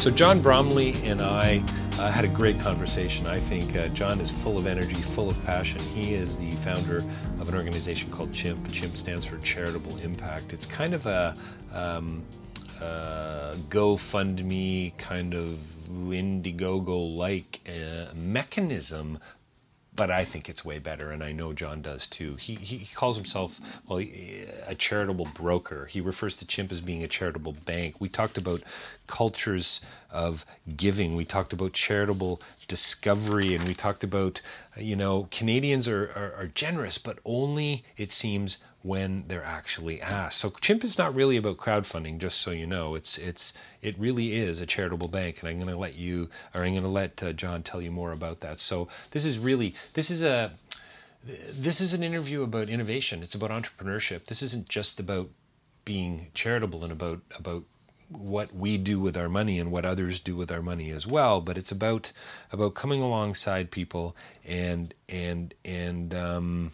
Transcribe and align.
So, 0.00 0.10
John 0.10 0.40
Bromley 0.40 0.94
and 1.04 1.20
I 1.20 1.62
uh, 1.98 2.10
had 2.10 2.24
a 2.24 2.28
great 2.28 2.58
conversation. 2.58 3.26
I 3.26 3.38
think 3.38 3.76
uh, 3.76 3.88
John 3.88 4.18
is 4.18 4.30
full 4.30 4.56
of 4.56 4.66
energy, 4.66 4.94
full 5.02 5.28
of 5.28 5.44
passion. 5.44 5.78
He 5.78 6.14
is 6.14 6.38
the 6.38 6.56
founder 6.56 7.04
of 7.38 7.50
an 7.50 7.54
organization 7.54 8.10
called 8.10 8.32
CHIMP. 8.32 8.72
CHIMP 8.72 8.96
stands 8.96 9.26
for 9.26 9.36
Charitable 9.40 9.98
Impact. 9.98 10.54
It's 10.54 10.64
kind 10.64 10.94
of 10.94 11.04
a 11.04 11.36
um, 11.74 12.22
uh, 12.80 13.56
GoFundMe 13.68 14.96
kind 14.96 15.34
of 15.34 15.58
Indiegogo 15.90 17.14
like 17.14 17.60
uh, 17.68 18.14
mechanism 18.14 19.18
but 20.00 20.10
I 20.10 20.24
think 20.24 20.48
it's 20.48 20.64
way 20.64 20.78
better, 20.78 21.10
and 21.10 21.22
I 21.22 21.32
know 21.32 21.52
John 21.52 21.82
does 21.82 22.06
too. 22.06 22.36
He, 22.36 22.54
he 22.54 22.88
calls 22.94 23.16
himself 23.16 23.60
well 23.86 23.98
a 23.98 24.74
charitable 24.74 25.28
broker. 25.34 25.84
He 25.84 26.00
refers 26.00 26.34
to 26.36 26.46
Chimp 26.46 26.72
as 26.72 26.80
being 26.80 27.04
a 27.04 27.06
charitable 27.06 27.54
bank. 27.66 28.00
We 28.00 28.08
talked 28.08 28.38
about 28.38 28.62
cultures 29.06 29.82
of 30.10 30.46
giving. 30.74 31.16
We 31.16 31.26
talked 31.26 31.52
about 31.52 31.74
charitable 31.74 32.40
discovery, 32.66 33.54
and 33.54 33.64
we 33.64 33.74
talked 33.74 34.02
about 34.02 34.40
you 34.74 34.96
know 34.96 35.28
Canadians 35.30 35.86
are, 35.86 36.10
are, 36.16 36.32
are 36.34 36.46
generous, 36.46 36.96
but 36.96 37.18
only 37.26 37.84
it 37.98 38.10
seems 38.10 38.64
when 38.82 39.24
they're 39.28 39.44
actually 39.44 40.00
asked. 40.00 40.38
So 40.38 40.50
Chimp 40.60 40.84
is 40.84 40.96
not 40.96 41.14
really 41.14 41.36
about 41.36 41.58
crowdfunding, 41.58 42.18
just 42.18 42.40
so 42.40 42.50
you 42.50 42.66
know. 42.66 42.94
It's 42.94 43.18
it's 43.18 43.52
it 43.82 43.98
really 43.98 44.34
is 44.34 44.60
a 44.60 44.66
charitable 44.66 45.08
bank, 45.08 45.40
and 45.40 45.48
I'm 45.48 45.56
going 45.56 45.68
to 45.68 45.76
let 45.76 45.94
you, 45.94 46.28
or 46.54 46.62
I'm 46.62 46.72
going 46.72 46.82
to 46.82 46.88
let 46.88 47.22
uh, 47.22 47.32
John 47.32 47.62
tell 47.62 47.82
you 47.82 47.90
more 47.90 48.12
about 48.12 48.40
that. 48.40 48.60
So 48.60 48.88
this 49.10 49.26
is 49.26 49.38
really 49.38 49.74
this 49.94 50.10
is 50.10 50.22
a 50.22 50.52
this 51.24 51.80
is 51.80 51.92
an 51.92 52.02
interview 52.02 52.42
about 52.42 52.70
innovation. 52.70 53.22
It's 53.22 53.34
about 53.34 53.50
entrepreneurship. 53.50 54.26
This 54.26 54.42
isn't 54.42 54.68
just 54.68 54.98
about 54.98 55.28
being 55.84 56.28
charitable 56.34 56.82
and 56.82 56.92
about 56.92 57.20
about 57.38 57.64
what 58.08 58.52
we 58.54 58.76
do 58.76 58.98
with 58.98 59.16
our 59.16 59.28
money 59.28 59.58
and 59.60 59.70
what 59.70 59.84
others 59.84 60.18
do 60.18 60.34
with 60.34 60.50
our 60.50 60.60
money 60.60 60.90
as 60.90 61.06
well 61.06 61.40
but 61.40 61.56
it's 61.56 61.70
about 61.70 62.10
about 62.50 62.74
coming 62.74 63.00
alongside 63.00 63.70
people 63.70 64.16
and 64.44 64.92
and 65.08 65.54
and 65.64 66.12
um, 66.12 66.72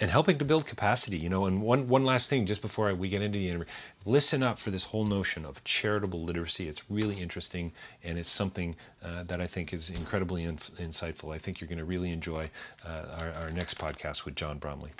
and 0.00 0.10
helping 0.10 0.38
to 0.38 0.44
build 0.44 0.66
capacity 0.66 1.16
you 1.16 1.28
know 1.28 1.46
and 1.46 1.62
one 1.62 1.88
one 1.88 2.04
last 2.04 2.28
thing 2.28 2.46
just 2.46 2.62
before 2.62 2.88
I, 2.88 2.92
we 2.92 3.08
get 3.08 3.22
into 3.22 3.38
the 3.38 3.48
interview 3.48 3.66
listen 4.04 4.42
up 4.42 4.58
for 4.58 4.70
this 4.70 4.84
whole 4.84 5.06
notion 5.06 5.44
of 5.44 5.62
charitable 5.64 6.22
literacy 6.22 6.68
it's 6.68 6.90
really 6.90 7.20
interesting 7.20 7.72
and 8.04 8.18
it's 8.18 8.30
something 8.30 8.76
uh, 9.02 9.22
that 9.24 9.40
i 9.40 9.46
think 9.46 9.72
is 9.72 9.90
incredibly 9.90 10.44
in, 10.44 10.56
insightful 10.56 11.34
i 11.34 11.38
think 11.38 11.60
you're 11.60 11.68
going 11.68 11.78
to 11.78 11.84
really 11.84 12.10
enjoy 12.10 12.50
uh, 12.84 13.18
our, 13.20 13.32
our 13.42 13.50
next 13.50 13.78
podcast 13.78 14.24
with 14.24 14.34
john 14.34 14.58
bromley 14.58 14.92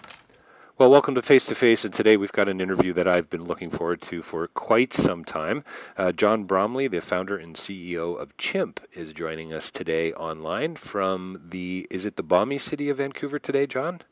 well, 0.79 0.91
welcome 0.91 1.15
to 1.15 1.23
Face 1.23 1.47
to 1.47 1.55
Face, 1.55 1.87
and 1.87 1.95
today 1.95 2.19
we've 2.19 2.33
got 2.33 2.51
an 2.51 2.61
interview 2.61 2.93
that 2.93 3.09
I've 3.09 3.31
been 3.31 3.45
looking 3.45 3.71
forward 3.71 4.03
to 4.03 4.21
for 4.21 4.47
quite 4.47 4.93
some 4.93 5.25
time. 5.25 5.65
Uh, 5.97 6.12
John 6.12 6.45
Bromley, 6.45 6.87
the 6.87 7.01
founder 7.01 7.35
and 7.35 7.56
CEO 7.56 8.21
of 8.21 8.37
Chimp, 8.37 8.81
is 8.93 9.15
joining 9.15 9.55
us 9.55 9.71
today 9.71 10.12
online 10.12 10.77
from 10.77 11.41
the, 11.49 11.87
is 11.91 12.05
it 12.05 12.17
the 12.17 12.23
balmy 12.23 12.59
city 12.59 12.91
of 12.91 12.99
Vancouver 12.99 13.39
today, 13.39 13.67
John? 13.67 14.03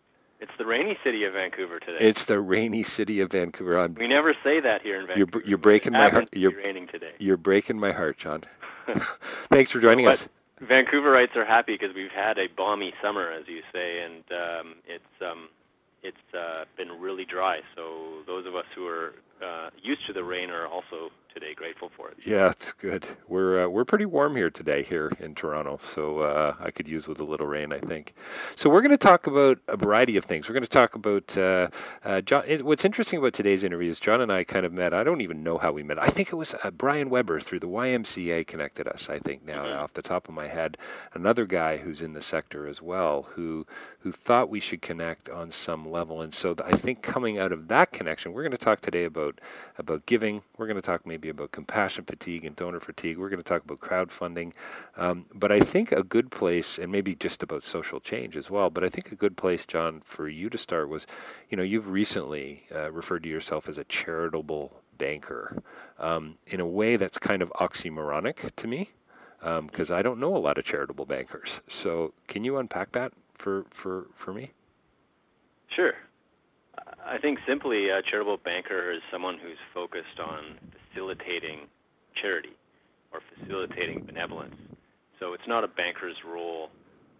It's 0.44 0.58
the 0.58 0.66
rainy 0.66 0.98
city 1.02 1.24
of 1.24 1.32
Vancouver 1.32 1.80
today. 1.80 1.96
It's 2.00 2.26
the 2.26 2.38
rainy 2.38 2.82
city 2.82 3.20
of 3.20 3.32
Vancouver. 3.32 3.78
I'm, 3.78 3.94
we 3.94 4.06
never 4.06 4.34
say 4.44 4.60
that 4.60 4.82
here 4.82 5.00
in 5.00 5.06
Vancouver. 5.06 5.38
You're, 5.38 5.48
you're 5.48 5.58
breaking 5.58 5.94
my 5.94 6.10
heart. 6.10 6.28
You're 6.34 6.54
raining 6.54 6.86
today. 6.86 7.12
You're 7.18 7.38
breaking 7.38 7.80
my 7.80 7.92
heart, 7.92 8.18
John. 8.18 8.44
Thanks 9.44 9.70
for 9.70 9.80
joining 9.80 10.06
us. 10.06 10.28
Vancouverites 10.62 11.34
are 11.34 11.46
happy 11.46 11.78
because 11.80 11.96
we've 11.96 12.10
had 12.10 12.36
a 12.36 12.48
balmy 12.54 12.92
summer, 13.02 13.32
as 13.32 13.48
you 13.48 13.62
say, 13.72 14.02
and 14.02 14.22
um, 14.32 14.74
it's 14.86 15.22
um, 15.22 15.48
it's 16.02 16.34
uh, 16.34 16.66
been 16.76 17.00
really 17.00 17.24
dry. 17.24 17.60
So 17.74 18.22
those 18.26 18.44
of 18.44 18.54
us 18.54 18.66
who 18.74 18.86
are 18.86 19.14
uh, 19.42 19.70
used 19.82 20.06
to 20.06 20.12
the 20.12 20.24
rain 20.24 20.50
are 20.50 20.66
also 20.66 21.10
today. 21.34 21.52
Grateful 21.54 21.90
for 21.96 22.08
it. 22.08 22.16
Yeah, 22.24 22.50
it's 22.50 22.72
good. 22.72 23.06
We're 23.28 23.64
uh, 23.64 23.68
we're 23.68 23.84
pretty 23.84 24.06
warm 24.06 24.36
here 24.36 24.50
today 24.50 24.82
here 24.82 25.12
in 25.18 25.34
Toronto, 25.34 25.78
so 25.82 26.20
uh, 26.20 26.54
I 26.60 26.70
could 26.70 26.88
use 26.88 27.08
with 27.08 27.20
a 27.20 27.24
little 27.24 27.46
rain, 27.46 27.72
I 27.72 27.80
think. 27.80 28.14
So 28.54 28.70
we're 28.70 28.80
going 28.80 28.92
to 28.92 28.96
talk 28.96 29.26
about 29.26 29.58
a 29.68 29.76
variety 29.76 30.16
of 30.16 30.24
things. 30.24 30.48
We're 30.48 30.54
going 30.54 30.62
to 30.62 30.68
talk 30.68 30.94
about 30.94 31.36
uh, 31.36 31.68
uh 32.04 32.20
John. 32.20 32.44
It, 32.46 32.64
what's 32.64 32.84
interesting 32.84 33.18
about 33.18 33.34
today's 33.34 33.64
interview 33.64 33.90
is 33.90 34.00
John 34.00 34.20
and 34.20 34.32
I 34.32 34.44
kind 34.44 34.64
of 34.64 34.72
met. 34.72 34.94
I 34.94 35.02
don't 35.04 35.20
even 35.20 35.42
know 35.42 35.58
how 35.58 35.72
we 35.72 35.82
met. 35.82 36.00
I 36.00 36.06
think 36.06 36.28
it 36.28 36.36
was 36.36 36.54
uh, 36.62 36.70
Brian 36.70 37.10
Weber 37.10 37.40
through 37.40 37.60
the 37.60 37.68
YMCA 37.68 38.46
connected 38.46 38.86
us. 38.86 39.08
I 39.10 39.18
think 39.18 39.44
now 39.44 39.64
mm-hmm. 39.64 39.78
off 39.78 39.94
the 39.94 40.02
top 40.02 40.28
of 40.28 40.34
my 40.34 40.46
head, 40.46 40.78
another 41.12 41.46
guy 41.46 41.78
who's 41.78 42.00
in 42.00 42.12
the 42.12 42.22
sector 42.22 42.66
as 42.66 42.80
well 42.80 43.28
who 43.34 43.66
who 44.00 44.12
thought 44.12 44.50
we 44.50 44.60
should 44.60 44.82
connect 44.82 45.30
on 45.30 45.50
some 45.50 45.90
level. 45.90 46.20
And 46.20 46.34
so 46.34 46.54
I 46.62 46.72
think 46.72 47.00
coming 47.00 47.38
out 47.38 47.52
of 47.52 47.68
that 47.68 47.90
connection, 47.90 48.34
we're 48.34 48.42
going 48.42 48.52
to 48.52 48.58
talk 48.58 48.82
today 48.82 49.04
about 49.04 49.23
about 49.78 50.06
giving. 50.06 50.42
We're 50.56 50.66
going 50.66 50.76
to 50.76 50.82
talk 50.82 51.06
maybe 51.06 51.28
about 51.28 51.52
compassion 51.52 52.04
fatigue 52.04 52.44
and 52.44 52.54
donor 52.54 52.80
fatigue. 52.80 53.18
We're 53.18 53.28
going 53.28 53.42
to 53.42 53.48
talk 53.48 53.64
about 53.64 53.80
crowdfunding. 53.80 54.52
Um, 54.96 55.26
but 55.34 55.50
I 55.50 55.60
think 55.60 55.92
a 55.92 56.02
good 56.02 56.30
place, 56.30 56.78
and 56.78 56.90
maybe 56.90 57.14
just 57.14 57.42
about 57.42 57.62
social 57.62 58.00
change 58.00 58.36
as 58.36 58.50
well, 58.50 58.70
but 58.70 58.84
I 58.84 58.88
think 58.88 59.12
a 59.12 59.16
good 59.16 59.36
place, 59.36 59.64
John, 59.64 60.02
for 60.04 60.28
you 60.28 60.50
to 60.50 60.58
start 60.58 60.88
was, 60.88 61.06
you 61.48 61.56
know, 61.56 61.62
you've 61.62 61.88
recently 61.88 62.64
uh, 62.74 62.90
referred 62.92 63.22
to 63.22 63.28
yourself 63.28 63.68
as 63.68 63.78
a 63.78 63.84
charitable 63.84 64.82
banker 64.98 65.62
um, 65.98 66.38
in 66.46 66.60
a 66.60 66.66
way 66.66 66.96
that's 66.96 67.18
kind 67.18 67.42
of 67.42 67.52
oxymoronic 67.60 68.54
to 68.56 68.66
me 68.66 68.90
because 69.40 69.90
um, 69.90 69.96
I 69.96 70.02
don't 70.02 70.18
know 70.18 70.34
a 70.34 70.38
lot 70.38 70.56
of 70.56 70.64
charitable 70.64 71.04
bankers. 71.04 71.60
So 71.68 72.14
can 72.28 72.44
you 72.44 72.56
unpack 72.56 72.92
that 72.92 73.12
for, 73.34 73.66
for, 73.70 74.06
for 74.14 74.32
me? 74.32 74.52
Sure. 75.68 75.94
I 77.06 77.18
think 77.18 77.38
simply 77.46 77.90
a 77.90 78.00
charitable 78.02 78.38
banker 78.44 78.90
is 78.90 79.02
someone 79.12 79.36
who's 79.38 79.60
focused 79.74 80.18
on 80.18 80.56
facilitating 80.88 81.68
charity 82.20 82.56
or 83.12 83.20
facilitating 83.36 84.04
benevolence. 84.06 84.56
So 85.20 85.34
it's 85.34 85.46
not 85.46 85.64
a 85.64 85.68
banker's 85.68 86.16
role 86.26 86.70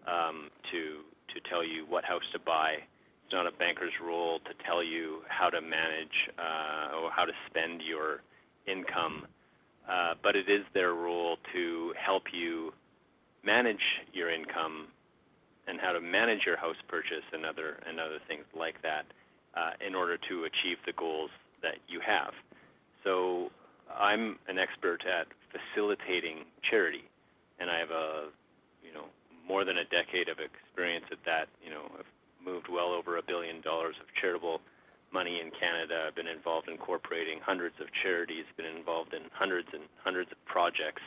um, 0.07 0.49
to 0.71 1.05
to 1.33 1.49
tell 1.49 1.63
you 1.63 1.85
what 1.87 2.03
house 2.03 2.25
to 2.33 2.39
buy. 2.39 2.77
It's 3.25 3.33
not 3.33 3.45
a 3.45 3.51
banker's 3.51 3.93
role 4.03 4.39
to 4.39 4.53
tell 4.65 4.83
you 4.83 5.21
how 5.27 5.49
to 5.49 5.61
manage 5.61 6.17
uh, 6.37 6.97
or 6.97 7.11
how 7.11 7.25
to 7.25 7.33
spend 7.49 7.81
your 7.81 8.21
income, 8.67 9.27
uh, 9.89 10.13
but 10.23 10.35
it 10.35 10.49
is 10.49 10.61
their 10.73 10.93
role 10.93 11.37
to 11.53 11.93
help 11.93 12.23
you 12.33 12.71
manage 13.43 13.81
your 14.13 14.33
income 14.33 14.87
and 15.67 15.79
how 15.79 15.91
to 15.91 16.01
manage 16.01 16.41
your 16.45 16.57
house 16.57 16.77
purchase 16.87 17.25
and 17.33 17.45
other 17.45 17.77
and 17.87 17.99
other 17.99 18.19
things 18.27 18.45
like 18.57 18.81
that 18.81 19.05
uh, 19.55 19.71
in 19.85 19.95
order 19.95 20.17
to 20.29 20.43
achieve 20.43 20.77
the 20.85 20.93
goals 20.93 21.29
that 21.61 21.75
you 21.87 21.99
have. 22.05 22.33
So 23.03 23.51
I'm 23.93 24.37
an 24.47 24.57
expert 24.57 25.03
at 25.05 25.27
facilitating 25.51 26.45
charity, 26.69 27.03
and 27.59 27.69
I 27.69 27.79
have 27.79 27.91
a 27.91 28.29
you 28.83 28.93
know 28.93 29.05
more 29.47 29.63
than 29.63 29.77
a 29.77 29.85
decade 29.85 30.29
of 30.29 30.37
experience 30.39 31.05
at 31.11 31.19
that. 31.25 31.47
You 31.63 31.71
know, 31.71 31.91
I've 31.97 32.11
moved 32.43 32.67
well 32.69 32.93
over 32.93 33.17
a 33.17 33.23
billion 33.23 33.61
dollars 33.61 33.95
of 34.01 34.07
charitable 34.19 34.61
money 35.13 35.39
in 35.39 35.51
Canada. 35.51 36.05
I've 36.07 36.15
been 36.15 36.27
involved 36.27 36.67
in 36.67 36.73
incorporating 36.73 37.39
hundreds 37.41 37.75
of 37.79 37.87
charities, 38.03 38.45
been 38.57 38.65
involved 38.65 39.13
in 39.13 39.21
hundreds 39.31 39.69
and 39.73 39.83
hundreds 40.03 40.31
of 40.31 40.37
projects. 40.45 41.01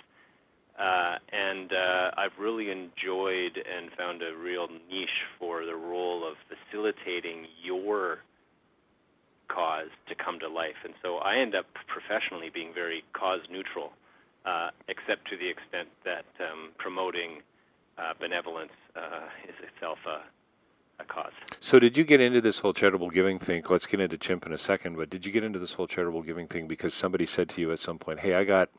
Uh, 0.78 1.18
and 1.32 1.72
uh, 1.72 2.10
I've 2.16 2.38
really 2.38 2.70
enjoyed 2.70 3.58
and 3.58 3.90
found 3.98 4.22
a 4.22 4.36
real 4.36 4.68
niche 4.88 5.26
for 5.38 5.66
the 5.66 5.74
role 5.74 6.22
of 6.26 6.36
facilitating 6.46 7.46
your 7.62 8.18
cause 9.48 9.88
to 10.08 10.14
come 10.14 10.38
to 10.40 10.48
life. 10.48 10.76
And 10.84 10.94
so 11.02 11.16
I 11.18 11.36
end 11.36 11.54
up 11.54 11.66
professionally 11.86 12.50
being 12.52 12.72
very 12.72 13.04
cause 13.12 13.40
neutral, 13.50 13.92
uh, 14.44 14.70
except 14.88 15.28
to 15.30 15.36
the 15.36 15.48
extent 15.48 15.88
that 16.04 16.24
um, 16.40 16.70
promoting 16.78 17.42
uh, 17.98 18.14
benevolence 18.20 18.72
uh, 18.96 19.26
is 19.48 19.54
itself 19.62 19.98
a, 20.06 20.22
a 21.02 21.06
cause. 21.06 21.32
So, 21.60 21.78
did 21.78 21.96
you 21.96 22.04
get 22.04 22.20
into 22.20 22.40
this 22.40 22.60
whole 22.60 22.72
charitable 22.72 23.10
giving 23.10 23.38
thing? 23.38 23.64
Let's 23.68 23.86
get 23.86 24.00
into 24.00 24.16
Chimp 24.16 24.46
in 24.46 24.52
a 24.52 24.58
second, 24.58 24.96
but 24.96 25.10
did 25.10 25.26
you 25.26 25.32
get 25.32 25.42
into 25.44 25.58
this 25.58 25.74
whole 25.74 25.86
charitable 25.86 26.22
giving 26.22 26.46
thing 26.46 26.68
because 26.68 26.94
somebody 26.94 27.26
said 27.26 27.48
to 27.50 27.60
you 27.60 27.72
at 27.72 27.80
some 27.80 27.98
point, 27.98 28.20
"Hey, 28.20 28.34
I 28.34 28.44
got 28.44 28.70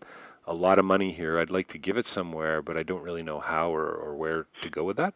a 0.47 0.53
lot 0.53 0.79
of 0.79 0.85
money 0.85 1.11
here. 1.11 1.37
I'd 1.39 1.51
like 1.51 1.67
to 1.69 1.77
give 1.77 1.97
it 1.97 2.07
somewhere, 2.07 2.61
but 2.61 2.77
I 2.77 2.83
don't 2.83 3.03
really 3.03 3.23
know 3.23 3.39
how 3.39 3.73
or, 3.73 3.91
or 3.91 4.15
where 4.15 4.45
to 4.61 4.69
go 4.69 4.83
with 4.83 4.97
that"? 4.97 5.13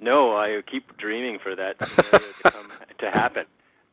No, 0.00 0.36
I 0.36 0.62
keep 0.68 0.96
dreaming 0.96 1.38
for 1.40 1.54
that 1.54 1.78
to, 1.78 2.50
come, 2.50 2.72
to 2.98 3.10
happen. 3.10 3.44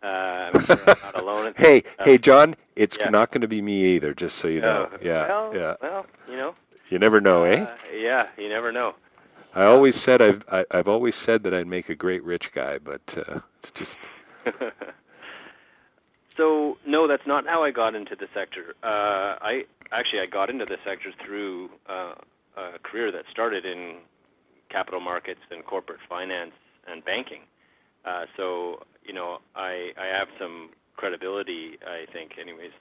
Uh, 0.02 0.06
I'm 0.54 0.66
sure 0.66 0.78
I'm 0.88 0.98
not 1.04 1.22
alone. 1.22 1.54
hey, 1.58 1.84
uh, 2.00 2.06
hey, 2.06 2.18
John, 2.18 2.56
it's 2.76 2.98
yeah. 3.00 3.10
not 3.10 3.32
going 3.32 3.42
to 3.42 3.48
be 3.48 3.62
me 3.62 3.96
either. 3.96 4.14
Just 4.14 4.38
so 4.38 4.48
you 4.48 4.62
know. 4.62 4.90
Uh, 4.94 4.98
yeah, 5.02 5.28
well, 5.28 5.56
yeah. 5.56 5.76
Well, 5.82 6.06
you 6.30 6.38
know. 6.38 6.56
You 6.90 7.00
never 7.00 7.22
know, 7.22 7.44
eh? 7.44 7.64
Uh, 7.64 7.76
yeah, 7.96 8.30
you 8.38 8.50
never 8.50 8.72
know. 8.72 8.96
I 9.54 9.66
always 9.66 9.96
said 9.96 10.22
I've 10.22 10.44
I, 10.48 10.58
have 10.58 10.66
i 10.72 10.78
have 10.78 10.88
always 10.88 11.16
said 11.16 11.44
that 11.44 11.54
I'd 11.54 11.68
make 11.68 11.90
a 11.90 11.96
great 11.96 12.24
rich 12.24 12.52
guy, 12.52 12.78
but 12.78 13.02
uh, 13.18 13.40
it's 13.60 13.72
just. 13.72 13.98
so 16.38 16.78
no, 16.86 17.08
that's 17.08 17.26
not 17.28 17.46
how 17.46 17.64
I 17.64 17.72
got 17.72 17.96
into 17.96 18.16
the 18.16 18.28
sector. 18.34 18.76
Uh, 18.84 19.38
I 19.42 19.66
actually 19.92 20.22
I 20.22 20.28
got 20.28 20.50
into 20.50 20.66
the 20.66 20.78
sector 20.86 21.12
through 21.24 21.70
uh, 21.88 22.16
a 22.58 22.80
career 22.84 23.12
that 23.12 23.26
started 23.32 23.66
in 23.66 23.98
capital 24.70 25.00
markets 25.00 25.42
and 25.52 25.66
corporate 25.66 26.00
finance 26.08 26.54
and 26.88 27.04
banking. 27.04 27.42
Uh, 28.06 28.26
so 28.38 28.84
you 29.04 29.14
know, 29.14 29.40
I 29.56 29.92
I 29.98 30.06
have 30.18 30.28
some 30.40 30.70
credibility, 31.00 31.80
I 31.88 32.12
think, 32.12 32.32
anyways, 32.40 32.72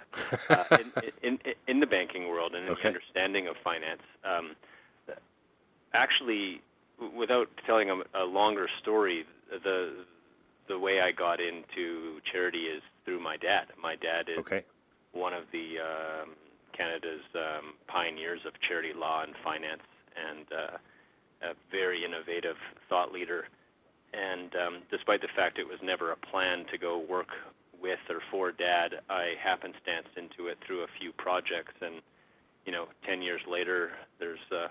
uh, 0.48 0.64
in, 1.22 1.38
in, 1.44 1.54
in 1.68 1.80
the 1.80 1.86
banking 1.86 2.28
world 2.28 2.54
and 2.54 2.64
in 2.64 2.72
okay. 2.72 2.82
the 2.84 2.88
understanding 2.88 3.48
of 3.48 3.54
finance. 3.62 4.00
Um, 4.24 4.56
actually, 5.92 6.62
without 7.14 7.48
telling 7.66 7.90
a, 7.90 7.96
a 8.18 8.24
longer 8.24 8.66
story, 8.80 9.24
the 9.50 10.04
the 10.68 10.78
way 10.78 11.00
I 11.00 11.12
got 11.12 11.38
into 11.38 12.18
charity 12.32 12.64
is 12.64 12.82
through 13.04 13.22
my 13.22 13.36
dad. 13.36 13.66
My 13.80 13.94
dad 13.94 14.28
is 14.28 14.38
okay. 14.38 14.64
one 15.12 15.32
of 15.32 15.44
the 15.52 15.78
um, 15.78 16.30
Canada's 16.76 17.22
um, 17.34 17.74
pioneers 17.86 18.40
of 18.46 18.52
charity 18.66 18.92
law 18.96 19.22
and 19.22 19.34
finance, 19.44 19.86
and 20.16 20.46
uh, 20.50 21.50
a 21.50 21.54
very 21.70 22.04
innovative 22.04 22.56
thought 22.88 23.12
leader. 23.12 23.44
And 24.16 24.54
um, 24.56 24.82
despite 24.90 25.20
the 25.20 25.28
fact 25.36 25.58
it 25.58 25.68
was 25.68 25.78
never 25.82 26.10
a 26.10 26.16
plan 26.16 26.64
to 26.72 26.78
go 26.78 26.98
work 26.98 27.28
with 27.80 27.98
or 28.08 28.20
for 28.30 28.52
Dad, 28.52 29.00
I 29.10 29.34
happenstanced 29.42 30.16
into 30.16 30.48
it 30.48 30.58
through 30.66 30.84
a 30.84 30.86
few 30.98 31.12
projects, 31.12 31.74
and 31.82 32.00
you 32.64 32.72
know, 32.72 32.86
ten 33.04 33.20
years 33.20 33.42
later, 33.46 33.92
there's 34.18 34.40
uh, 34.50 34.68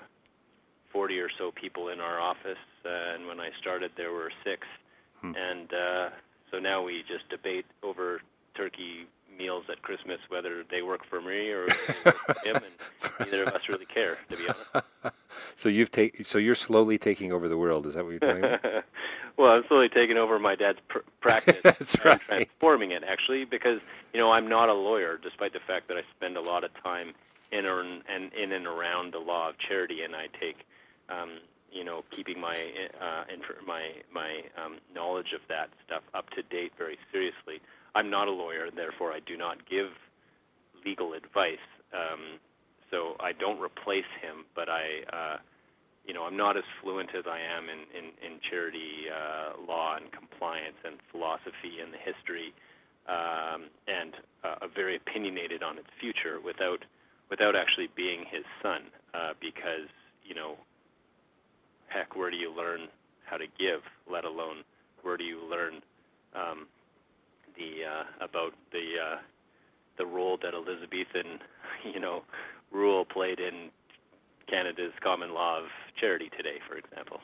40 0.92 1.19
or 1.19 1.30
so 1.38 1.51
people 1.51 1.89
in 1.89 2.00
our 2.00 2.19
office, 2.19 2.57
uh, 2.86 3.13
and 3.13 3.27
when 3.27 3.39
I 3.39 3.50
started, 3.62 3.92
there 3.95 4.12
were 4.12 4.31
six. 4.44 4.65
Hmm. 5.21 5.33
And 5.36 5.74
uh, 5.74 6.09
so 6.51 6.59
now 6.59 6.83
we 6.83 7.03
just 7.07 7.30
debate 7.30 7.65
over 7.83 8.21
turkey 8.56 9.07
meals 9.38 9.65
at 9.69 9.81
Christmas 9.81 10.19
whether 10.30 10.63
they 10.71 10.81
work 10.81 11.01
for 11.09 11.21
me 11.21 11.50
or 11.50 11.68
work 12.06 12.18
for 12.25 12.36
him, 12.44 12.56
and 12.56 13.31
neither 13.31 13.44
of 13.44 13.53
us 13.53 13.62
really 13.69 13.86
care, 13.86 14.18
to 14.30 14.38
be 14.38 14.44
honest. 14.47 15.15
So 15.57 15.69
you've 15.69 15.92
take, 15.92 16.25
so 16.25 16.38
you're 16.38 16.56
slowly 16.56 16.97
taking 16.97 17.31
over 17.31 17.47
the 17.47 17.57
world. 17.57 17.86
Is 17.86 17.94
that 17.94 18.03
what 18.03 18.12
you're 18.12 18.19
telling 18.19 18.42
me? 18.42 18.47
well, 19.37 19.51
I'm 19.51 19.63
slowly 19.67 19.89
taking 19.89 20.17
over 20.17 20.39
my 20.39 20.55
dad's 20.55 20.79
pr- 20.87 20.99
practice 21.21 21.59
That's 21.63 21.95
and 21.95 22.05
right. 22.05 22.21
transforming 22.21 22.91
it, 22.91 23.03
actually, 23.03 23.45
because 23.45 23.79
you 24.13 24.19
know 24.19 24.31
I'm 24.31 24.47
not 24.47 24.69
a 24.69 24.73
lawyer, 24.73 25.19
despite 25.21 25.53
the 25.53 25.59
fact 25.65 25.87
that 25.89 25.97
I 25.97 26.01
spend 26.15 26.37
a 26.37 26.41
lot 26.41 26.63
of 26.63 26.71
time 26.83 27.13
in 27.51 27.65
and 27.65 28.33
in 28.33 28.51
and 28.51 28.67
around 28.67 29.13
the 29.13 29.19
law 29.19 29.49
of 29.49 29.55
charity, 29.57 30.01
and 30.03 30.15
I 30.15 30.27
take 30.39 30.57
um, 31.09 31.39
you 31.71 31.83
know, 31.83 32.03
keeping 32.11 32.39
my 32.39 32.55
uh, 33.01 33.23
inf- 33.31 33.65
my 33.67 33.91
my 34.13 34.41
um, 34.63 34.77
knowledge 34.93 35.33
of 35.33 35.41
that 35.49 35.69
stuff 35.85 36.03
up 36.13 36.29
to 36.31 36.41
date 36.43 36.71
very 36.77 36.97
seriously. 37.11 37.61
I'm 37.93 38.09
not 38.09 38.27
a 38.27 38.31
lawyer, 38.31 38.69
therefore 38.73 39.11
I 39.11 39.19
do 39.19 39.37
not 39.37 39.69
give 39.69 39.87
legal 40.85 41.13
advice. 41.13 41.63
Um, 41.93 42.39
so 42.91 43.15
I 43.19 43.31
don't 43.33 43.59
replace 43.59 44.07
him, 44.21 44.45
but 44.55 44.69
I, 44.69 44.83
uh, 45.11 45.37
you 46.07 46.13
know, 46.13 46.24
I'm 46.24 46.38
not 46.38 46.57
as 46.57 46.63
fluent 46.81 47.10
as 47.18 47.25
I 47.28 47.40
am 47.40 47.66
in 47.69 47.81
in, 47.98 48.06
in 48.22 48.40
charity 48.50 49.10
uh, 49.10 49.62
law 49.68 49.98
and 49.98 50.12
compliance 50.12 50.78
and 50.84 50.98
philosophy 51.12 51.81
and 51.81 51.94
the 51.94 52.02
history, 52.02 52.54
um, 53.10 53.69
and 53.88 54.13
uh, 54.44 54.68
very 54.74 54.98
opinionated 54.98 55.63
on 55.63 55.78
its 55.78 55.90
future 56.00 56.40
without 56.44 56.86
without 57.30 57.56
actually 57.56 57.90
being 57.96 58.25
his 58.30 58.46
son, 58.62 58.84
uh, 59.13 59.34
because 59.42 59.90
you 60.24 60.36
know 60.36 60.57
heck, 61.88 62.16
where 62.16 62.30
do 62.30 62.38
you 62.38 62.54
learn 62.56 62.88
how 63.25 63.38
to 63.38 63.46
give, 63.57 63.81
let 64.12 64.25
alone 64.25 64.57
where 65.02 65.18
do 65.18 65.24
you 65.24 65.40
learn 65.50 65.81
um, 66.36 66.68
the 67.56 67.86
uh, 67.86 68.25
about 68.25 68.54
the 68.72 68.86
uh, 69.02 69.18
the 69.98 70.06
role 70.06 70.38
that 70.42 70.54
Elizabethan, 70.54 71.40
you 71.94 72.00
know, 72.00 72.24
rule 72.71 73.06
played 73.06 73.40
in 73.40 73.69
Canada's 74.47 74.94
common 75.02 75.33
law 75.33 75.59
of 75.59 75.66
charity 75.99 76.30
today, 76.35 76.59
for 76.68 76.78
example. 76.78 77.21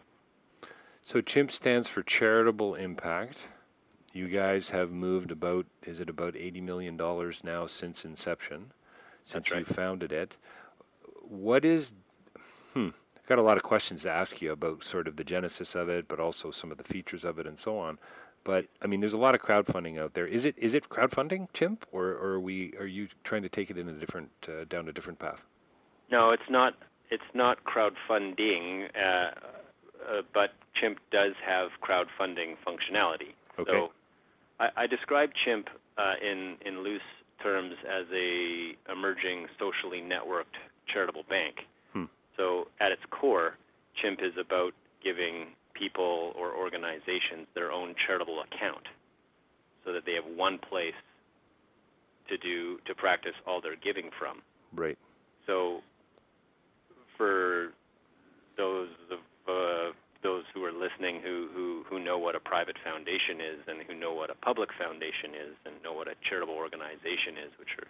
So 1.04 1.22
CHIMP 1.22 1.52
stands 1.52 1.88
for 1.88 2.04
Charitable 2.04 2.76
Impact. 2.76 3.48
You 4.14 4.28
guys 4.28 4.70
have 4.70 4.92
moved 4.92 5.32
about 5.32 5.66
is 5.86 6.00
it 6.00 6.10
about 6.10 6.36
eighty 6.36 6.62
million 6.62 6.98
dollars 6.98 7.44
now 7.44 7.66
since 7.66 8.04
inception, 8.04 8.74
since 9.24 9.52
right. 9.52 9.60
you 9.60 9.66
founded 9.66 10.12
it. 10.12 10.38
What 11.22 11.64
is 11.64 11.94
hmm 12.74 12.90
I've 13.18 13.28
got 13.28 13.40
a 13.40 13.44
lot 13.44 13.58
of 13.58 13.64
questions 13.64 14.04
to 14.04 14.10
ask 14.12 14.42
you 14.42 14.52
about 14.52 14.84
sort 14.84 15.08
of 15.08 15.16
the 15.16 15.24
genesis 15.24 15.76
of 15.76 15.88
it, 15.90 16.08
but 16.08 16.20
also 16.20 16.52
some 16.52 16.72
of 16.72 16.78
the 16.78 16.84
features 16.84 17.24
of 17.24 17.40
it 17.40 17.48
and 17.48 17.58
so 17.58 17.78
on. 17.78 18.00
But 18.44 18.66
I 18.82 18.88
mean, 18.88 19.00
there's 19.00 19.14
a 19.14 19.18
lot 19.20 19.36
of 19.36 19.42
crowdfunding 19.42 20.00
out 20.00 20.14
there. 20.14 20.26
Is 20.28 20.46
it 20.46 20.56
is 20.58 20.74
it 20.74 20.90
crowdfunding, 20.90 21.48
Chimp, 21.54 21.86
or, 21.92 22.08
or 22.08 22.32
are 22.32 22.40
we 22.40 22.74
are 22.80 22.88
you 22.88 23.08
trying 23.24 23.44
to 23.44 23.50
take 23.50 23.70
it 23.70 23.78
in 23.78 23.88
a 23.88 23.94
different 23.94 24.32
uh, 24.48 24.66
down 24.68 24.88
a 24.88 24.94
different 24.94 25.20
path? 25.20 25.46
No, 26.12 26.32
it's 26.32 26.50
not. 26.50 26.74
It's 27.12 27.24
not 27.34 27.60
crowdfunding, 27.64 28.88
uh, 28.96 29.00
uh, 29.00 30.22
but 30.34 30.52
Chimp 30.80 30.98
does 31.12 31.34
have 31.46 31.70
crowdfunding 31.84 32.56
functionality. 32.66 33.36
Okay. 33.60 33.72
So 33.72 33.90
I, 34.60 34.70
I 34.84 34.88
describe 34.88 35.30
Chimp 35.46 35.68
uh, 35.98 36.14
in 36.22 36.56
in 36.66 36.84
loose 36.84 37.02
terms 37.44 37.74
as 37.86 38.06
a 38.14 38.74
emerging 38.92 39.48
socially 39.60 40.02
networked 40.02 40.58
charitable 40.88 41.24
bank. 41.30 41.56
So 42.38 42.68
at 42.80 42.92
its 42.92 43.02
core, 43.12 43.58
Chimp 44.02 44.20
is 44.22 44.34
about 44.40 44.74
giving 45.04 45.48
people 45.74 46.34
or 46.36 46.56
organizations 46.56 47.48
their 47.54 47.72
own 47.72 47.94
charitable 48.08 48.42
account 48.42 48.88
so 49.86 49.94
that 49.94 50.06
they 50.06 50.14
have 50.14 50.26
one 50.36 50.58
place 50.58 50.98
to 52.30 52.38
do 52.38 52.80
to 52.88 52.96
practice 52.96 53.36
all 53.46 53.62
their 53.62 53.76
giving 53.76 54.10
from. 54.18 54.42
Right. 54.74 54.98
So 55.46 55.82
for 57.22 57.70
those 58.58 58.90
of 59.14 59.22
uh, 59.46 59.94
those 60.26 60.42
who 60.54 60.66
are 60.66 60.74
listening 60.74 61.22
who, 61.22 61.50
who, 61.54 61.86
who 61.86 62.02
know 62.02 62.18
what 62.18 62.34
a 62.34 62.42
private 62.42 62.78
foundation 62.82 63.38
is 63.38 63.62
and 63.70 63.86
who 63.86 63.94
know 63.94 64.14
what 64.14 64.34
a 64.34 64.38
public 64.42 64.70
foundation 64.74 65.38
is 65.38 65.54
and 65.66 65.78
know 65.86 65.94
what 65.94 66.10
a 66.10 66.18
charitable 66.26 66.58
organization 66.58 67.38
is, 67.42 67.54
which 67.62 67.74
are 67.78 67.86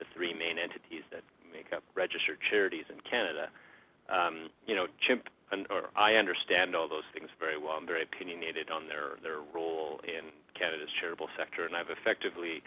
the 0.00 0.04
three 0.12 0.36
main 0.36 0.60
entities 0.60 1.04
that 1.08 1.24
make 1.48 1.72
up 1.72 1.84
registered 1.96 2.36
charities 2.48 2.84
in 2.92 3.00
Canada, 3.08 3.48
um, 4.12 4.52
you 4.68 4.76
know, 4.76 4.84
Chimp, 5.00 5.28
or 5.70 5.88
I 5.96 6.16
understand 6.16 6.76
all 6.76 6.88
those 6.88 7.08
things 7.12 7.28
very 7.40 7.56
well. 7.56 7.76
I'm 7.76 7.86
very 7.86 8.02
opinionated 8.04 8.68
on 8.68 8.88
their, 8.88 9.16
their 9.22 9.40
role 9.54 10.00
in 10.04 10.28
Canada's 10.56 10.92
charitable 11.00 11.28
sector, 11.38 11.64
and 11.64 11.76
I've 11.76 11.92
effectively 11.92 12.60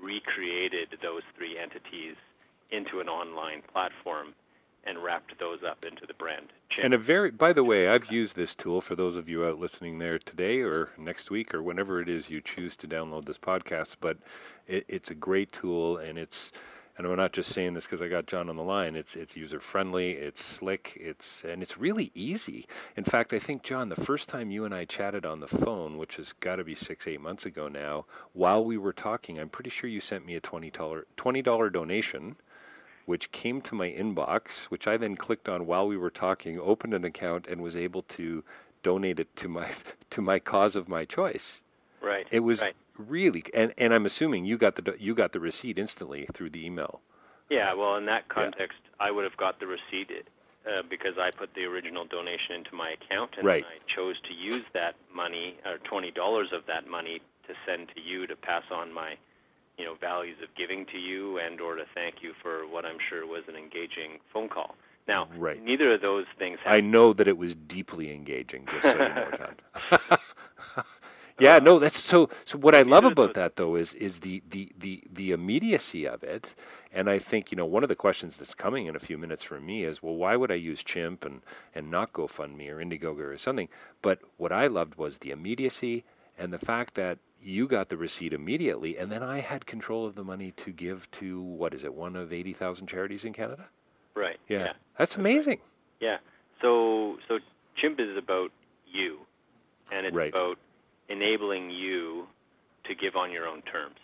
recreated 0.00 0.96
those 1.02 1.24
three 1.36 1.58
entities 1.58 2.16
into 2.70 3.00
an 3.00 3.08
online 3.08 3.64
platform 3.68 4.36
and 4.84 5.02
wrapped 5.02 5.38
those 5.38 5.62
up 5.62 5.84
into 5.84 6.06
the 6.06 6.14
brand. 6.14 6.46
Chimp. 6.70 6.84
And 6.84 6.94
a 6.94 6.98
very, 6.98 7.30
by 7.30 7.52
the 7.52 7.64
way, 7.64 7.88
I've 7.88 8.10
used 8.10 8.36
this 8.36 8.54
tool 8.54 8.80
for 8.80 8.94
those 8.94 9.16
of 9.16 9.28
you 9.28 9.44
out 9.44 9.58
listening 9.58 9.98
there 9.98 10.18
today 10.18 10.60
or 10.60 10.90
next 10.96 11.30
week 11.30 11.54
or 11.54 11.62
whenever 11.62 12.00
it 12.00 12.08
is 12.08 12.30
you 12.30 12.40
choose 12.40 12.76
to 12.76 12.88
download 12.88 13.26
this 13.26 13.38
podcast. 13.38 13.96
But 14.00 14.18
it, 14.66 14.84
it's 14.88 15.10
a 15.10 15.14
great 15.14 15.52
tool, 15.52 15.96
and 15.96 16.18
it's, 16.18 16.52
and 16.96 17.06
I'm 17.06 17.16
not 17.16 17.32
just 17.32 17.52
saying 17.52 17.74
this 17.74 17.84
because 17.84 18.02
I 18.02 18.08
got 18.08 18.26
John 18.26 18.48
on 18.48 18.56
the 18.56 18.62
line. 18.62 18.96
It's 18.96 19.14
it's 19.14 19.36
user 19.36 19.60
friendly, 19.60 20.12
it's 20.12 20.42
slick, 20.42 20.96
it's 21.00 21.44
and 21.44 21.62
it's 21.62 21.78
really 21.78 22.10
easy. 22.14 22.66
In 22.96 23.04
fact, 23.04 23.32
I 23.32 23.38
think 23.38 23.62
John, 23.62 23.88
the 23.88 23.96
first 23.96 24.28
time 24.28 24.50
you 24.50 24.64
and 24.64 24.74
I 24.74 24.84
chatted 24.84 25.24
on 25.24 25.40
the 25.40 25.46
phone, 25.46 25.96
which 25.96 26.16
has 26.16 26.32
got 26.32 26.56
to 26.56 26.64
be 26.64 26.74
six 26.74 27.06
eight 27.06 27.20
months 27.20 27.46
ago 27.46 27.68
now, 27.68 28.06
while 28.32 28.64
we 28.64 28.76
were 28.76 28.92
talking, 28.92 29.38
I'm 29.38 29.48
pretty 29.48 29.70
sure 29.70 29.88
you 29.88 30.00
sent 30.00 30.26
me 30.26 30.34
a 30.34 30.40
twenty 30.40 30.70
dollar 30.70 31.06
twenty 31.16 31.40
dollar 31.40 31.70
donation 31.70 32.36
which 33.08 33.32
came 33.32 33.62
to 33.62 33.74
my 33.74 33.88
inbox, 33.88 34.64
which 34.64 34.86
I 34.86 34.98
then 34.98 35.16
clicked 35.16 35.48
on 35.48 35.64
while 35.64 35.88
we 35.88 35.96
were 35.96 36.10
talking, 36.10 36.60
opened 36.60 36.92
an 36.92 37.06
account, 37.06 37.46
and 37.46 37.62
was 37.62 37.74
able 37.74 38.02
to 38.02 38.44
donate 38.82 39.18
it 39.18 39.34
to 39.36 39.48
my 39.48 39.70
to 40.10 40.20
my 40.20 40.38
cause 40.38 40.76
of 40.76 40.88
my 40.88 41.06
choice. 41.06 41.62
Right. 42.02 42.26
It 42.30 42.40
was 42.40 42.60
right. 42.60 42.76
really, 42.98 43.44
and, 43.54 43.72
and 43.78 43.94
I'm 43.94 44.04
assuming 44.04 44.44
you 44.44 44.58
got 44.58 44.76
the 44.76 44.94
you 44.98 45.14
got 45.14 45.32
the 45.32 45.40
receipt 45.40 45.78
instantly 45.78 46.28
through 46.34 46.50
the 46.50 46.66
email. 46.66 47.00
Yeah. 47.48 47.72
Well, 47.72 47.96
in 47.96 48.04
that 48.06 48.28
context, 48.28 48.78
yeah. 48.84 49.06
I 49.06 49.10
would 49.10 49.24
have 49.24 49.38
got 49.38 49.58
the 49.58 49.66
receipt 49.66 50.10
uh, 50.66 50.82
because 50.90 51.16
I 51.18 51.30
put 51.30 51.54
the 51.54 51.64
original 51.64 52.04
donation 52.04 52.56
into 52.56 52.74
my 52.74 52.90
account, 52.90 53.30
and 53.38 53.46
right. 53.46 53.64
I 53.64 53.96
chose 53.96 54.16
to 54.28 54.34
use 54.34 54.64
that 54.74 54.96
money 55.14 55.56
or 55.64 55.78
twenty 55.78 56.10
dollars 56.10 56.48
of 56.52 56.66
that 56.66 56.86
money 56.86 57.22
to 57.46 57.54
send 57.64 57.88
to 57.94 58.02
you 58.02 58.26
to 58.26 58.36
pass 58.36 58.64
on 58.70 58.92
my 58.92 59.16
you 59.78 59.84
know 59.84 59.94
values 60.00 60.36
of 60.42 60.48
giving 60.56 60.84
to 60.86 60.98
you 60.98 61.38
and 61.38 61.60
or 61.60 61.76
to 61.76 61.84
thank 61.94 62.16
you 62.22 62.32
for 62.42 62.66
what 62.66 62.84
I'm 62.84 62.98
sure 63.08 63.26
was 63.26 63.44
an 63.48 63.56
engaging 63.56 64.18
phone 64.32 64.48
call. 64.48 64.74
Now, 65.06 65.28
right. 65.38 65.62
neither 65.64 65.94
of 65.94 66.02
those 66.02 66.26
things. 66.38 66.58
happened. 66.58 66.74
I 66.74 66.80
know 66.80 67.14
that 67.14 67.26
it 67.26 67.38
was 67.38 67.54
deeply 67.54 68.12
engaging. 68.12 68.66
Just 68.70 68.82
so 68.82 68.92
you 68.92 68.98
know, 68.98 70.16
yeah, 71.40 71.58
no, 71.60 71.78
that's 71.78 71.98
so. 71.98 72.28
So 72.44 72.58
what 72.58 72.74
I 72.74 72.82
love 72.82 73.06
about 73.06 73.32
that 73.34 73.56
though 73.56 73.76
is 73.76 73.94
is 73.94 74.20
the 74.20 74.42
the 74.50 74.70
the 74.78 75.04
the 75.10 75.30
immediacy 75.30 76.06
of 76.06 76.22
it, 76.22 76.54
and 76.92 77.08
I 77.08 77.18
think 77.18 77.50
you 77.50 77.56
know 77.56 77.64
one 77.64 77.82
of 77.82 77.88
the 77.88 77.96
questions 77.96 78.36
that's 78.36 78.54
coming 78.54 78.86
in 78.86 78.94
a 78.94 79.00
few 79.00 79.16
minutes 79.16 79.44
for 79.44 79.58
me 79.60 79.84
is, 79.84 80.02
well, 80.02 80.14
why 80.14 80.36
would 80.36 80.52
I 80.52 80.56
use 80.56 80.82
Chimp 80.82 81.24
and 81.24 81.40
and 81.74 81.90
not 81.90 82.12
GoFundMe 82.12 82.68
or 82.68 82.76
Indiegogo 82.76 83.20
or 83.20 83.38
something? 83.38 83.68
But 84.02 84.20
what 84.36 84.52
I 84.52 84.66
loved 84.66 84.96
was 84.96 85.18
the 85.18 85.30
immediacy 85.30 86.04
and 86.36 86.52
the 86.52 86.58
fact 86.58 86.94
that 86.94 87.18
you 87.42 87.68
got 87.68 87.88
the 87.88 87.96
receipt 87.96 88.32
immediately, 88.32 88.98
and 88.98 89.10
then 89.10 89.22
I 89.22 89.40
had 89.40 89.66
control 89.66 90.06
of 90.06 90.14
the 90.14 90.24
money 90.24 90.52
to 90.52 90.70
give 90.70 91.10
to 91.12 91.40
what 91.40 91.74
is 91.74 91.84
it, 91.84 91.94
one 91.94 92.16
of 92.16 92.32
eighty 92.32 92.52
thousand 92.52 92.86
charities 92.88 93.24
in 93.24 93.32
Canada? 93.32 93.66
Right. 94.14 94.38
Yeah, 94.48 94.58
yeah. 94.58 94.72
that's 94.98 95.16
amazing. 95.16 95.60
Yeah. 96.00 96.18
So 96.60 97.18
so 97.28 97.38
Chimp 97.76 98.00
is 98.00 98.16
about 98.16 98.50
you, 98.86 99.18
and 99.92 100.06
it's 100.06 100.16
right. 100.16 100.30
about 100.30 100.58
enabling 101.08 101.70
you 101.70 102.26
to 102.84 102.94
give 102.94 103.16
on 103.16 103.30
your 103.30 103.46
own 103.46 103.62
terms. 103.62 103.96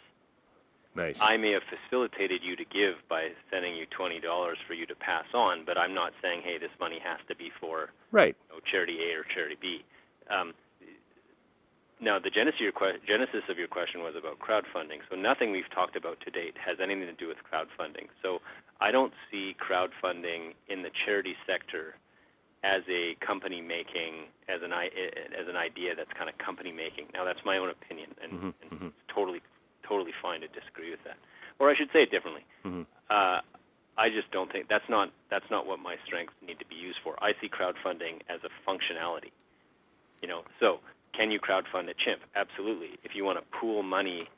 Nice. 0.96 1.18
I 1.20 1.36
may 1.36 1.50
have 1.50 1.62
facilitated 1.64 2.42
you 2.44 2.54
to 2.54 2.64
give 2.64 2.94
by 3.08 3.30
sending 3.50 3.74
you 3.74 3.86
twenty 3.86 4.20
dollars 4.20 4.58
for 4.66 4.74
you 4.74 4.86
to 4.86 4.94
pass 4.94 5.24
on, 5.34 5.64
but 5.66 5.76
I'm 5.76 5.92
not 5.92 6.12
saying, 6.22 6.42
hey, 6.44 6.58
this 6.58 6.70
money 6.78 7.00
has 7.02 7.18
to 7.28 7.34
be 7.34 7.50
for 7.60 7.90
right. 8.12 8.36
You 8.48 8.56
know, 8.56 8.60
charity 8.70 8.98
A 9.10 9.18
or 9.18 9.24
charity 9.34 9.56
B. 9.60 9.84
Um, 10.30 10.54
now, 12.04 12.20
the 12.20 12.28
genesis 12.28 12.60
of, 12.60 12.68
your 12.68 12.76
que- 12.76 13.00
genesis 13.08 13.48
of 13.48 13.56
your 13.56 13.66
question 13.66 14.04
was 14.04 14.12
about 14.12 14.36
crowdfunding. 14.38 15.00
So 15.08 15.16
nothing 15.16 15.52
we've 15.56 15.68
talked 15.72 15.96
about 15.96 16.20
to 16.20 16.30
date 16.30 16.52
has 16.60 16.76
anything 16.76 17.08
to 17.08 17.16
do 17.16 17.26
with 17.26 17.40
crowdfunding. 17.40 18.12
So 18.20 18.44
I 18.78 18.92
don't 18.92 19.16
see 19.32 19.56
crowdfunding 19.56 20.52
in 20.68 20.84
the 20.84 20.92
charity 20.92 21.32
sector 21.48 21.96
as 22.60 22.84
a 22.92 23.16
company 23.24 23.64
making, 23.64 24.28
as 24.52 24.60
an 24.60 24.72
as 24.72 25.48
an 25.48 25.56
idea 25.56 25.96
that's 25.96 26.12
kind 26.12 26.28
of 26.28 26.36
company 26.36 26.72
making. 26.72 27.08
Now, 27.16 27.24
that's 27.24 27.40
my 27.44 27.56
own 27.56 27.72
opinion, 27.72 28.12
and, 28.20 28.32
mm-hmm, 28.32 28.52
and 28.60 28.68
mm-hmm. 28.70 28.86
it's 28.92 29.08
totally 29.08 29.40
totally 29.88 30.12
fine 30.20 30.40
to 30.44 30.48
disagree 30.48 30.92
with 30.92 31.00
that. 31.08 31.16
Or 31.58 31.72
I 31.72 31.76
should 31.76 31.88
say 31.92 32.04
it 32.04 32.10
differently. 32.12 32.44
Mm-hmm. 32.64 32.84
Uh, 33.08 33.40
I 33.96 34.08
just 34.12 34.28
don't 34.32 34.52
think 34.52 34.68
that's 34.68 34.88
not 34.88 35.08
that's 35.32 35.48
not 35.50 35.64
what 35.64 35.80
my 35.80 35.96
strengths 36.04 36.36
need 36.44 36.58
to 36.60 36.68
be 36.68 36.76
used 36.76 37.00
for. 37.04 37.16
I 37.24 37.32
see 37.40 37.48
crowdfunding 37.48 38.20
as 38.28 38.40
a 38.44 38.52
functionality. 38.68 39.32
You 40.20 40.28
know, 40.28 40.44
so 40.60 40.80
can 41.16 41.30
you 41.30 41.40
crowdfund 41.40 41.88
a 41.88 41.94
chimp? 41.94 42.20
Absolutely. 42.34 42.98
If 43.04 43.14
you 43.14 43.24
want 43.24 43.38
to 43.38 43.58
pool 43.58 43.82
money 43.82 44.28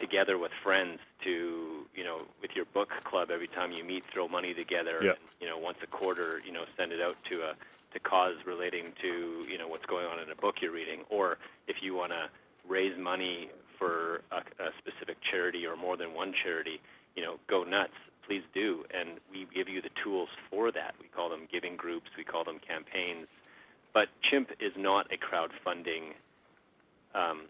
together 0.00 0.38
with 0.38 0.52
friends 0.62 0.98
to, 1.24 1.86
you 1.94 2.04
know, 2.04 2.22
with 2.40 2.52
your 2.54 2.64
book 2.64 2.90
club 3.04 3.30
every 3.30 3.48
time 3.48 3.72
you 3.72 3.84
meet, 3.84 4.04
throw 4.12 4.28
money 4.28 4.54
together, 4.54 4.98
yeah. 5.02 5.10
and, 5.10 5.18
you 5.40 5.46
know, 5.46 5.58
once 5.58 5.78
a 5.82 5.86
quarter, 5.86 6.40
you 6.46 6.52
know, 6.52 6.64
send 6.76 6.92
it 6.92 7.00
out 7.00 7.16
to 7.30 7.42
a 7.42 7.54
to 7.92 7.98
cause 7.98 8.36
relating 8.46 8.92
to, 9.02 9.44
you 9.50 9.58
know, 9.58 9.66
what's 9.66 9.84
going 9.86 10.06
on 10.06 10.20
in 10.20 10.30
a 10.30 10.36
book 10.36 10.56
you're 10.62 10.70
reading, 10.70 11.00
or 11.10 11.38
if 11.66 11.82
you 11.82 11.92
want 11.92 12.12
to 12.12 12.30
raise 12.68 12.96
money 12.96 13.50
for 13.76 14.22
a, 14.30 14.36
a 14.62 14.70
specific 14.78 15.16
charity 15.28 15.66
or 15.66 15.76
more 15.76 15.96
than 15.96 16.14
one 16.14 16.32
charity, 16.44 16.80
you 17.16 17.22
know, 17.22 17.34
go 17.48 17.64
nuts. 17.64 17.94
Please 18.26 18.42
do, 18.54 18.84
and 18.94 19.18
we 19.32 19.44
give 19.52 19.68
you 19.68 19.82
the 19.82 19.90
tools 20.04 20.28
for 20.48 20.70
that. 20.70 20.94
We 21.00 21.08
call 21.08 21.28
them 21.28 21.48
giving 21.50 21.74
groups. 21.74 22.10
We 22.16 22.22
call 22.22 22.44
them 22.44 22.60
campaigns 22.60 23.26
but 23.92 24.08
Chimp 24.30 24.50
is 24.60 24.72
not 24.76 25.06
a 25.12 25.18
crowdfunding 25.18 26.14
um, 27.14 27.46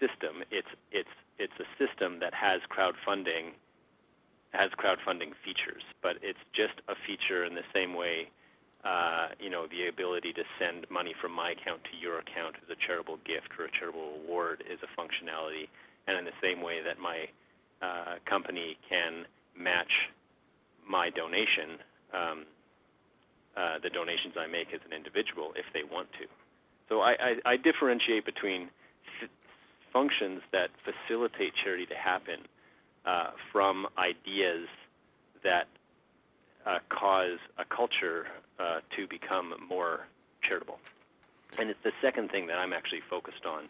system. 0.00 0.42
It's 0.50 0.68
it's 0.90 1.14
it's 1.38 1.54
a 1.60 1.68
system 1.78 2.18
that 2.20 2.34
has 2.34 2.60
crowdfunding 2.70 3.54
has 4.52 4.70
crowdfunding 4.76 5.32
features, 5.44 5.82
but 6.02 6.16
it's 6.20 6.42
just 6.52 6.76
a 6.88 6.94
feature 7.06 7.44
in 7.44 7.54
the 7.54 7.66
same 7.72 7.94
way. 7.94 8.28
Uh, 8.84 9.28
you 9.38 9.48
know, 9.48 9.66
the 9.70 9.86
ability 9.86 10.32
to 10.32 10.42
send 10.58 10.90
money 10.90 11.14
from 11.22 11.30
my 11.30 11.52
account 11.54 11.80
to 11.86 11.94
your 11.96 12.18
account 12.18 12.56
as 12.58 12.68
a 12.68 12.78
charitable 12.84 13.16
gift 13.22 13.54
or 13.56 13.66
a 13.66 13.72
charitable 13.78 14.18
award 14.26 14.64
is 14.66 14.78
a 14.82 14.90
functionality, 14.98 15.70
and 16.08 16.18
in 16.18 16.24
the 16.24 16.34
same 16.42 16.60
way 16.60 16.82
that 16.82 16.98
my 16.98 17.30
uh, 17.80 18.18
company 18.28 18.76
can 18.90 19.24
match 19.56 20.10
my 20.82 21.10
donation 21.10 21.78
um, 22.12 22.44
uh, 23.56 23.78
the 23.82 23.90
donations 23.90 24.34
I 24.38 24.46
make 24.46 24.68
as 24.72 24.80
an 24.86 24.92
individual 24.92 25.52
if 25.56 25.66
they 25.72 25.82
want 25.84 26.08
to. 26.20 26.26
So 26.88 27.00
I, 27.00 27.12
I, 27.12 27.52
I 27.52 27.56
differentiate 27.56 28.24
between 28.24 28.68
f- 29.22 29.28
functions 29.92 30.42
that 30.52 30.70
facilitate 30.84 31.52
charity 31.62 31.86
to 31.86 31.94
happen 31.94 32.40
uh, 33.04 33.30
from 33.50 33.86
ideas 33.98 34.68
that 35.42 35.66
uh, 36.66 36.78
cause 36.88 37.38
a 37.58 37.64
culture 37.64 38.26
uh, 38.58 38.80
to 38.96 39.06
become 39.08 39.54
more 39.68 40.06
charitable. 40.42 40.78
And 41.58 41.68
it's 41.68 41.82
the 41.84 41.92
second 42.00 42.30
thing 42.30 42.46
that 42.46 42.58
I'm 42.58 42.72
actually 42.72 43.02
focused 43.10 43.44
on, 43.44 43.68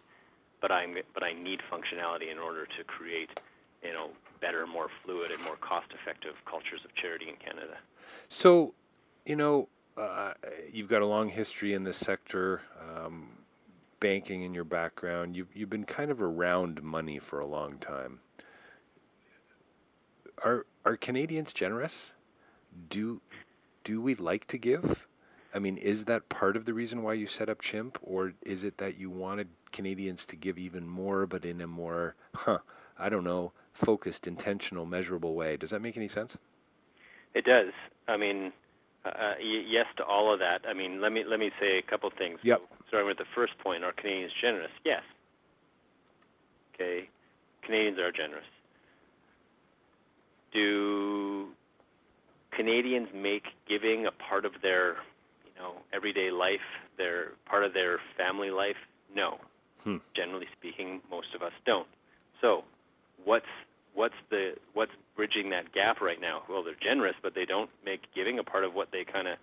but 0.60 0.70
I'm 0.70 0.96
but 1.14 1.22
I 1.22 1.32
need 1.32 1.60
functionality 1.70 2.30
in 2.30 2.38
order 2.38 2.66
to 2.66 2.84
create, 2.84 3.30
you 3.82 3.92
know, 3.92 4.10
better, 4.40 4.66
more 4.66 4.88
fluid, 5.04 5.30
and 5.32 5.42
more 5.42 5.56
cost-effective 5.56 6.34
cultures 6.44 6.80
of 6.84 6.94
charity 6.94 7.28
in 7.28 7.36
Canada. 7.36 7.78
So, 8.28 8.74
you 9.24 9.36
know, 9.36 9.68
uh, 9.96 10.32
you've 10.72 10.88
got 10.88 11.02
a 11.02 11.06
long 11.06 11.28
history 11.28 11.74
in 11.74 11.84
this 11.84 11.96
sector, 11.96 12.62
um, 12.80 13.28
banking 14.00 14.42
in 14.42 14.54
your 14.54 14.64
background. 14.64 15.36
You've 15.36 15.54
you've 15.54 15.70
been 15.70 15.84
kind 15.84 16.10
of 16.10 16.20
around 16.20 16.82
money 16.82 17.18
for 17.18 17.38
a 17.38 17.46
long 17.46 17.78
time. 17.78 18.20
Are 20.42 20.66
are 20.84 20.96
Canadians 20.96 21.52
generous? 21.52 22.12
Do 22.88 23.20
do 23.84 24.00
we 24.00 24.14
like 24.14 24.46
to 24.48 24.58
give? 24.58 25.06
I 25.54 25.58
mean, 25.58 25.76
is 25.76 26.06
that 26.06 26.30
part 26.30 26.56
of 26.56 26.64
the 26.64 26.72
reason 26.72 27.02
why 27.02 27.12
you 27.12 27.26
set 27.26 27.50
up 27.50 27.60
Chimp, 27.60 27.98
or 28.02 28.32
is 28.40 28.64
it 28.64 28.78
that 28.78 28.96
you 28.98 29.10
wanted 29.10 29.48
Canadians 29.70 30.24
to 30.26 30.36
give 30.36 30.58
even 30.58 30.88
more, 30.88 31.26
but 31.26 31.44
in 31.44 31.60
a 31.60 31.66
more, 31.66 32.14
huh, 32.34 32.58
I 32.98 33.10
don't 33.10 33.24
know, 33.24 33.52
focused, 33.74 34.26
intentional, 34.26 34.86
measurable 34.86 35.34
way? 35.34 35.58
Does 35.58 35.68
that 35.68 35.82
make 35.82 35.96
any 35.98 36.08
sense? 36.08 36.38
It 37.34 37.44
does. 37.44 37.72
I 38.08 38.16
mean, 38.16 38.52
uh, 39.04 39.34
y- 39.38 39.64
yes 39.68 39.86
to 39.96 40.04
all 40.04 40.32
of 40.32 40.38
that. 40.40 40.62
I 40.68 40.74
mean, 40.74 41.00
let 41.00 41.12
me 41.12 41.24
let 41.24 41.38
me 41.40 41.50
say 41.60 41.78
a 41.78 41.82
couple 41.82 42.10
things. 42.16 42.38
Yep. 42.42 42.60
So, 42.60 42.84
starting 42.88 43.08
with 43.08 43.18
the 43.18 43.30
first 43.34 43.58
point, 43.58 43.84
are 43.84 43.92
Canadians 43.92 44.32
generous? 44.40 44.70
Yes. 44.84 45.02
Okay, 46.74 47.08
Canadians 47.62 47.98
are 47.98 48.12
generous. 48.12 48.44
Do 50.52 51.48
Canadians 52.52 53.08
make 53.14 53.44
giving 53.68 54.06
a 54.06 54.12
part 54.12 54.44
of 54.44 54.52
their, 54.62 54.96
you 55.44 55.52
know, 55.58 55.74
everyday 55.92 56.30
life, 56.30 56.60
their 56.98 57.32
part 57.46 57.64
of 57.64 57.72
their 57.72 57.98
family 58.16 58.50
life? 58.50 58.76
No. 59.14 59.38
Hmm. 59.84 59.96
Generally 60.14 60.46
speaking, 60.56 61.00
most 61.10 61.34
of 61.34 61.42
us 61.42 61.52
don't. 61.66 61.88
So, 62.40 62.64
what's 63.24 63.46
what's 63.94 64.14
the 64.30 64.54
what's 64.74 64.92
bridging 65.16 65.50
that 65.50 65.72
gap 65.72 66.00
right 66.00 66.20
now? 66.20 66.42
Well, 66.48 66.62
they're 66.62 66.74
generous, 66.80 67.16
but 67.22 67.34
they 67.34 67.44
don't 67.44 67.70
make 67.84 68.00
giving 68.14 68.38
a 68.38 68.44
part 68.44 68.64
of 68.64 68.74
what 68.74 68.88
they 68.92 69.04
kind 69.04 69.28
of 69.28 69.38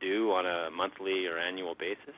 do 0.00 0.30
on 0.32 0.46
a 0.46 0.70
monthly 0.70 1.26
or 1.26 1.38
annual 1.38 1.74
basis. 1.74 2.14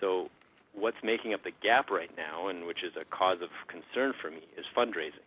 So, 0.00 0.28
what's 0.74 0.96
making 1.02 1.32
up 1.32 1.42
the 1.44 1.52
gap 1.62 1.90
right 1.90 2.10
now, 2.16 2.48
and 2.48 2.66
which 2.66 2.84
is 2.84 2.92
a 3.00 3.04
cause 3.04 3.40
of 3.40 3.48
concern 3.68 4.12
for 4.20 4.30
me, 4.30 4.42
is 4.56 4.64
fundraising. 4.76 5.24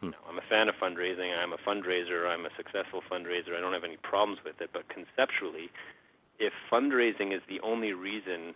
Hmm. 0.00 0.10
Now, 0.10 0.18
I'm 0.28 0.38
a 0.38 0.46
fan 0.48 0.68
of 0.68 0.74
fundraising. 0.76 1.36
I'm 1.36 1.52
a 1.52 1.58
fundraiser. 1.58 2.28
I'm 2.28 2.46
a 2.46 2.50
successful 2.56 3.02
fundraiser. 3.10 3.56
I 3.56 3.60
don't 3.60 3.72
have 3.72 3.84
any 3.84 3.98
problems 3.98 4.40
with 4.44 4.60
it. 4.60 4.70
But 4.72 4.88
conceptually, 4.88 5.70
if 6.38 6.52
fundraising 6.70 7.34
is 7.34 7.42
the 7.48 7.60
only 7.60 7.92
reason, 7.92 8.54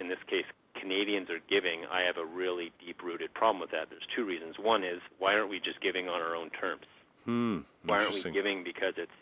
in 0.00 0.08
this 0.08 0.22
case, 0.26 0.46
Canadians 0.84 1.30
are 1.30 1.40
giving, 1.48 1.86
I 1.90 2.02
have 2.02 2.18
a 2.18 2.26
really 2.26 2.70
deep-rooted 2.84 3.32
problem 3.32 3.58
with 3.58 3.70
that. 3.70 3.88
There's 3.88 4.06
two 4.14 4.26
reasons. 4.26 4.56
One 4.60 4.84
is 4.84 5.00
why 5.18 5.32
aren't 5.32 5.48
we 5.48 5.58
just 5.58 5.80
giving 5.80 6.08
on 6.08 6.20
our 6.20 6.36
own 6.36 6.50
terms? 6.50 6.84
Hmm, 7.24 7.60
why 7.86 8.04
aren't 8.04 8.22
we 8.22 8.30
giving 8.30 8.62
because 8.62 8.92
it's 8.98 9.12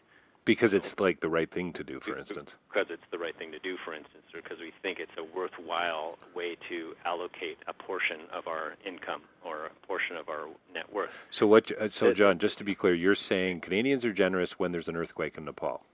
because 0.45 0.75
it's 0.75 0.99
like 0.99 1.21
the 1.21 1.29
right 1.29 1.49
thing 1.49 1.73
to 1.75 1.85
do, 1.85 2.01
for 2.01 2.19
instance. 2.19 2.57
Because 2.69 2.89
it's 2.91 3.05
the 3.13 3.19
right 3.19 3.37
thing 3.39 3.53
to 3.53 3.61
do, 3.61 3.77
for 3.85 3.95
instance, 3.95 4.25
or 4.35 4.43
because 4.43 4.59
we 4.59 4.73
think 4.83 4.99
it's 4.99 5.13
a 5.17 5.23
worthwhile 5.23 6.19
way 6.35 6.57
to 6.69 6.95
allocate 7.05 7.59
a 7.69 7.73
portion 7.73 8.23
of 8.33 8.49
our 8.49 8.75
income 8.85 9.23
or 9.45 9.67
a 9.67 9.87
portion 9.87 10.17
of 10.17 10.29
our 10.29 10.49
net 10.75 10.93
worth. 10.93 11.11
So 11.31 11.47
what? 11.47 11.71
Uh, 11.81 11.89
so 11.91 12.13
John, 12.13 12.41
just 12.41 12.59
to 12.59 12.65
be 12.65 12.75
clear, 12.75 12.93
you're 12.93 13.15
saying 13.15 13.61
Canadians 13.61 14.05
are 14.05 14.13
generous 14.13 14.59
when 14.59 14.73
there's 14.73 14.89
an 14.89 14.97
earthquake 14.97 15.39
in 15.39 15.45
Nepal. 15.45 15.85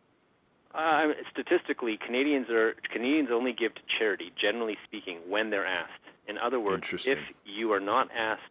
Uh, 0.78 1.08
statistically, 1.32 1.98
Canadians 2.06 2.48
are 2.50 2.76
Canadians 2.92 3.30
only 3.32 3.52
give 3.52 3.74
to 3.74 3.80
charity, 3.98 4.32
generally 4.40 4.76
speaking, 4.84 5.18
when 5.28 5.50
they're 5.50 5.66
asked. 5.66 5.90
In 6.28 6.38
other 6.38 6.60
words, 6.60 6.86
if 7.04 7.18
you 7.44 7.72
are 7.72 7.80
not 7.80 8.08
asked, 8.16 8.42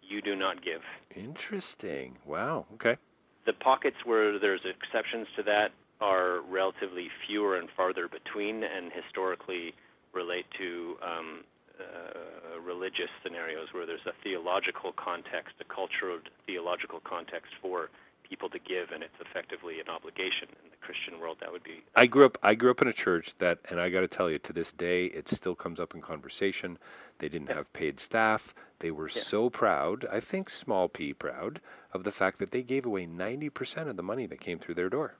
you 0.00 0.22
do 0.22 0.36
not 0.36 0.64
give. 0.64 0.82
Interesting. 1.16 2.16
Wow. 2.24 2.66
Okay. 2.74 2.96
The 3.44 3.54
pockets 3.54 3.96
where 4.04 4.38
there's 4.38 4.60
exceptions 4.64 5.26
to 5.36 5.42
that 5.44 5.72
are 6.00 6.42
relatively 6.42 7.08
fewer 7.26 7.56
and 7.56 7.68
farther 7.76 8.06
between, 8.06 8.62
and 8.62 8.92
historically 8.92 9.74
relate 10.12 10.46
to 10.58 10.96
um, 11.02 11.40
uh, 11.80 12.60
religious 12.60 13.10
scenarios 13.24 13.68
where 13.72 13.84
there's 13.84 14.06
a 14.06 14.12
theological 14.22 14.92
context, 14.92 15.54
a 15.60 15.64
cultural 15.64 16.20
theological 16.46 17.00
context 17.00 17.52
for 17.60 17.90
people 18.28 18.48
to 18.50 18.58
give, 18.58 18.90
and 18.92 19.02
it's 19.02 19.14
effectively 19.20 19.80
an 19.80 19.88
obligation. 19.88 20.48
In 20.64 20.70
the 20.70 20.76
Christian 20.80 21.20
world, 21.20 21.38
that 21.40 21.52
would 21.52 21.62
be. 21.62 21.82
I 21.94 22.06
grew 22.06 22.26
up. 22.26 22.38
I 22.42 22.54
grew 22.54 22.70
up 22.70 22.82
in 22.82 22.88
a 22.88 22.92
church 22.92 23.34
that, 23.38 23.58
and 23.68 23.80
I 23.80 23.88
got 23.88 24.00
to 24.00 24.08
tell 24.08 24.30
you, 24.30 24.38
to 24.38 24.52
this 24.52 24.72
day, 24.72 25.06
it 25.06 25.28
still 25.28 25.54
comes 25.54 25.80
up 25.80 25.94
in 25.94 26.00
conversation. 26.00 26.78
They 27.18 27.28
didn't 27.28 27.48
yeah. 27.48 27.56
have 27.56 27.72
paid 27.72 28.00
staff. 28.00 28.54
They 28.80 28.90
were 28.90 29.08
yeah. 29.08 29.22
so 29.22 29.50
proud. 29.50 30.06
I 30.10 30.20
think 30.20 30.50
small 30.50 30.88
p 30.88 31.12
proud 31.12 31.60
of 31.92 32.04
the 32.04 32.12
fact 32.12 32.38
that 32.38 32.50
they 32.50 32.62
gave 32.62 32.86
away 32.86 33.06
ninety 33.06 33.48
percent 33.48 33.88
of 33.88 33.96
the 33.96 34.02
money 34.02 34.26
that 34.26 34.40
came 34.40 34.58
through 34.58 34.74
their 34.74 34.90
door 34.90 35.14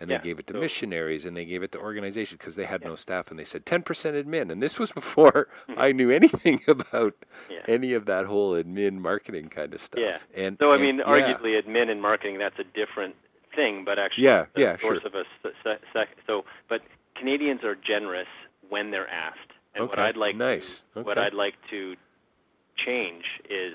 and 0.00 0.10
yeah. 0.10 0.18
they 0.18 0.24
gave 0.24 0.38
it 0.38 0.46
to 0.46 0.54
so, 0.54 0.60
missionaries 0.60 1.24
and 1.24 1.36
they 1.36 1.44
gave 1.44 1.62
it 1.62 1.72
to 1.72 1.78
organizations 1.78 2.38
because 2.38 2.56
they 2.56 2.64
had 2.64 2.82
yeah. 2.82 2.88
no 2.88 2.96
staff 2.96 3.30
and 3.30 3.38
they 3.38 3.44
said 3.44 3.64
10% 3.64 3.84
admin 3.84 4.50
and 4.50 4.62
this 4.62 4.78
was 4.78 4.92
before 5.02 5.48
mm-hmm. 5.68 5.80
i 5.80 5.92
knew 5.92 6.10
anything 6.10 6.60
about 6.68 7.14
yeah. 7.50 7.58
any 7.68 7.92
of 7.92 8.06
that 8.06 8.26
whole 8.26 8.52
admin 8.52 8.98
marketing 8.98 9.48
kind 9.48 9.74
of 9.74 9.80
stuff 9.80 10.00
yeah 10.02 10.18
and 10.34 10.56
so 10.60 10.72
i 10.72 10.78
mean 10.78 11.00
arguably 11.00 11.60
admin 11.60 11.90
and 11.90 12.00
marketing 12.00 12.38
that's 12.38 12.58
a 12.58 12.64
different 12.64 13.14
thing 13.54 13.84
but 13.84 13.98
actually 13.98 14.24
yeah 14.24 14.46
yeah 14.56 14.78
source 14.78 15.00
sure. 15.00 15.06
of 15.06 15.14
a 15.14 15.24
sec- 15.92 16.08
so 16.26 16.44
but 16.68 16.80
canadians 17.16 17.62
are 17.64 17.74
generous 17.76 18.28
when 18.68 18.90
they're 18.90 19.08
asked 19.08 19.38
and 19.74 19.84
okay. 19.84 19.90
what 19.90 19.98
i'd 19.98 20.16
like 20.16 20.36
nice. 20.36 20.84
to, 20.94 21.00
okay. 21.00 21.06
what 21.06 21.18
i'd 21.18 21.34
like 21.34 21.54
to 21.70 21.94
change 22.76 23.24
is 23.50 23.74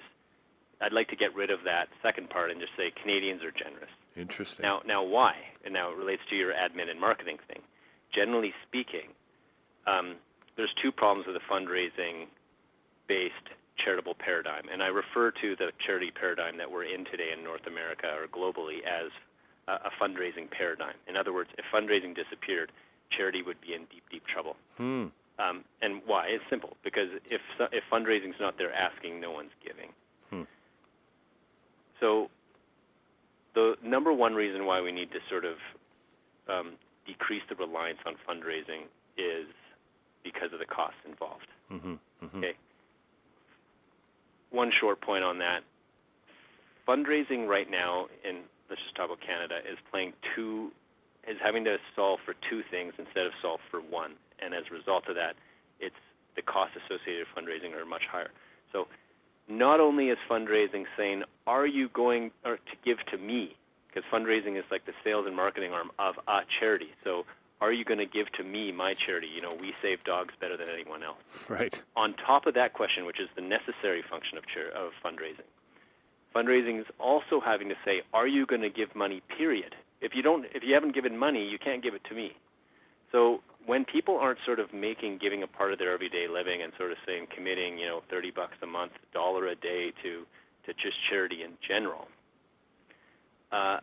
I'd 0.82 0.94
like 0.94 1.10
to 1.10 1.16
get 1.16 1.36
rid 1.36 1.50
of 1.50 1.64
that 1.66 1.90
second 2.02 2.30
part 2.30 2.52
and 2.52 2.60
just 2.60 2.74
say 2.78 2.92
Canadians 3.02 3.44
are 3.44 3.52
generous. 3.52 3.90
Interesting. 4.16 4.64
Now, 4.64 4.82
now 4.86 5.04
why? 5.04 5.34
And 5.66 5.74
now 5.74 5.92
it 5.92 5.98
relates 5.98 6.22
to 6.30 6.36
your 6.36 6.54
admin 6.54 6.90
and 6.90 7.00
marketing 7.00 7.38
thing. 7.48 7.62
Generally 8.14 8.54
speaking, 8.68 9.10
um, 9.86 10.16
there's 10.56 10.74
two 10.82 10.92
problems 10.92 11.28
with 11.28 11.36
the 11.36 11.42
fundraising-based 11.50 13.50
charitable 13.84 14.16
paradigm, 14.18 14.64
and 14.72 14.82
I 14.82 14.88
refer 14.88 15.32
to 15.32 15.56
the 15.56 15.72
charity 15.86 16.12
paradigm 16.12 16.58
that 16.58 16.72
we're 16.72 16.86
in 16.86 17.06
today 17.06 17.32
in 17.36 17.44
North 17.44 17.68
America 17.68 18.08
or 18.10 18.28
globally 18.28 18.80
as 18.86 19.12
a, 19.68 19.74
a 19.74 19.92
fundraising 20.02 20.50
paradigm. 20.50 20.96
In 21.08 21.16
other 21.16 21.34
words, 21.34 21.52
if 21.58 21.66
fundraising 21.74 22.16
disappeared, 22.16 22.72
charity 23.16 23.44
would 23.44 23.62
be 23.62 23.74
in 23.74 23.82
deep, 23.92 24.04
deep 24.12 24.26
trouble. 24.26 24.56
Hmm. 24.78 25.06
Um, 25.40 25.64
and 25.82 26.02
why? 26.06 26.28
It's 26.30 26.44
simple 26.50 26.76
because 26.84 27.10
if 27.30 27.42
if 27.72 27.84
fundraising's 27.92 28.40
not 28.40 28.58
there 28.58 28.74
asking, 28.74 29.22
no 29.22 29.32
one's 29.32 29.52
giving. 29.64 29.90
So 32.00 32.30
the 33.56 33.76
number 33.84 34.14
one 34.14 34.36
reason 34.36 34.66
why 34.66 34.82
we 34.82 34.92
need 34.92 35.12
to 35.12 35.20
sort 35.30 35.46
of 35.46 35.58
um, 36.48 36.74
decrease 37.06 37.42
the 37.50 37.56
reliance 37.56 38.00
on 38.06 38.16
fundraising 38.28 38.86
is 39.18 39.48
because 40.24 40.54
of 40.54 40.60
the 40.60 40.66
costs 40.66 41.00
involved. 41.08 41.48
Mm-hmm, 41.72 41.94
mm-hmm. 42.24 42.38
Okay. 42.38 42.54
One 44.52 44.72
short 44.80 45.02
point 45.02 45.24
on 45.24 45.40
that: 45.40 45.62
fundraising 46.88 47.48
right 47.48 47.70
now 47.70 48.08
in 48.24 48.44
let's 48.70 48.82
just 48.84 48.96
talk 48.96 49.06
about 49.06 49.22
Canada 49.22 49.60
is 49.70 49.78
playing 49.92 50.14
two 50.36 50.72
is 51.28 51.38
having 51.44 51.66
to 51.66 51.76
solve 51.96 52.20
for 52.24 52.36
two 52.50 52.62
things 52.72 52.94
instead 52.98 53.26
of 53.26 53.34
solve 53.42 53.60
for 53.70 53.80
one, 53.82 54.14
and 54.40 54.54
as 54.54 54.64
a 54.72 54.74
result 54.74 55.04
of 55.10 55.16
that, 55.16 55.36
it's 55.80 56.00
the 56.36 56.42
costs 56.42 56.78
associated 56.78 57.26
with 57.28 57.34
fundraising 57.36 57.76
are 57.76 57.86
much 57.86 58.04
higher. 58.10 58.32
So 58.72 58.88
not 59.48 59.80
only 59.80 60.10
is 60.10 60.18
fundraising 60.30 60.86
saying, 60.98 61.24
are 61.46 61.66
you 61.66 61.90
going 61.90 62.32
to 62.44 62.58
give 62.84 62.98
to 63.12 63.18
me? 63.18 63.56
Because 63.88 64.04
fundraising 64.12 64.58
is 64.58 64.66
like 64.70 64.86
the 64.86 64.94
sales 65.04 65.26
and 65.26 65.36
marketing 65.36 65.72
arm 65.72 65.92
of 65.98 66.16
a 66.28 66.42
charity. 66.60 66.90
So 67.04 67.26
are 67.60 67.72
you 67.72 67.84
going 67.84 68.00
to 68.00 68.06
give 68.06 68.32
to 68.34 68.44
me, 68.44 68.72
my 68.72 68.94
charity? 68.94 69.28
You 69.34 69.42
know, 69.42 69.56
we 69.60 69.74
save 69.82 70.04
dogs 70.04 70.34
better 70.40 70.58
than 70.58 70.70
anyone 70.70 71.04
else. 71.04 71.18
Right. 71.50 71.82
On 71.96 72.14
top 72.14 72.46
of 72.46 72.54
that 72.56 72.74
question, 72.74 73.06
which 73.06 73.20
is 73.20 73.30
the 73.36 73.42
necessary 73.42 74.04
function 74.10 74.38
of, 74.38 74.44
char- 74.48 74.70
of 74.70 74.92
fundraising, 75.04 75.48
fundraising 76.36 76.80
is 76.80 76.86
also 77.00 77.40
having 77.40 77.70
to 77.70 77.76
say, 77.86 78.02
are 78.14 78.28
you 78.28 78.46
going 78.46 78.62
to 78.62 78.70
give 78.70 78.94
money? 78.96 79.22
Period. 79.38 79.76
If 80.02 80.14
you 80.14 80.22
don't, 80.22 80.46
if 80.54 80.64
you 80.64 80.74
haven't 80.74 80.94
given 80.94 81.18
money, 81.18 81.48
you 81.48 81.58
can't 81.58 81.82
give 81.82 81.96
it 81.96 82.04
to 82.10 82.16
me. 82.16 82.34
So 83.12 83.42
when 83.66 83.86
people 83.86 84.18
aren't 84.18 84.40
sort 84.46 84.60
of 84.60 84.74
making 84.74 85.20
giving 85.22 85.44
a 85.44 85.48
part 85.48 85.74
of 85.74 85.80
their 85.80 85.94
everyday 85.94 86.28
living 86.28 86.62
and 86.62 86.72
sort 86.78 86.92
of 86.92 86.98
saying 87.06 87.28
committing, 87.34 87.78
you 87.78 87.86
know, 87.86 88.02
30 88.10 88.32
bucks 88.32 88.56
a 88.62 88.68
month, 88.68 88.94
dollar 89.14 89.48
a 89.48 89.56
day 89.56 89.92
to 90.04 90.26
to 90.66 90.74
just 90.74 90.98
charity 91.10 91.44
in 91.44 91.52
general, 91.66 92.08
uh, 93.54 93.80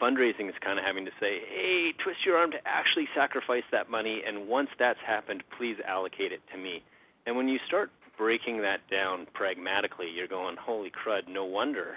fundraising 0.00 0.48
is 0.48 0.54
kind 0.60 0.78
of 0.78 0.84
having 0.84 1.06
to 1.06 1.10
say, 1.18 1.40
hey, 1.48 1.92
twist 2.02 2.18
your 2.26 2.36
arm 2.36 2.50
to 2.50 2.58
actually 2.66 3.08
sacrifice 3.14 3.64
that 3.72 3.90
money, 3.90 4.22
and 4.26 4.46
once 4.46 4.68
that's 4.78 4.98
happened, 5.06 5.42
please 5.56 5.76
allocate 5.86 6.32
it 6.32 6.40
to 6.52 6.58
me. 6.58 6.82
And 7.26 7.36
when 7.36 7.48
you 7.48 7.58
start 7.66 7.90
breaking 8.18 8.62
that 8.62 8.80
down 8.90 9.26
pragmatically, 9.32 10.08
you're 10.14 10.28
going, 10.28 10.56
holy 10.56 10.90
crud, 10.90 11.28
no 11.28 11.44
wonder, 11.44 11.96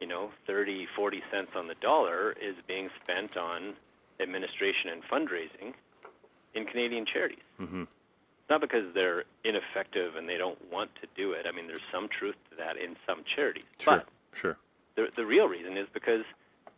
you 0.00 0.06
know, 0.06 0.30
30, 0.46 0.86
40 0.96 1.22
cents 1.30 1.50
on 1.56 1.68
the 1.68 1.74
dollar 1.80 2.32
is 2.32 2.54
being 2.66 2.88
spent 3.02 3.36
on 3.36 3.74
administration 4.20 4.90
and 4.92 5.02
fundraising 5.04 5.74
in 6.54 6.64
Canadian 6.66 7.06
charities. 7.06 7.38
Mm-hmm. 7.60 7.82
It's 7.82 8.50
not 8.50 8.60
because 8.60 8.92
they're 8.94 9.24
ineffective 9.44 10.16
and 10.16 10.28
they 10.28 10.36
don't 10.36 10.58
want 10.72 10.90
to 11.00 11.06
do 11.16 11.32
it. 11.32 11.46
I 11.48 11.52
mean, 11.54 11.66
there's 11.66 11.86
some 11.92 12.08
truth 12.08 12.36
to 12.50 12.56
that 12.56 12.76
in 12.76 12.96
some 13.06 13.22
charities. 13.36 13.64
Sure, 13.78 13.98
but 13.98 14.08
sure. 14.36 14.56
The, 14.96 15.06
the 15.14 15.24
real 15.24 15.46
reason 15.46 15.76
is 15.76 15.86
because 15.92 16.24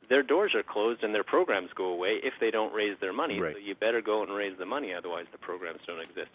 their 0.08 0.22
doors 0.22 0.54
are 0.54 0.62
closed 0.62 1.02
and 1.02 1.14
their 1.14 1.24
programs 1.24 1.70
go 1.74 1.86
away 1.86 2.20
if 2.22 2.34
they 2.40 2.50
don't 2.50 2.74
raise 2.74 2.98
their 3.00 3.12
money. 3.12 3.40
Right. 3.40 3.54
So 3.54 3.58
you 3.58 3.74
better 3.74 4.02
go 4.02 4.22
and 4.22 4.32
raise 4.32 4.58
the 4.58 4.66
money, 4.66 4.92
otherwise 4.92 5.26
the 5.32 5.38
programs 5.38 5.80
don't 5.86 6.00
exist. 6.00 6.30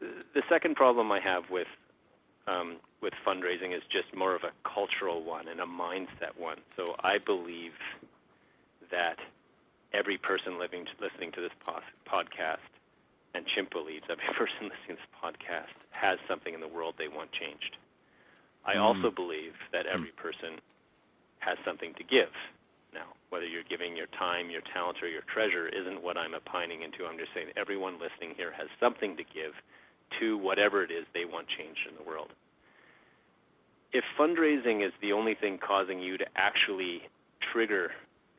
The 0.00 0.42
second 0.48 0.76
problem 0.76 1.12
I 1.12 1.20
have 1.20 1.44
with 1.50 1.68
um, 2.48 2.78
with 3.00 3.12
fundraising 3.24 3.76
is 3.76 3.82
just 3.90 4.16
more 4.16 4.34
of 4.34 4.42
a 4.42 4.50
cultural 4.68 5.22
one 5.22 5.46
and 5.46 5.60
a 5.60 5.64
mindset 5.64 6.36
one. 6.36 6.58
So 6.76 6.96
I 7.00 7.18
believe 7.18 7.72
that 8.90 9.18
every 9.94 10.18
person 10.18 10.58
living, 10.58 10.86
listening 11.00 11.32
to 11.32 11.40
this 11.40 11.52
podcast, 11.64 12.64
and 13.34 13.46
Chimp 13.54 13.70
believes 13.70 14.04
every 14.10 14.24
person 14.38 14.68
listening 14.68 14.96
to 14.96 15.02
this 15.02 15.14
podcast 15.16 15.76
has 15.90 16.18
something 16.28 16.54
in 16.54 16.60
the 16.60 16.68
world 16.68 16.94
they 16.98 17.08
want 17.08 17.32
changed. 17.32 17.76
I 18.64 18.74
mm. 18.74 18.82
also 18.82 19.10
believe 19.10 19.54
that 19.72 19.86
every 19.86 20.12
person 20.16 20.60
has 21.40 21.58
something 21.64 21.94
to 21.94 22.04
give. 22.04 22.32
Now, 22.94 23.08
whether 23.30 23.46
you're 23.46 23.66
giving 23.68 23.96
your 23.96 24.06
time, 24.18 24.50
your 24.50 24.60
talent, 24.72 24.98
or 25.02 25.08
your 25.08 25.24
treasure 25.32 25.66
isn't 25.66 26.02
what 26.02 26.16
I'm 26.16 26.34
opining 26.34 26.82
into. 26.82 27.06
I'm 27.06 27.18
just 27.18 27.32
saying 27.34 27.48
everyone 27.56 27.94
listening 27.94 28.36
here 28.36 28.52
has 28.52 28.68
something 28.78 29.16
to 29.16 29.24
give 29.24 29.56
to 30.20 30.36
whatever 30.36 30.84
it 30.84 30.90
is 30.90 31.06
they 31.14 31.24
want 31.24 31.48
changed 31.48 31.88
in 31.88 31.96
the 31.96 32.04
world. 32.04 32.28
If 33.92 34.04
fundraising 34.18 34.86
is 34.86 34.92
the 35.00 35.12
only 35.12 35.34
thing 35.34 35.58
causing 35.58 36.00
you 36.00 36.18
to 36.18 36.26
actually 36.36 37.02
trigger 37.52 37.90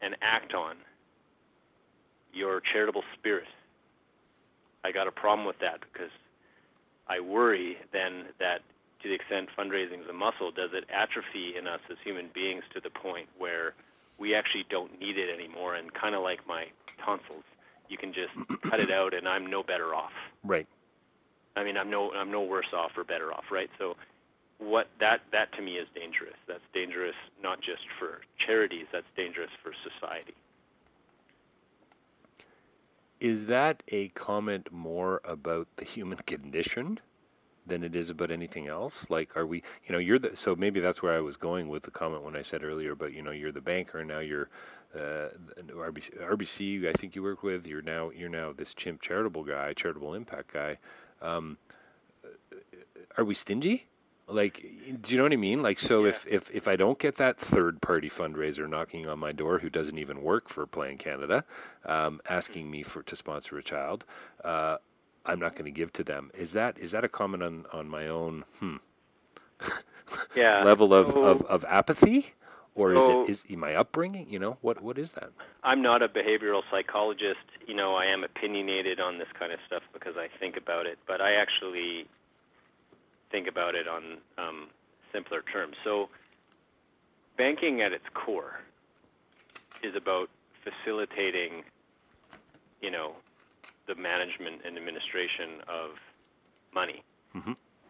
and 0.01 0.15
act 0.21 0.53
on 0.53 0.77
your 2.33 2.61
charitable 2.61 3.03
spirit. 3.17 3.47
I 4.83 4.91
got 4.91 5.07
a 5.07 5.11
problem 5.11 5.47
with 5.47 5.59
that 5.59 5.79
because 5.81 6.11
I 7.07 7.19
worry 7.19 7.77
then 7.91 8.25
that 8.39 8.59
to 9.01 9.09
the 9.09 9.15
extent 9.15 9.49
fundraising 9.57 10.01
is 10.01 10.09
a 10.09 10.13
muscle, 10.13 10.51
does 10.51 10.71
it 10.73 10.85
atrophy 10.89 11.55
in 11.57 11.67
us 11.67 11.81
as 11.91 11.97
human 12.03 12.29
beings 12.33 12.63
to 12.73 12.79
the 12.79 12.89
point 12.89 13.27
where 13.37 13.73
we 14.17 14.33
actually 14.33 14.65
don't 14.69 14.99
need 14.99 15.17
it 15.17 15.29
anymore? 15.29 15.75
And 15.75 15.93
kind 15.93 16.15
of 16.15 16.23
like 16.23 16.47
my 16.47 16.65
tonsils, 17.03 17.43
you 17.89 17.97
can 17.97 18.13
just 18.13 18.31
cut 18.63 18.79
it 18.79 18.91
out, 18.91 19.13
and 19.13 19.27
I'm 19.27 19.45
no 19.45 19.61
better 19.61 19.93
off. 19.93 20.13
Right. 20.43 20.67
I 21.55 21.63
mean, 21.63 21.77
I'm 21.77 21.89
no 21.89 22.11
I'm 22.11 22.31
no 22.31 22.41
worse 22.41 22.73
off 22.73 22.91
or 22.97 23.03
better 23.03 23.31
off, 23.31 23.45
right? 23.51 23.69
So 23.77 23.95
what 24.57 24.87
that 24.99 25.21
that 25.31 25.51
to 25.53 25.61
me 25.61 25.73
is 25.73 25.87
dangerous. 25.93 26.37
That's 26.47 26.63
dangerous 26.73 27.15
not 27.41 27.59
just 27.59 27.83
for 27.99 28.21
charities. 28.45 28.87
That's 28.91 29.05
dangerous 29.15 29.51
for 29.61 29.71
society. 29.83 30.33
Is 33.23 33.45
that 33.45 33.83
a 33.87 34.09
comment 34.09 34.67
more 34.69 35.21
about 35.23 35.69
the 35.77 35.85
human 35.85 36.17
condition 36.25 36.99
than 37.65 37.81
it 37.81 37.95
is 37.95 38.09
about 38.09 38.29
anything 38.29 38.67
else? 38.67 39.09
Like, 39.09 39.37
are 39.37 39.45
we, 39.45 39.63
you 39.87 39.93
know, 39.93 39.97
you're 39.97 40.19
the, 40.19 40.35
so 40.35 40.57
maybe 40.57 40.81
that's 40.81 41.01
where 41.01 41.13
I 41.13 41.21
was 41.21 41.37
going 41.37 41.69
with 41.69 41.83
the 41.83 41.91
comment 41.91 42.23
when 42.23 42.35
I 42.35 42.41
said 42.41 42.65
earlier 42.65 42.91
about, 42.91 43.13
you 43.13 43.21
know, 43.21 43.31
you're 43.31 43.53
the 43.53 43.61
banker 43.61 43.99
and 43.99 44.09
now 44.09 44.19
you're 44.19 44.49
uh, 44.93 45.29
RBC, 45.57 46.21
RBC, 46.21 46.85
I 46.85 46.91
think 46.91 47.15
you 47.15 47.23
work 47.23 47.43
with, 47.43 47.65
you're 47.65 47.81
now, 47.81 48.11
you're 48.11 48.27
now 48.27 48.51
this 48.51 48.73
chimp 48.73 49.01
charitable 49.01 49.45
guy, 49.45 49.71
charitable 49.71 50.13
impact 50.13 50.51
guy. 50.51 50.77
Um, 51.21 51.57
are 53.17 53.23
we 53.23 53.35
stingy? 53.35 53.87
Like, 54.27 54.61
do 55.01 55.11
you 55.11 55.17
know 55.17 55.23
what 55.23 55.33
I 55.33 55.37
mean? 55.37 55.61
Like, 55.61 55.79
so 55.79 56.03
Yeah. 56.03 56.11
if, 56.11 56.25
if, 56.27 56.51
if 56.51 56.67
I 56.67 56.75
don't 56.75 56.97
get 56.97 57.15
that 57.17 57.37
third 57.37 57.81
party 57.81 58.09
fundraiser 58.09 58.69
knocking 58.69 59.07
on 59.07 59.19
my 59.19 59.31
door 59.33 59.59
who 59.59 59.69
doesn't 59.69 59.97
even 59.97 60.23
work 60.23 60.47
for 60.49 60.65
Plan 60.65 60.97
Canada, 60.97 61.43
um, 61.85 62.21
asking 62.27 62.71
me 62.71 62.83
for 62.83 63.03
to 63.03 63.15
sponsor 63.15 63.57
a 63.57 63.63
child, 63.63 64.05
uh, 64.43 64.77
I'm 65.25 65.39
not 65.39 65.53
going 65.53 65.65
to 65.65 65.71
give 65.71 65.91
to 65.93 66.03
them. 66.03 66.31
Is 66.33 66.53
that 66.53 66.77
is 66.77 66.91
that 66.91 67.03
a 67.03 67.09
comment 67.09 67.43
on, 67.43 67.65
on 67.73 67.87
my 67.89 68.07
own 68.07 68.45
hmm, 68.59 68.77
Yeah. 70.35 70.63
level 70.65 70.93
of, 70.93 71.11
so 71.11 71.23
of, 71.23 71.41
of 71.43 71.65
apathy, 71.65 72.33
or 72.75 72.93
is 72.95 73.03
so- 73.05 73.23
it 73.23 73.29
is 73.29 73.43
my 73.49 73.75
upbringing? 73.75 74.29
You 74.29 74.39
know 74.39 74.57
what 74.61 74.81
what 74.81 74.97
is 74.97 75.11
that? 75.13 75.31
I'm 75.63 75.81
not 75.81 76.01
a 76.01 76.07
behavioral 76.09 76.61
psychologist. 76.71 77.39
You 77.67 77.73
know, 77.73 77.95
I 77.95 78.05
am 78.05 78.23
opinionated 78.23 78.99
on 78.99 79.17
this 79.17 79.29
kind 79.37 79.51
of 79.53 79.59
stuff 79.67 79.83
because 79.93 80.15
I 80.17 80.27
think 80.39 80.57
about 80.57 80.85
it, 80.85 80.97
but 81.07 81.21
I 81.21 81.35
actually 81.35 82.07
think 83.33 83.47
about 83.49 83.73
it 83.75 83.87
on 83.89 84.19
um, 84.37 84.67
simpler 85.11 85.41
terms. 85.51 85.75
So, 85.83 86.07
banking 87.37 87.81
at 87.81 87.91
its 87.91 88.05
core 88.13 88.61
is 89.83 89.95
about 89.97 90.29
facilitating, 90.63 91.63
you 92.79 92.91
know, 92.91 93.13
the 93.87 93.95
management 93.95 94.61
and 94.65 94.77
administration 94.77 95.59
of 95.67 95.97
money. 96.73 97.03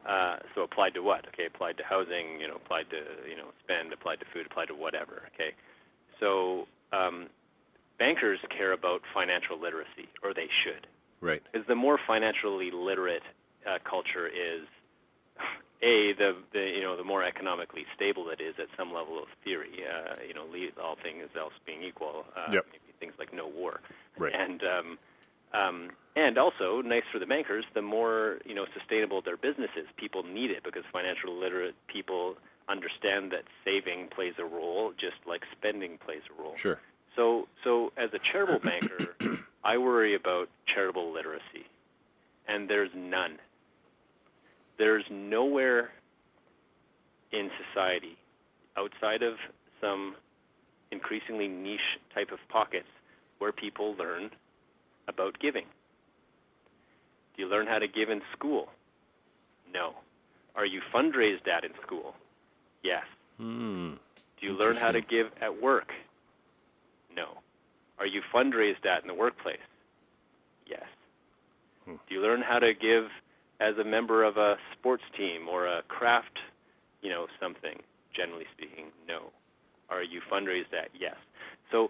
Uh, 0.05 0.35
so 0.53 0.63
applied 0.63 0.93
to 0.93 1.01
what? 1.01 1.25
Okay, 1.29 1.45
applied 1.45 1.77
to 1.77 1.83
housing, 1.83 2.39
you 2.41 2.47
know, 2.47 2.55
applied 2.55 2.89
to 2.89 2.97
you 3.29 3.37
know 3.37 3.51
spend, 3.63 3.93
applied 3.93 4.19
to 4.19 4.25
food, 4.33 4.45
applied 4.45 4.67
to 4.67 4.73
whatever. 4.75 5.23
Okay, 5.33 5.51
so 6.19 6.67
um, 6.91 7.27
bankers 7.99 8.39
care 8.49 8.73
about 8.73 9.01
financial 9.13 9.59
literacy, 9.59 10.09
or 10.21 10.33
they 10.33 10.47
should, 10.63 10.87
Right. 11.21 11.41
because 11.51 11.65
the 11.67 11.75
more 11.75 11.97
financially 12.05 12.69
literate 12.71 13.23
uh, 13.65 13.77
culture 13.89 14.27
is, 14.27 14.67
a 15.81 16.13
the, 16.13 16.35
the 16.53 16.59
you 16.75 16.81
know 16.81 16.95
the 16.95 17.03
more 17.03 17.23
economically 17.23 17.85
stable 17.95 18.29
it 18.29 18.39
is 18.41 18.55
at 18.59 18.67
some 18.77 18.93
level 18.93 19.17
of 19.21 19.27
theory. 19.43 19.83
Uh, 19.83 20.15
you 20.27 20.33
know, 20.33 20.45
le- 20.45 20.81
all 20.83 20.95
things 21.01 21.29
else 21.37 21.53
being 21.65 21.83
equal, 21.83 22.25
uh, 22.35 22.51
Yep. 22.53 22.65
maybe 22.71 22.93
things 22.99 23.13
like 23.19 23.33
no 23.33 23.47
war, 23.47 23.81
Right. 24.17 24.33
and 24.33 24.61
um, 24.63 24.97
um, 25.53 25.89
and 26.15 26.37
also 26.37 26.81
nice 26.81 27.03
for 27.11 27.19
the 27.19 27.25
bankers. 27.25 27.65
The 27.73 27.81
more 27.81 28.39
you 28.45 28.55
know 28.55 28.65
sustainable 28.77 29.21
their 29.21 29.37
business 29.37 29.71
is, 29.75 29.85
people 29.97 30.23
need 30.23 30.51
it 30.51 30.63
because 30.63 30.83
financial 30.91 31.33
literate 31.37 31.75
people 31.87 32.35
understand 32.69 33.31
that 33.33 33.43
saving 33.65 34.07
plays 34.07 34.33
a 34.39 34.45
role, 34.45 34.93
just 34.97 35.17
like 35.27 35.41
spending 35.51 35.97
plays 35.97 36.21
a 36.37 36.41
role. 36.41 36.55
Sure. 36.55 36.79
So, 37.15 37.47
so 37.63 37.91
as 37.97 38.09
a 38.13 38.19
charitable 38.19 38.59
banker, 38.59 39.15
I 39.63 39.77
worry 39.77 40.15
about 40.15 40.47
charitable 40.73 41.11
literacy, 41.13 41.67
and 42.47 42.69
there's 42.69 42.89
none. 42.95 43.37
There's 44.77 45.05
nowhere 45.11 45.91
in 47.31 47.49
society 47.73 48.17
outside 48.77 49.23
of 49.23 49.35
some 49.81 50.15
increasingly 50.91 51.47
niche 51.47 51.99
type 52.13 52.31
of 52.31 52.39
pockets 52.49 52.87
where 53.39 53.51
people 53.51 53.95
learn 53.95 54.29
about 55.07 55.39
giving. 55.39 55.65
Do 57.35 57.41
you 57.41 57.49
learn 57.49 57.67
how 57.67 57.79
to 57.79 57.87
give 57.87 58.09
in 58.09 58.21
school? 58.31 58.67
No. 59.73 59.95
Are 60.55 60.65
you 60.65 60.81
fundraised 60.93 61.47
at 61.47 61.63
in 61.63 61.71
school? 61.81 62.13
Yes. 62.83 63.03
Hmm. 63.37 63.93
Do 64.39 64.51
you 64.51 64.57
learn 64.57 64.75
how 64.75 64.91
to 64.91 65.01
give 65.01 65.27
at 65.41 65.61
work? 65.61 65.91
No. 67.15 67.39
Are 67.97 68.05
you 68.05 68.21
fundraised 68.33 68.85
at 68.85 69.01
in 69.01 69.07
the 69.07 69.13
workplace? 69.13 69.57
Yes. 70.67 70.83
Do 71.85 71.97
you 72.09 72.21
learn 72.21 72.41
how 72.41 72.59
to 72.59 72.73
give 72.73 73.05
as 73.63 73.77
a 73.77 73.83
member 73.83 74.23
of 74.23 74.35
a 74.37 74.55
sports 74.77 75.03
team 75.17 75.47
or 75.49 75.67
a 75.67 75.81
craft, 75.87 76.39
you 77.01 77.09
know, 77.09 77.27
something? 77.41 77.79
Generally 78.15 78.45
speaking, 78.55 78.85
no. 79.07 79.31
Are 79.89 80.03
you 80.03 80.21
fundraised 80.31 80.73
at? 80.73 80.89
Yes. 80.99 81.15
So 81.71 81.89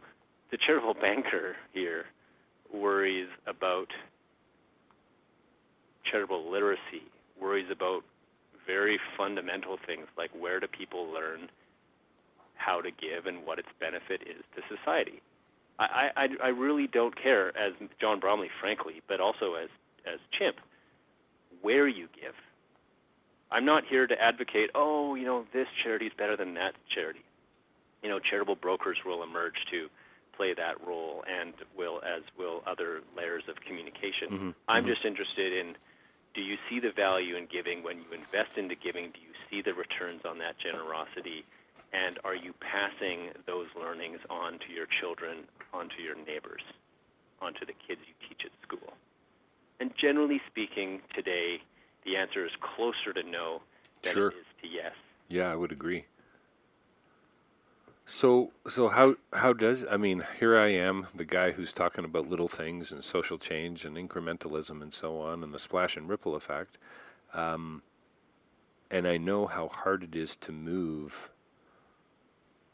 the 0.52 0.58
charitable 0.58 0.96
banker 1.02 1.56
here 1.74 2.06
worries 2.72 3.28
about 3.48 3.88
charitable 6.10 6.50
literacy, 6.52 7.04
worries 7.42 7.70
about 7.72 8.04
very 8.66 9.00
fundamental 9.18 9.78
things 9.86 10.08
like 10.18 10.32
where 10.38 10.60
do 10.60 10.68
people 10.68 11.08
learn 11.12 11.50
how 12.56 12.82
to 12.82 12.90
give 12.92 13.26
and 13.26 13.46
what 13.46 13.60
its 13.60 13.68
benefit 13.80 14.22
is 14.22 14.44
to 14.56 14.62
society. 14.74 15.22
I, 15.80 16.10
I, 16.16 16.28
I 16.44 16.48
really 16.50 16.88
don't 16.88 17.16
care, 17.22 17.50
as 17.58 17.74
John 18.00 18.20
Bromley, 18.20 18.50
frankly, 18.62 19.02
but 19.08 19.20
also 19.20 19.56
as, 19.56 19.70
as 20.06 20.20
Chimp, 20.38 20.58
where 21.64 21.88
you 21.88 22.08
give. 22.14 22.36
I'm 23.50 23.66
not 23.66 23.84
here 23.90 24.06
to 24.06 24.16
advocate, 24.22 24.70
oh, 24.76 25.16
you 25.16 25.26
know, 25.26 25.46
this 25.54 25.68
charity 25.84 26.06
is 26.06 26.14
better 26.18 26.38
than 26.38 26.54
that 26.54 26.74
charity. 26.94 27.26
You 28.04 28.10
know, 28.10 28.20
charitable 28.20 28.58
brokers 28.58 28.98
will 29.06 29.24
emerge 29.24 29.58
to 29.72 29.88
play 30.36 30.54
that 30.54 30.82
role, 30.86 31.24
and 31.30 31.54
will 31.78 32.02
as 32.02 32.24
will 32.38 32.62
other 32.66 33.02
layers 33.16 33.44
of 33.48 33.56
communication. 33.66 34.30
Mm-hmm. 34.30 34.50
I'm 34.68 34.84
mm-hmm. 34.84 34.92
just 34.92 35.06
interested 35.06 35.54
in 35.54 35.78
do 36.34 36.42
you 36.42 36.58
see 36.68 36.82
the 36.82 36.90
value 36.90 37.38
in 37.38 37.46
giving 37.46 37.86
when 37.86 38.02
you 38.02 38.10
invest 38.10 38.58
into 38.58 38.74
giving? 38.74 39.14
Do 39.14 39.22
you 39.22 39.38
see 39.50 39.62
the 39.62 39.78
returns 39.78 40.26
on 40.26 40.42
that 40.42 40.58
generosity? 40.58 41.46
And 41.94 42.18
are 42.26 42.34
you 42.34 42.58
passing 42.58 43.38
those 43.46 43.70
learnings 43.78 44.18
on 44.34 44.58
to 44.66 44.70
your 44.74 44.90
children, 44.98 45.46
onto 45.70 46.02
your 46.02 46.18
neighbors, 46.18 46.66
onto 47.38 47.70
the 47.70 47.78
kids 47.86 48.02
you 48.02 48.18
teach 48.26 48.50
at 48.50 48.54
school? 48.66 48.98
And 49.80 49.92
generally 50.00 50.42
speaking, 50.48 51.02
today, 51.14 51.62
the 52.06 52.16
answer 52.16 52.46
is 52.46 52.52
closer 52.62 53.14
to 53.14 53.24
no 53.24 53.62
than 54.02 54.14
Sure. 54.14 54.28
it 54.30 54.36
is 54.36 54.46
to 54.62 54.68
yes. 54.68 54.94
Yeah, 55.28 55.52
I 55.52 55.56
would 55.56 55.72
agree. 55.72 56.06
So, 58.06 58.52
so 58.68 58.90
how 58.90 59.16
how 59.32 59.54
does 59.54 59.86
I 59.90 59.98
mean? 59.98 60.26
Here 60.40 60.58
I 60.58 60.68
am, 60.68 61.08
the 61.16 61.26
guy 61.26 61.52
who's 61.52 61.72
talking 61.72 62.04
about 62.04 62.28
little 62.28 62.50
things 62.50 62.92
and 62.92 63.04
social 63.04 63.38
change 63.38 63.86
and 63.86 63.96
incrementalism 63.96 64.82
and 64.82 64.94
so 64.94 65.20
on, 65.22 65.42
and 65.42 65.54
the 65.54 65.60
splash 65.60 65.96
and 65.96 66.10
ripple 66.10 66.36
effect. 66.36 66.78
Um, 67.34 67.82
and 68.92 69.08
I 69.08 69.18
know 69.18 69.48
how 69.48 69.70
hard 69.70 70.04
it 70.04 70.16
is 70.16 70.36
to 70.38 70.52
move 70.52 71.30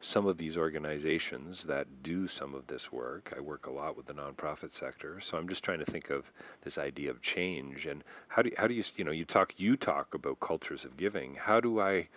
some 0.01 0.25
of 0.25 0.37
these 0.37 0.55
organizations 0.55 1.65
that 1.65 2.01
do 2.01 2.27
some 2.27 2.55
of 2.55 2.67
this 2.67 2.91
work. 2.91 3.33
I 3.35 3.41
work 3.41 3.65
a 3.65 3.71
lot 3.71 3.97
with 3.97 4.05
the 4.05 4.13
nonprofit 4.13 4.73
sector, 4.73 5.19
so 5.19 5.37
I'm 5.37 5.49
just 5.49 5.63
trying 5.63 5.79
to 5.79 5.85
think 5.85 6.09
of 6.09 6.31
this 6.63 6.77
idea 6.77 7.11
of 7.11 7.21
change 7.21 7.85
and 7.85 8.03
how 8.29 8.41
do 8.41 8.49
you, 8.49 8.55
how 8.57 8.67
do 8.67 8.73
you 8.73 8.83
you 8.95 9.03
know 9.03 9.11
you 9.11 9.25
talk 9.25 9.53
you 9.57 9.75
talk 9.75 10.13
about 10.13 10.39
cultures 10.39 10.85
of 10.85 10.95
giving. 10.95 11.35
How 11.35 11.59
do 11.59 11.81
I 11.81 12.07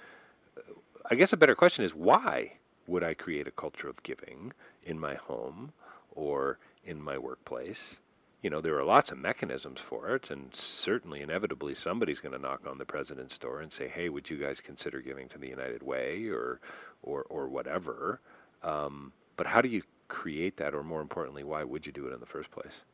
I 1.10 1.16
guess 1.16 1.32
a 1.32 1.36
better 1.36 1.56
question 1.56 1.84
is 1.84 1.94
why 1.94 2.54
would 2.86 3.02
I 3.02 3.14
create 3.14 3.48
a 3.48 3.52
culture 3.52 3.88
of 3.88 4.02
giving 4.02 4.52
in 4.84 4.98
my 4.98 5.14
home 5.14 5.72
or 6.14 6.58
in 6.84 7.02
my 7.02 7.18
workplace? 7.18 7.98
You 8.42 8.50
know, 8.50 8.60
there 8.60 8.76
are 8.76 8.84
lots 8.84 9.12
of 9.12 9.18
mechanisms 9.18 9.80
for 9.80 10.12
it, 10.16 10.28
and 10.28 10.52
certainly, 10.52 11.20
inevitably, 11.20 11.76
somebody's 11.76 12.18
going 12.18 12.34
to 12.34 12.40
knock 12.40 12.66
on 12.66 12.78
the 12.78 12.84
president's 12.84 13.38
door 13.38 13.60
and 13.60 13.72
say, 13.72 13.86
"Hey, 13.86 14.08
would 14.08 14.30
you 14.30 14.36
guys 14.36 14.60
consider 14.60 15.00
giving 15.00 15.28
to 15.28 15.38
the 15.38 15.48
United 15.48 15.84
Way 15.84 16.26
or, 16.28 16.60
or, 17.02 17.24
or 17.24 17.48
whatever?" 17.48 18.20
Um, 18.62 19.12
but 19.36 19.46
how 19.46 19.60
do 19.60 19.68
you 19.68 19.82
create 20.08 20.56
that, 20.58 20.74
or 20.74 20.82
more 20.82 21.00
importantly, 21.00 21.44
why 21.44 21.64
would 21.64 21.86
you 21.86 21.92
do 21.92 22.06
it 22.06 22.12
in 22.12 22.20
the 22.20 22.26
first 22.26 22.50
place? 22.50 22.84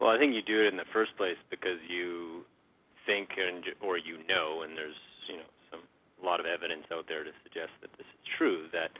Well, 0.00 0.10
I 0.10 0.18
think 0.18 0.34
you 0.34 0.42
do 0.42 0.60
it 0.64 0.68
in 0.68 0.76
the 0.76 0.88
first 0.92 1.16
place 1.16 1.36
because 1.50 1.78
you 1.88 2.44
think 3.06 3.30
and 3.36 3.64
or 3.80 3.98
you 3.98 4.18
know, 4.28 4.62
and 4.62 4.76
there's 4.76 4.96
you 5.28 5.36
know 5.36 5.48
some 5.70 5.80
a 6.22 6.26
lot 6.26 6.40
of 6.40 6.46
evidence 6.46 6.86
out 6.92 7.06
there 7.08 7.24
to 7.24 7.30
suggest 7.42 7.70
that 7.82 7.92
this 7.98 8.06
is 8.06 8.28
true. 8.38 8.66
That 8.72 8.90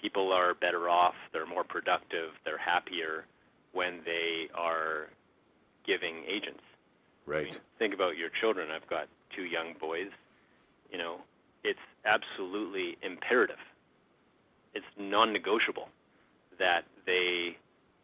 people 0.00 0.32
are 0.32 0.54
better 0.54 0.88
off, 0.88 1.14
they're 1.32 1.46
more 1.46 1.64
productive, 1.64 2.30
they're 2.44 2.58
happier 2.58 3.26
when 3.72 4.00
they 4.04 4.48
are 4.54 5.08
giving 5.86 6.24
agents. 6.26 6.62
I 7.36 7.40
Right. 7.40 7.44
mean, 7.44 7.60
think 7.78 7.94
about 7.94 8.16
your 8.16 8.30
children. 8.40 8.70
I've 8.70 8.88
got 8.88 9.08
two 9.34 9.44
young 9.44 9.74
boys. 9.80 10.10
You 10.90 10.98
know, 10.98 11.20
it's 11.64 11.80
absolutely 12.04 12.96
imperative. 13.02 13.58
It's 14.76 14.92
non-negotiable 14.98 15.88
that 16.58 16.84
they 17.06 17.56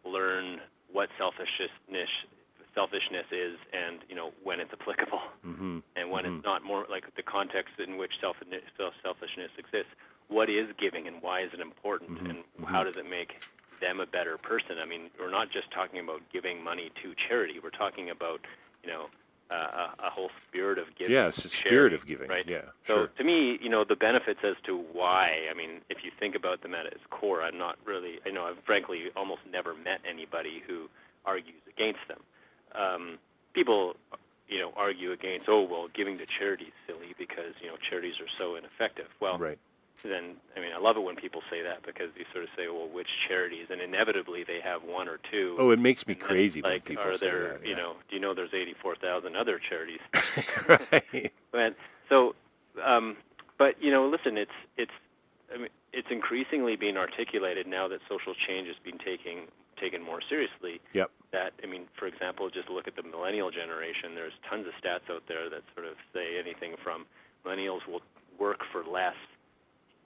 learn 0.04 0.60
what 0.92 1.08
selfishness 1.18 2.08
selfishness 2.74 3.28
is 3.30 3.56
and 3.72 4.00
you 4.08 4.16
know 4.16 4.32
when 4.42 4.58
it's 4.58 4.72
applicable 4.72 5.20
mm-hmm. 5.44 5.78
and 5.94 6.10
when 6.10 6.24
mm-hmm. 6.24 6.36
it's 6.36 6.44
not 6.44 6.64
more 6.64 6.86
like 6.88 7.04
the 7.16 7.22
context 7.22 7.74
in 7.76 7.98
which 7.98 8.12
self 8.20 8.36
selfishness 9.02 9.52
exists 9.58 9.92
what 10.28 10.48
is 10.48 10.68
giving 10.80 11.06
and 11.06 11.20
why 11.20 11.42
is 11.42 11.50
it 11.52 11.60
important 11.60 12.16
mm-hmm. 12.16 12.30
and 12.30 12.38
mm-hmm. 12.38 12.64
how 12.64 12.82
does 12.82 12.96
it 12.96 13.04
make 13.08 13.44
them 13.80 14.00
a 14.00 14.06
better 14.06 14.38
person 14.38 14.80
i 14.82 14.86
mean 14.86 15.10
we're 15.20 15.30
not 15.30 15.52
just 15.52 15.70
talking 15.70 16.00
about 16.00 16.20
giving 16.32 16.64
money 16.64 16.90
to 17.02 17.12
charity 17.28 17.60
we're 17.62 17.68
talking 17.68 18.08
about 18.08 18.40
you 18.82 18.88
know 18.88 19.06
uh, 19.52 19.92
a, 20.02 20.06
a 20.06 20.10
whole 20.10 20.30
spirit 20.48 20.78
of 20.78 20.86
giving 20.96 21.12
yes 21.12 21.44
it's 21.44 21.56
spirit 21.56 21.92
of 21.92 22.06
giving 22.06 22.28
right 22.28 22.46
yeah 22.48 22.62
so 22.86 22.94
sure. 22.94 23.06
to 23.18 23.24
me 23.24 23.58
you 23.60 23.68
know 23.68 23.84
the 23.84 23.96
benefits 23.96 24.40
as 24.42 24.56
to 24.64 24.78
why 24.92 25.36
i 25.50 25.54
mean 25.54 25.80
if 25.90 25.98
you 26.04 26.10
think 26.18 26.34
about 26.34 26.62
them 26.62 26.74
at 26.74 26.86
its 26.86 27.04
core 27.10 27.42
i'm 27.42 27.58
not 27.58 27.76
really 27.84 28.14
i 28.24 28.30
know 28.30 28.44
i've 28.44 28.62
frankly 28.64 29.10
almost 29.16 29.42
never 29.50 29.74
met 29.74 30.00
anybody 30.08 30.62
who 30.66 30.88
argues 31.26 31.60
against 31.68 32.00
them 32.08 32.18
um, 32.74 33.18
people, 33.52 33.94
you 34.48 34.58
know, 34.58 34.72
argue 34.76 35.12
against, 35.12 35.48
oh, 35.48 35.62
well, 35.62 35.88
giving 35.94 36.18
to 36.18 36.26
charity 36.26 36.66
is 36.66 36.72
silly 36.86 37.14
because 37.18 37.54
you 37.60 37.68
know 37.68 37.76
charities 37.88 38.14
are 38.20 38.30
so 38.38 38.56
ineffective. 38.56 39.06
Well, 39.20 39.38
right. 39.38 39.58
Then 40.10 40.36
I 40.56 40.60
mean, 40.60 40.70
I 40.74 40.80
love 40.80 40.96
it 40.96 41.02
when 41.02 41.16
people 41.16 41.42
say 41.50 41.62
that 41.62 41.84
because 41.86 42.08
you 42.16 42.24
sort 42.32 42.44
of 42.44 42.50
say, 42.56 42.68
well, 42.68 42.88
which 42.88 43.08
charities, 43.28 43.66
and 43.70 43.80
inevitably 43.80 44.44
they 44.44 44.60
have 44.62 44.82
one 44.82 45.08
or 45.08 45.18
two. 45.30 45.56
Oh, 45.58 45.70
it 45.70 45.78
makes 45.78 46.06
me 46.06 46.14
And 46.14 46.22
then 46.22 46.28
crazy 46.28 46.62
like, 46.62 46.72
when 46.72 46.80
people 46.96 47.04
are 47.04 47.14
say 47.14 47.26
there, 47.26 47.58
that. 47.58 47.66
you 47.66 47.76
know, 47.76 47.94
do 48.08 48.16
you 48.16 48.20
know 48.20 48.34
there's 48.34 48.54
84,000 48.54 49.36
other 49.36 49.60
charities? 49.60 50.00
right. 50.68 51.32
But 51.52 51.76
so, 52.08 52.34
um, 52.84 53.16
but 53.58 53.80
you 53.82 53.90
know, 53.90 54.06
listen, 54.08 54.36
it's 54.38 54.50
it's 54.76 54.92
I 55.54 55.58
mean, 55.58 55.68
it's 55.92 56.08
increasingly 56.10 56.76
being 56.76 56.96
articulated 56.96 57.66
now 57.66 57.88
that 57.88 58.00
social 58.08 58.34
change 58.46 58.68
is 58.68 58.76
being 58.82 58.98
taken 58.98 59.48
taken 59.80 60.02
more 60.02 60.20
seriously. 60.28 60.80
Yep. 60.94 61.10
That 61.32 61.52
I 61.62 61.66
mean, 61.66 61.84
for 61.98 62.06
example, 62.06 62.48
just 62.50 62.68
look 62.68 62.88
at 62.88 62.96
the 62.96 63.02
millennial 63.02 63.50
generation. 63.50 64.14
There's 64.14 64.32
tons 64.48 64.66
of 64.66 64.72
stats 64.82 65.12
out 65.12 65.24
there 65.28 65.48
that 65.50 65.62
sort 65.74 65.86
of 65.86 65.94
say 66.12 66.38
anything 66.38 66.74
from 66.82 67.04
millennials 67.44 67.86
will 67.86 68.02
work 68.38 68.60
for 68.72 68.84
less 68.84 69.16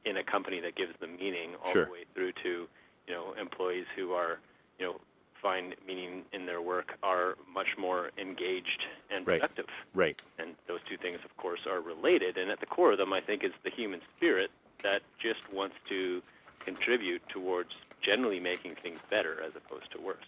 in 0.06 0.16
a 0.16 0.24
company 0.24 0.60
that 0.60 0.74
gives 0.76 0.98
them 1.00 1.16
meaning, 1.18 1.50
all 1.62 1.72
Sure. 1.72 1.84
the 1.86 1.92
way 1.92 2.04
through 2.14 2.32
to 2.44 2.66
you 3.06 3.14
know 3.14 3.34
employees 3.34 3.84
who 3.94 4.12
are 4.12 4.38
you 4.78 4.86
know 4.86 4.96
find 5.42 5.74
meaning 5.86 6.22
in 6.32 6.46
their 6.46 6.62
work 6.62 6.94
are 7.02 7.36
much 7.52 7.76
more 7.76 8.10
engaged 8.18 8.82
and 9.10 9.26
productive. 9.26 9.66
Right. 9.94 10.06
Right. 10.06 10.22
and 10.38 10.56
those 10.66 10.80
two 10.88 10.96
things, 10.96 11.18
of 11.24 11.36
course, 11.36 11.60
are 11.70 11.80
related. 11.80 12.38
And 12.38 12.50
at 12.50 12.58
the 12.60 12.66
core 12.66 12.92
of 12.92 12.98
them, 12.98 13.12
I 13.12 13.20
think, 13.20 13.44
is 13.44 13.52
the 13.62 13.70
human 13.70 14.00
spirit 14.16 14.50
that 14.82 15.02
just 15.20 15.40
wants 15.52 15.76
to 15.90 16.22
contribute 16.64 17.22
towards 17.28 17.70
generally 18.02 18.40
making 18.40 18.76
things 18.82 18.98
better 19.10 19.42
as 19.42 19.52
opposed 19.54 19.90
to 19.92 20.00
worse. 20.00 20.24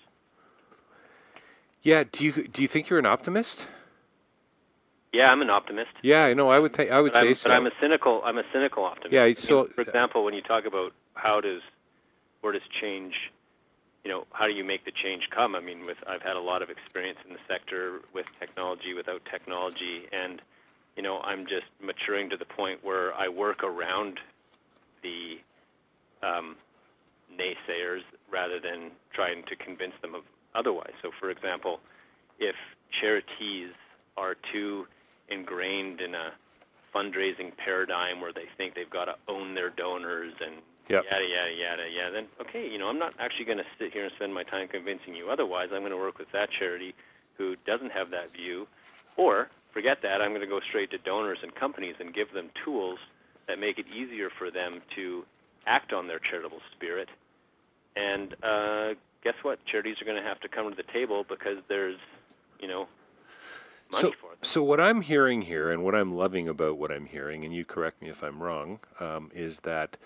Yeah. 1.82 2.04
Do 2.10 2.24
you 2.24 2.32
do 2.48 2.60
you 2.62 2.68
think 2.68 2.88
you're 2.88 2.98
an 2.98 3.06
optimist? 3.06 3.66
Yeah, 5.12 5.30
I'm 5.30 5.40
an 5.40 5.50
optimist. 5.50 5.90
Yeah, 6.02 6.24
I 6.24 6.34
know. 6.34 6.50
I 6.50 6.58
would 6.58 6.74
think 6.74 6.90
I 6.90 7.00
would 7.00 7.12
but 7.12 7.22
say 7.22 7.28
I'm, 7.28 7.34
so. 7.34 7.48
But 7.48 7.54
I'm 7.54 7.66
a 7.66 7.70
cynical. 7.80 8.22
I'm 8.24 8.38
a 8.38 8.42
cynical 8.52 8.84
optimist. 8.84 9.12
Yeah, 9.12 9.22
I 9.22 9.26
mean, 9.28 9.36
so- 9.36 9.66
for 9.66 9.80
example, 9.80 10.24
when 10.24 10.34
you 10.34 10.42
talk 10.42 10.66
about 10.66 10.92
how 11.14 11.40
does 11.40 11.62
where 12.40 12.52
does 12.52 12.62
change, 12.80 13.14
you 14.04 14.10
know, 14.10 14.26
how 14.32 14.46
do 14.46 14.52
you 14.52 14.64
make 14.64 14.84
the 14.84 14.92
change 14.92 15.28
come? 15.34 15.54
I 15.54 15.60
mean, 15.60 15.86
with 15.86 15.96
I've 16.06 16.22
had 16.22 16.36
a 16.36 16.40
lot 16.40 16.62
of 16.62 16.70
experience 16.70 17.18
in 17.26 17.32
the 17.32 17.40
sector 17.48 18.00
with 18.14 18.26
technology, 18.38 18.92
without 18.94 19.22
technology, 19.30 20.06
and 20.12 20.42
you 20.96 21.02
know, 21.02 21.20
I'm 21.20 21.46
just 21.46 21.66
maturing 21.80 22.28
to 22.30 22.36
the 22.36 22.44
point 22.44 22.84
where 22.84 23.14
I 23.14 23.28
work 23.28 23.62
around 23.62 24.18
the 25.02 25.38
um, 26.26 26.56
naysayers 27.32 28.00
rather 28.30 28.60
than 28.60 28.90
trying 29.14 29.44
to 29.44 29.56
convince 29.56 29.94
them 30.02 30.14
of 30.14 30.22
otherwise. 30.54 30.92
So, 31.02 31.10
for 31.18 31.30
example, 31.30 31.80
if 32.38 32.56
charities 33.00 33.70
are 34.16 34.34
too 34.52 34.86
ingrained 35.30 36.00
in 36.00 36.14
a 36.14 36.32
fundraising 36.94 37.54
paradigm 37.56 38.20
where 38.20 38.32
they 38.32 38.48
think 38.56 38.74
they've 38.74 38.90
got 38.90 39.06
to 39.06 39.14
own 39.28 39.54
their 39.54 39.70
donors 39.70 40.32
and 40.40 40.62
Yep. 40.88 41.04
yada 41.04 41.24
yada 41.28 41.52
yada, 41.52 41.84
yeah, 41.92 42.08
then 42.08 42.24
okay, 42.40 42.66
you 42.66 42.78
know, 42.78 42.88
I'm 42.88 42.98
not 42.98 43.12
actually 43.20 43.44
going 43.44 43.58
to 43.58 43.70
sit 43.78 43.92
here 43.92 44.04
and 44.04 44.12
spend 44.16 44.32
my 44.32 44.42
time 44.42 44.68
convincing 44.68 45.14
you 45.14 45.28
otherwise. 45.28 45.68
I'm 45.70 45.80
going 45.84 45.92
to 45.92 45.98
work 45.98 46.18
with 46.18 46.32
that 46.32 46.48
charity 46.58 46.94
who 47.36 47.56
doesn't 47.66 47.92
have 47.92 48.08
that 48.10 48.32
view, 48.32 48.66
or 49.18 49.50
forget 49.74 49.98
that. 50.00 50.22
I'm 50.22 50.30
going 50.30 50.40
to 50.40 50.46
go 50.46 50.60
straight 50.66 50.90
to 50.92 50.98
donors 51.04 51.40
and 51.42 51.54
companies 51.54 51.96
and 52.00 52.14
give 52.14 52.32
them 52.32 52.48
tools 52.64 52.98
that 53.48 53.58
make 53.58 53.78
it 53.78 53.84
easier 53.94 54.30
for 54.38 54.50
them 54.50 54.80
to 54.96 55.24
act 55.66 55.92
on 55.92 56.08
their 56.08 56.18
charitable 56.18 56.60
spirit. 56.74 57.10
And 57.94 58.32
uh, 58.42 58.94
guess 59.22 59.34
what? 59.42 59.58
Charities 59.66 59.96
are 60.00 60.06
going 60.06 60.16
to 60.16 60.26
have 60.26 60.40
to 60.40 60.48
come 60.48 60.70
to 60.70 60.76
the 60.76 60.90
table 60.90 61.22
because 61.28 61.58
there's, 61.68 61.98
you 62.60 62.68
know, 62.68 62.88
money 63.90 64.02
so, 64.02 64.12
for 64.12 64.30
them. 64.30 64.38
so 64.42 64.62
what 64.62 64.80
I'm 64.80 65.02
hearing 65.02 65.42
here, 65.42 65.70
and 65.70 65.84
what 65.84 65.94
I'm 65.94 66.14
loving 66.14 66.48
about 66.48 66.78
what 66.78 66.90
I'm 66.90 67.06
hearing, 67.06 67.44
and 67.44 67.54
you 67.54 67.64
correct 67.64 68.02
me 68.02 68.08
if 68.08 68.22
I'm 68.22 68.42
wrong, 68.42 68.80
um, 69.00 69.30
is 69.34 69.60
that 69.60 69.96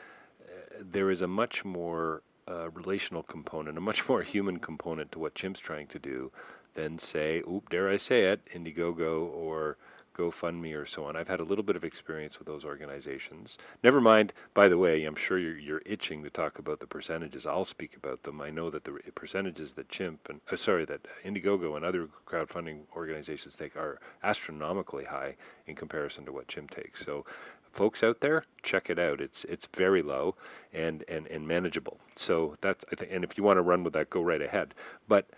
uh, 0.42 0.78
there 0.80 1.10
is 1.10 1.22
a 1.22 1.26
much 1.26 1.64
more 1.64 2.22
uh, 2.48 2.70
relational 2.70 3.22
component, 3.22 3.78
a 3.78 3.80
much 3.80 4.08
more 4.08 4.22
human 4.22 4.58
component 4.58 5.12
to 5.12 5.18
what 5.18 5.34
Chimp's 5.34 5.60
trying 5.60 5.86
to 5.88 5.98
do 5.98 6.30
than 6.74 6.98
say, 6.98 7.42
oop, 7.48 7.68
dare 7.70 7.88
I 7.88 7.96
say 7.96 8.24
it, 8.24 8.40
Indiegogo 8.54 9.26
or 9.26 9.76
GoFundMe 10.14 10.74
or 10.74 10.86
so 10.86 11.04
on. 11.04 11.16
I've 11.16 11.28
had 11.28 11.40
a 11.40 11.44
little 11.44 11.64
bit 11.64 11.76
of 11.76 11.84
experience 11.84 12.38
with 12.38 12.46
those 12.46 12.64
organizations. 12.64 13.58
Never 13.82 14.00
mind, 14.00 14.32
by 14.54 14.68
the 14.68 14.78
way, 14.78 15.04
I'm 15.04 15.14
sure 15.14 15.38
you're, 15.38 15.58
you're 15.58 15.82
itching 15.86 16.22
to 16.22 16.30
talk 16.30 16.58
about 16.58 16.80
the 16.80 16.86
percentages. 16.86 17.46
I'll 17.46 17.64
speak 17.64 17.96
about 17.96 18.22
them. 18.22 18.40
I 18.40 18.50
know 18.50 18.70
that 18.70 18.84
the 18.84 18.92
percentages 19.14 19.74
that 19.74 19.88
Chimp 19.88 20.28
and 20.28 20.40
uh, 20.50 20.56
sorry 20.56 20.84
that 20.86 21.06
Indiegogo 21.24 21.76
and 21.76 21.84
other 21.84 22.08
crowdfunding 22.26 22.82
organizations 22.96 23.54
take 23.54 23.76
are 23.76 23.98
astronomically 24.22 25.04
high 25.04 25.36
in 25.66 25.74
comparison 25.74 26.24
to 26.26 26.32
what 26.32 26.48
Chimp 26.48 26.70
takes. 26.70 27.04
So, 27.04 27.24
folks 27.72 28.02
out 28.02 28.20
there, 28.20 28.44
check 28.62 28.90
it 28.90 28.98
out. 28.98 29.20
It's 29.20 29.44
it's 29.44 29.66
very 29.74 30.02
low 30.02 30.36
and 30.72 31.04
and, 31.08 31.26
and 31.26 31.48
manageable. 31.48 31.98
So 32.16 32.56
that's 32.60 32.84
I 32.92 32.96
think. 32.96 33.10
And 33.12 33.24
if 33.24 33.36
you 33.36 33.44
want 33.44 33.56
to 33.56 33.62
run 33.62 33.82
with 33.84 33.94
that, 33.94 34.10
go 34.10 34.22
right 34.22 34.42
ahead. 34.42 34.74
But 35.08 35.30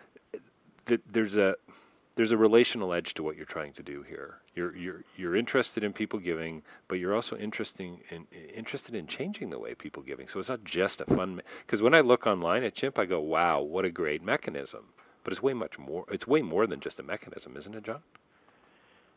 th- 0.86 1.02
there's 1.10 1.36
a 1.36 1.56
there's 2.16 2.32
a 2.32 2.36
relational 2.36 2.92
edge 2.92 3.14
to 3.14 3.22
what 3.22 3.36
you're 3.36 3.44
trying 3.44 3.72
to 3.72 3.82
do 3.82 4.02
here. 4.02 4.38
You're 4.54 4.74
you're 4.76 5.04
you're 5.16 5.34
interested 5.36 5.82
in 5.82 5.92
people 5.92 6.18
giving, 6.20 6.62
but 6.86 6.98
you're 6.98 7.14
also 7.14 7.36
interesting 7.36 8.00
in 8.10 8.26
interested 8.54 8.94
in 8.94 9.06
changing 9.06 9.50
the 9.50 9.58
way 9.58 9.74
people 9.74 10.02
giving. 10.02 10.28
So 10.28 10.38
it's 10.38 10.48
not 10.48 10.64
just 10.64 11.00
a 11.00 11.06
fun. 11.06 11.42
Because 11.66 11.82
when 11.82 11.94
I 11.94 12.00
look 12.00 12.26
online 12.26 12.62
at 12.62 12.74
Chimp, 12.74 12.98
I 12.98 13.04
go, 13.04 13.20
"Wow, 13.20 13.62
what 13.62 13.84
a 13.84 13.90
great 13.90 14.22
mechanism!" 14.22 14.92
But 15.24 15.32
it's 15.32 15.42
way 15.42 15.54
much 15.54 15.78
more. 15.78 16.04
It's 16.10 16.26
way 16.26 16.42
more 16.42 16.66
than 16.66 16.80
just 16.80 17.00
a 17.00 17.02
mechanism, 17.02 17.56
isn't 17.56 17.74
it, 17.74 17.82
John? 17.82 18.02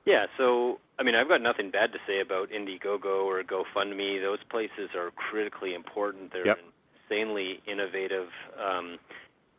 Yeah, 0.06 0.26
so 0.38 0.80
I 0.98 1.04
mean, 1.04 1.14
I've 1.16 1.28
got 1.28 1.42
nothing 1.42 1.70
bad 1.70 1.92
to 1.94 2.00
say 2.08 2.20
about 2.22 2.50
Indiegogo 2.50 3.24
or 3.26 3.44
GoFundMe. 3.44 4.20
Those 4.22 4.40
places 4.50 4.90
are 4.96 5.12
critically 5.12 5.76
important. 5.76 6.32
They're 6.34 6.48
Yep. 6.48 6.60
insanely 7.10 7.62
innovative. 7.68 8.30
Um, 8.58 8.98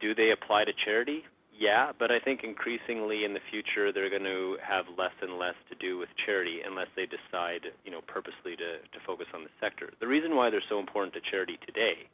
do 0.01 0.15
they 0.15 0.31
apply 0.31 0.65
to 0.65 0.73
charity? 0.73 1.25
Yeah, 1.59 1.91
but 1.99 2.13
I 2.13 2.21
think 2.21 2.45
increasingly 2.45 3.25
in 3.25 3.35
the 3.35 3.41
future 3.51 3.93
they're 3.93 4.11
going 4.11 4.23
to 4.23 4.59
have 4.63 4.85
less 4.97 5.13
and 5.21 5.39
less 5.39 5.57
to 5.69 5.75
do 5.75 5.99
with 5.99 6.09
charity 6.25 6.61
unless 6.65 6.87
they 6.95 7.05
decide, 7.05 7.73
you 7.85 7.91
know, 7.91 8.01
purposely 8.07 8.55
to, 8.55 8.79
to 8.79 8.99
focus 9.05 9.27
on 9.35 9.43
the 9.43 9.51
sector. 9.61 9.91
The 9.99 10.07
reason 10.07 10.37
why 10.37 10.51
they're 10.51 10.63
so 10.69 10.79
important 10.79 11.15
to 11.15 11.21
charity 11.21 11.59
today 11.67 12.07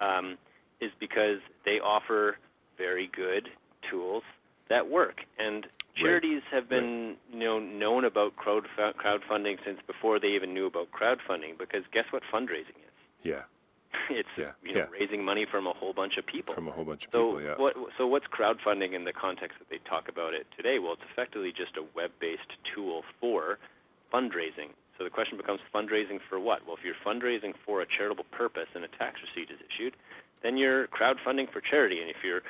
um, 0.00 0.38
is 0.80 0.90
because 0.98 1.40
they 1.66 1.78
offer 1.78 2.38
very 2.78 3.10
good 3.14 3.50
tools 3.90 4.22
that 4.70 4.88
work. 4.88 5.20
And 5.38 5.66
charities 5.94 6.42
have 6.50 6.66
been, 6.66 7.16
you 7.30 7.40
know, 7.40 7.58
known 7.58 8.06
about 8.06 8.34
crowd 8.36 8.64
crowdfunding 8.78 9.58
since 9.64 9.78
before 9.86 10.18
they 10.18 10.28
even 10.28 10.54
knew 10.54 10.66
about 10.66 10.88
crowdfunding. 10.90 11.58
Because 11.58 11.82
guess 11.92 12.06
what 12.10 12.22
fundraising 12.32 12.80
is? 12.80 12.96
Yeah, 13.22 13.42
it's 14.10 14.28
Yeah, 14.36 14.52
you 14.62 14.74
know 14.74 14.80
yeah. 14.80 14.86
raising 15.00 15.24
money 15.24 15.46
from 15.50 15.66
a 15.66 15.72
whole 15.72 15.92
bunch 15.92 16.16
of 16.16 16.26
people. 16.26 16.54
from 16.54 16.68
a 16.68 16.72
whole 16.72 16.84
bunch 16.84 17.06
of 17.06 17.12
So 17.12 17.26
people. 17.38 17.42
Yeah. 17.42 17.54
what? 17.56 17.74
So 17.98 18.06
what's 18.06 18.26
crowdfunding 18.26 18.92
in 18.94 19.04
the 19.04 19.12
context 19.12 19.58
that 19.58 19.68
they 19.70 19.78
talk 19.88 20.08
about 20.08 20.34
it 20.34 20.46
today? 20.56 20.78
Well, 20.78 20.92
it's 20.94 21.02
effectively 21.10 21.52
just 21.52 21.76
a 21.76 21.84
web-based 21.94 22.52
tool 22.74 23.02
for 23.20 23.58
fundraising. 24.12 24.70
So 24.98 25.04
the 25.04 25.10
question 25.10 25.36
becomes 25.36 25.60
fundraising 25.74 26.20
for 26.28 26.38
what? 26.38 26.66
Well, 26.66 26.76
if 26.76 26.84
you're 26.84 26.94
fundraising 27.04 27.54
for 27.66 27.80
a 27.82 27.86
charitable 27.86 28.24
purpose 28.30 28.68
and 28.74 28.84
a 28.84 28.88
tax 28.88 29.18
receipt 29.20 29.50
is 29.50 29.58
issued, 29.74 29.94
then 30.42 30.56
you're 30.56 30.86
crowdfunding 30.88 31.50
for 31.52 31.60
charity. 31.60 32.00
And 32.00 32.08
if 32.10 32.16
you're 32.24 32.42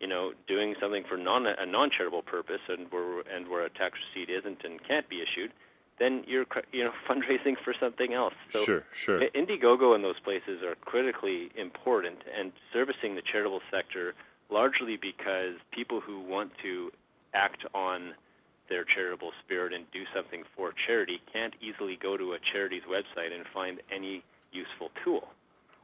you 0.00 0.08
know, 0.08 0.32
doing 0.48 0.74
something 0.80 1.04
for 1.08 1.16
non 1.16 1.46
a 1.46 1.64
non-charitable 1.64 2.22
purpose 2.22 2.60
and 2.68 2.90
where 2.90 3.20
and 3.32 3.46
where 3.48 3.64
a 3.64 3.70
tax 3.70 3.98
receipt 4.02 4.28
isn't 4.32 4.64
and 4.64 4.82
can't 4.82 5.08
be 5.08 5.22
issued, 5.22 5.52
then 6.02 6.24
you're 6.26 6.46
you 6.72 6.84
know 6.84 6.92
fundraising 7.08 7.54
for 7.64 7.72
something 7.78 8.12
else. 8.12 8.34
So 8.50 8.64
sure, 8.64 8.84
sure. 8.92 9.20
Indiegogo 9.34 9.94
and 9.94 10.02
those 10.02 10.18
places 10.20 10.62
are 10.62 10.74
critically 10.74 11.50
important 11.56 12.18
and 12.36 12.52
servicing 12.72 13.14
the 13.14 13.22
charitable 13.22 13.62
sector 13.70 14.14
largely 14.50 14.98
because 15.00 15.54
people 15.70 16.00
who 16.00 16.20
want 16.20 16.50
to 16.62 16.90
act 17.32 17.64
on 17.74 18.12
their 18.68 18.84
charitable 18.84 19.32
spirit 19.44 19.72
and 19.72 19.84
do 19.92 20.02
something 20.14 20.42
for 20.56 20.72
charity 20.86 21.20
can't 21.32 21.54
easily 21.60 21.98
go 22.00 22.16
to 22.16 22.32
a 22.32 22.38
charity's 22.52 22.82
website 22.84 23.32
and 23.34 23.44
find 23.52 23.80
any 23.94 24.22
useful 24.52 24.90
tool. 25.04 25.28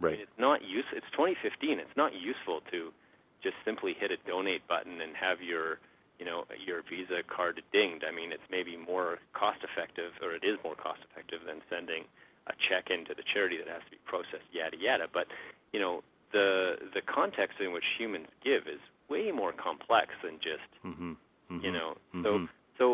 I 0.00 0.04
mean, 0.04 0.12
right. 0.12 0.20
it's 0.20 0.38
not 0.38 0.62
use. 0.62 0.84
It's 0.92 1.08
2015. 1.12 1.78
It's 1.78 1.96
not 1.96 2.12
useful 2.14 2.60
to 2.70 2.92
just 3.42 3.56
simply 3.64 3.94
hit 3.98 4.10
a 4.10 4.16
donate 4.28 4.66
button 4.68 5.00
and 5.00 5.14
have 5.16 5.40
your 5.40 5.78
you 6.18 6.26
know, 6.26 6.44
your 6.58 6.82
Visa 6.88 7.22
card 7.26 7.62
dinged. 7.72 8.04
I 8.04 8.10
mean, 8.14 8.32
it's 8.32 8.42
maybe 8.50 8.76
more 8.76 9.18
cost 9.34 9.60
effective, 9.62 10.12
or 10.22 10.34
it 10.34 10.42
is 10.42 10.58
more 10.64 10.74
cost 10.74 11.00
effective 11.10 11.40
than 11.46 11.62
sending 11.70 12.04
a 12.46 12.52
check 12.68 12.90
into 12.90 13.14
the 13.14 13.22
charity 13.22 13.56
that 13.58 13.68
has 13.68 13.82
to 13.86 13.90
be 13.92 14.00
processed, 14.04 14.48
yada 14.52 14.76
yada. 14.76 15.06
But 15.12 15.26
you 15.72 15.78
know, 15.80 16.02
the 16.32 16.76
the 16.94 17.02
context 17.02 17.60
in 17.60 17.72
which 17.72 17.84
humans 17.96 18.26
give 18.42 18.66
is 18.66 18.80
way 19.08 19.30
more 19.32 19.52
complex 19.52 20.12
than 20.22 20.36
just 20.42 20.66
Mm-hmm. 20.84 21.12
Mm-hmm. 21.50 21.64
you 21.64 21.72
know. 21.72 21.96
Mhm. 22.14 22.22
So 22.24 22.30
so 22.78 22.84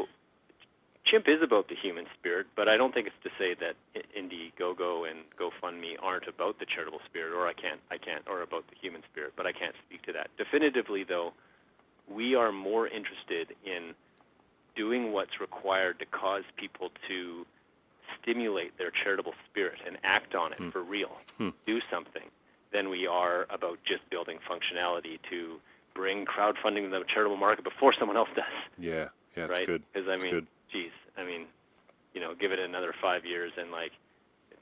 Chimp 1.05 1.29
is 1.29 1.43
about 1.43 1.69
the 1.69 1.77
human 1.77 2.07
spirit, 2.19 2.47
but 2.57 2.67
I 2.69 2.77
don't 2.79 2.95
think 2.95 3.07
it's 3.07 3.23
to 3.25 3.31
say 3.39 3.55
that 3.61 3.77
Indiegogo 4.17 5.05
and 5.11 5.21
GoFundMe 5.39 5.97
aren't 6.01 6.27
about 6.27 6.59
the 6.59 6.67
charitable 6.67 7.01
spirit, 7.05 7.35
or 7.35 7.47
I 7.47 7.53
can't 7.53 7.81
I 7.91 7.99
can't 7.99 8.25
or 8.29 8.43
about 8.43 8.65
the 8.69 8.77
human 8.81 9.03
spirit, 9.13 9.33
but 9.37 9.47
I 9.47 9.53
can't 9.53 9.75
speak 9.87 10.03
to 10.07 10.13
that 10.13 10.31
definitively. 10.39 11.05
Though 11.05 11.33
we 12.09 12.35
are 12.35 12.53
more 12.53 12.87
interested 12.87 13.55
in 13.65 13.95
doing 14.77 15.13
what's 15.13 15.41
required 15.41 15.99
to 16.01 16.07
cause 16.07 16.43
people 16.57 16.91
to 17.09 17.47
stimulate 18.21 18.77
their 18.79 18.91
charitable 18.91 19.35
spirit 19.51 19.79
and 19.87 19.97
act 20.05 20.35
on 20.35 20.53
it 20.53 20.59
Hmm. 20.59 20.71
for 20.71 20.83
real, 20.83 21.17
Hmm. 21.39 21.51
do 21.67 21.81
something, 21.91 22.31
than 22.71 22.89
we 22.91 23.07
are 23.07 23.47
about 23.51 23.79
just 23.85 24.09
building 24.11 24.39
functionality 24.41 25.21
to 25.31 25.61
bring 25.95 26.25
crowdfunding 26.27 26.83
to 26.85 26.89
the 26.91 27.05
charitable 27.05 27.37
market 27.37 27.63
before 27.63 27.93
someone 27.93 28.17
else 28.17 28.29
does. 28.35 28.45
Yeah, 28.79 28.93
yeah, 29.37 29.47
that's 29.47 29.51
right? 29.59 29.67
good. 29.67 29.83
Because 29.93 30.09
I 30.09 30.17
mean, 30.17 30.31
good. 30.33 30.47
geez, 30.71 30.91
I 31.17 31.23
mean, 31.25 31.47
you 32.15 32.21
know, 32.21 32.35
give 32.35 32.51
it 32.53 32.59
another 32.59 32.93
five 33.01 33.25
years 33.25 33.53
and 33.57 33.71
like 33.71 33.93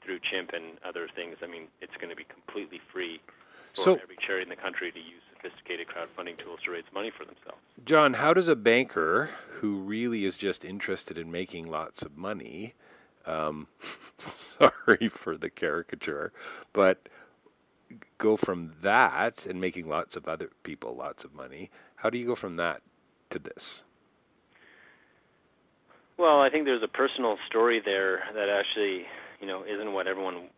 through 0.01 0.19
Chimp 0.19 0.51
and 0.53 0.77
other 0.83 1.07
things, 1.07 1.37
I 1.41 1.47
mean, 1.47 1.67
it's 1.81 1.95
going 1.97 2.09
to 2.09 2.15
be 2.15 2.25
completely 2.25 2.79
free 2.91 3.19
for 3.73 3.81
So- 3.81 3.95
every 3.95 4.17
charity 4.17 4.43
in 4.43 4.49
the 4.49 4.55
country 4.61 4.91
to 4.91 4.99
use 4.99 5.22
sophisticated 5.73 5.87
crowdfunding 5.87 6.43
tools 6.43 6.59
to 6.65 6.71
raise 6.71 6.83
money 6.93 7.11
for 7.15 7.25
themselves. 7.25 7.61
John, 7.85 8.15
how 8.15 8.33
does 8.33 8.47
a 8.47 8.55
banker 8.55 9.29
who 9.59 9.77
really 9.77 10.25
is 10.25 10.37
just 10.37 10.63
interested 10.65 11.17
in 11.17 11.31
making 11.31 11.69
lots 11.69 12.03
of 12.03 12.17
money, 12.17 12.73
um, 13.25 13.67
sorry 14.17 15.07
for 15.07 15.37
the 15.37 15.49
caricature, 15.49 16.31
but 16.71 17.09
go 18.17 18.35
from 18.35 18.71
that 18.81 19.45
and 19.45 19.59
making 19.59 19.87
lots 19.87 20.15
of 20.15 20.27
other 20.27 20.51
people 20.63 20.95
lots 20.95 21.23
of 21.23 21.33
money? 21.33 21.69
How 21.97 22.09
do 22.09 22.17
you 22.17 22.25
go 22.25 22.35
from 22.35 22.55
that 22.57 22.81
to 23.29 23.39
this? 23.39 23.83
Well, 26.17 26.41
I 26.41 26.49
think 26.49 26.65
there's 26.65 26.83
a 26.83 26.87
personal 26.87 27.37
story 27.47 27.81
there 27.83 28.23
that 28.35 28.47
actually, 28.47 29.05
you 29.41 29.47
know, 29.47 29.63
isn't 29.63 29.93
what 29.93 30.07
everyone 30.07 30.49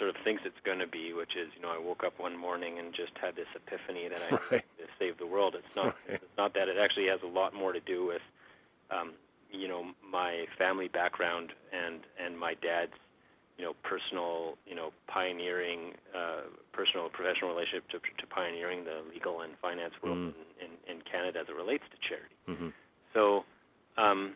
sort 0.00 0.08
of 0.10 0.16
thinks 0.24 0.42
it's 0.48 0.58
going 0.64 0.80
to 0.80 0.88
be, 0.88 1.12
which 1.12 1.36
is, 1.36 1.52
you 1.54 1.60
know, 1.62 1.68
I 1.70 1.78
woke 1.78 2.02
up 2.04 2.18
one 2.18 2.34
morning 2.36 2.78
and 2.80 2.90
just 2.96 3.12
had 3.20 3.36
this 3.36 3.46
epiphany 3.54 4.08
that 4.08 4.22
I 4.26 4.30
Right. 4.50 4.64
to 4.80 4.86
save 4.98 5.18
the 5.18 5.26
world. 5.28 5.54
It's 5.54 5.74
not. 5.76 5.94
Right. 6.08 6.16
It's 6.24 6.36
not 6.38 6.54
that. 6.54 6.66
It 6.72 6.78
actually 6.80 7.06
has 7.06 7.20
a 7.22 7.28
lot 7.28 7.52
more 7.54 7.72
to 7.72 7.80
do 7.80 8.06
with, 8.06 8.24
um, 8.90 9.12
you 9.52 9.68
know, 9.68 9.92
my 10.02 10.46
family 10.58 10.88
background 10.88 11.52
and 11.70 12.00
and 12.18 12.38
my 12.38 12.54
dad's, 12.54 12.96
you 13.58 13.64
know, 13.66 13.74
personal, 13.84 14.56
you 14.66 14.74
know, 14.74 14.90
pioneering, 15.06 15.92
uh, 16.16 16.48
personal 16.72 17.08
professional 17.10 17.50
relationship 17.52 17.84
to, 17.90 17.98
to 18.18 18.26
pioneering 18.26 18.84
the 18.84 19.02
legal 19.12 19.42
and 19.42 19.52
finance 19.60 19.94
world 20.02 20.16
Mm. 20.18 20.34
in, 20.64 20.70
in, 20.88 20.96
in 20.96 21.02
Canada 21.02 21.40
as 21.40 21.48
it 21.48 21.54
relates 21.54 21.84
to 21.92 21.98
charity. 22.08 22.34
Mm-hmm. 22.48 22.68
So, 23.12 23.44
um, 23.98 24.32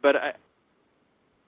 but 0.00 0.16
I, 0.16 0.32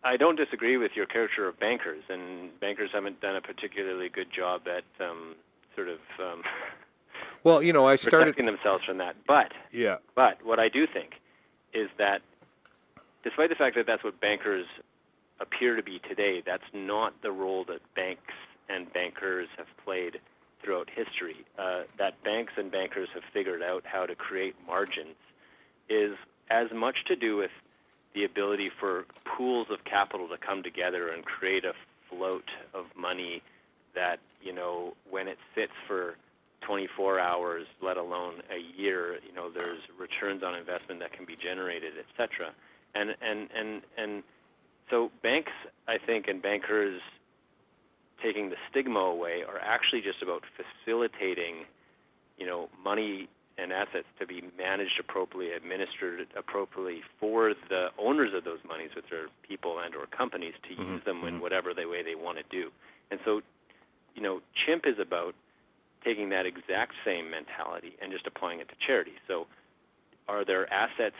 I 0.02 0.16
don't 0.16 0.36
disagree 0.36 0.76
with 0.76 0.92
your 0.94 1.06
caricature 1.06 1.46
of 1.48 1.58
bankers, 1.60 2.02
and 2.08 2.58
bankers 2.60 2.90
haven't 2.92 3.20
done 3.20 3.36
a 3.36 3.40
particularly 3.40 4.08
good 4.08 4.28
job 4.34 4.62
at 4.66 4.84
um, 5.04 5.34
sort 5.74 5.88
of 5.88 5.98
um, 6.18 6.42
Well, 7.44 7.62
you 7.62 7.72
know, 7.72 7.86
I 7.86 7.96
started. 7.96 8.18
protecting 8.34 8.46
themselves 8.46 8.84
from 8.84 8.98
that. 8.98 9.16
But, 9.26 9.52
Yeah. 9.72 9.96
but 10.14 10.44
what 10.44 10.58
I 10.58 10.68
do 10.68 10.86
think 10.86 11.12
is 11.74 11.88
that, 11.98 12.22
despite 13.24 13.48
the 13.50 13.54
fact 13.54 13.76
that 13.76 13.86
that's 13.86 14.02
what 14.04 14.20
bankers 14.20 14.66
appear 15.38 15.76
to 15.76 15.82
be 15.82 16.00
today, 16.08 16.42
that's 16.44 16.64
not 16.72 17.14
the 17.22 17.30
role 17.32 17.64
that 17.64 17.80
banks 17.94 18.32
and 18.68 18.90
bankers 18.92 19.48
have 19.58 19.66
played 19.84 20.18
throughout 20.62 20.88
history. 20.90 21.44
Uh, 21.58 21.82
that 21.98 22.22
banks 22.24 22.52
and 22.56 22.70
bankers 22.70 23.08
have 23.14 23.22
figured 23.32 23.62
out 23.62 23.84
how 23.86 24.04
to 24.06 24.14
create 24.14 24.54
margins 24.66 25.16
is 25.88 26.16
as 26.50 26.68
much 26.74 27.04
to 27.06 27.16
do 27.16 27.36
with 27.36 27.50
the 28.14 28.24
ability 28.24 28.70
for 28.78 29.04
pools 29.24 29.68
of 29.70 29.84
capital 29.84 30.28
to 30.28 30.36
come 30.36 30.62
together 30.62 31.08
and 31.08 31.24
create 31.24 31.64
a 31.64 31.72
float 32.08 32.48
of 32.74 32.86
money 32.96 33.42
that, 33.94 34.18
you 34.42 34.52
know, 34.52 34.94
when 35.08 35.28
it 35.28 35.38
sits 35.54 35.72
for 35.86 36.16
24 36.62 37.18
hours, 37.18 37.66
let 37.82 37.96
alone 37.96 38.42
a 38.50 38.78
year, 38.78 39.18
you 39.26 39.34
know, 39.34 39.50
there's 39.50 39.80
returns 39.98 40.42
on 40.42 40.54
investment 40.54 41.00
that 41.00 41.12
can 41.12 41.24
be 41.24 41.36
generated, 41.36 41.92
et 41.98 42.06
cetera. 42.16 42.52
And, 42.94 43.14
and, 43.22 43.48
and, 43.56 43.82
and 43.96 44.22
so 44.90 45.10
banks, 45.22 45.52
I 45.88 45.98
think, 45.98 46.26
and 46.28 46.42
bankers 46.42 47.00
taking 48.22 48.50
the 48.50 48.56
stigma 48.70 48.98
away 48.98 49.42
are 49.48 49.58
actually 49.58 50.02
just 50.02 50.22
about 50.22 50.42
facilitating, 50.84 51.64
you 52.36 52.46
know, 52.46 52.68
money 52.82 53.28
and 53.60 53.72
assets 53.72 54.06
to 54.18 54.26
be 54.26 54.42
managed 54.56 54.98
appropriately, 54.98 55.52
administered 55.54 56.26
appropriately 56.36 57.02
for 57.18 57.54
the 57.68 57.88
owners 57.98 58.32
of 58.34 58.44
those 58.44 58.58
monies, 58.66 58.90
which 58.96 59.12
are 59.12 59.28
people 59.46 59.78
and 59.84 59.94
or 59.94 60.06
companies, 60.06 60.54
to 60.68 60.74
Mhm, 60.74 60.86
use 60.94 61.04
them 61.04 61.24
in 61.24 61.34
mhm. 61.34 61.40
whatever 61.40 61.74
the 61.74 61.86
way 61.86 62.02
they 62.02 62.14
want 62.14 62.38
to 62.38 62.44
do. 62.44 62.72
And 63.10 63.20
so, 63.24 63.42
you 64.14 64.22
know, 64.22 64.40
Chimp 64.54 64.86
is 64.86 64.98
about 64.98 65.34
taking 66.04 66.30
that 66.30 66.46
exact 66.46 66.94
same 67.04 67.30
mentality 67.30 67.96
and 68.00 68.10
just 68.10 68.26
applying 68.26 68.60
it 68.60 68.68
to 68.68 68.76
charity. 68.76 69.14
So, 69.28 69.46
are 70.28 70.44
there 70.44 70.72
assets, 70.72 71.16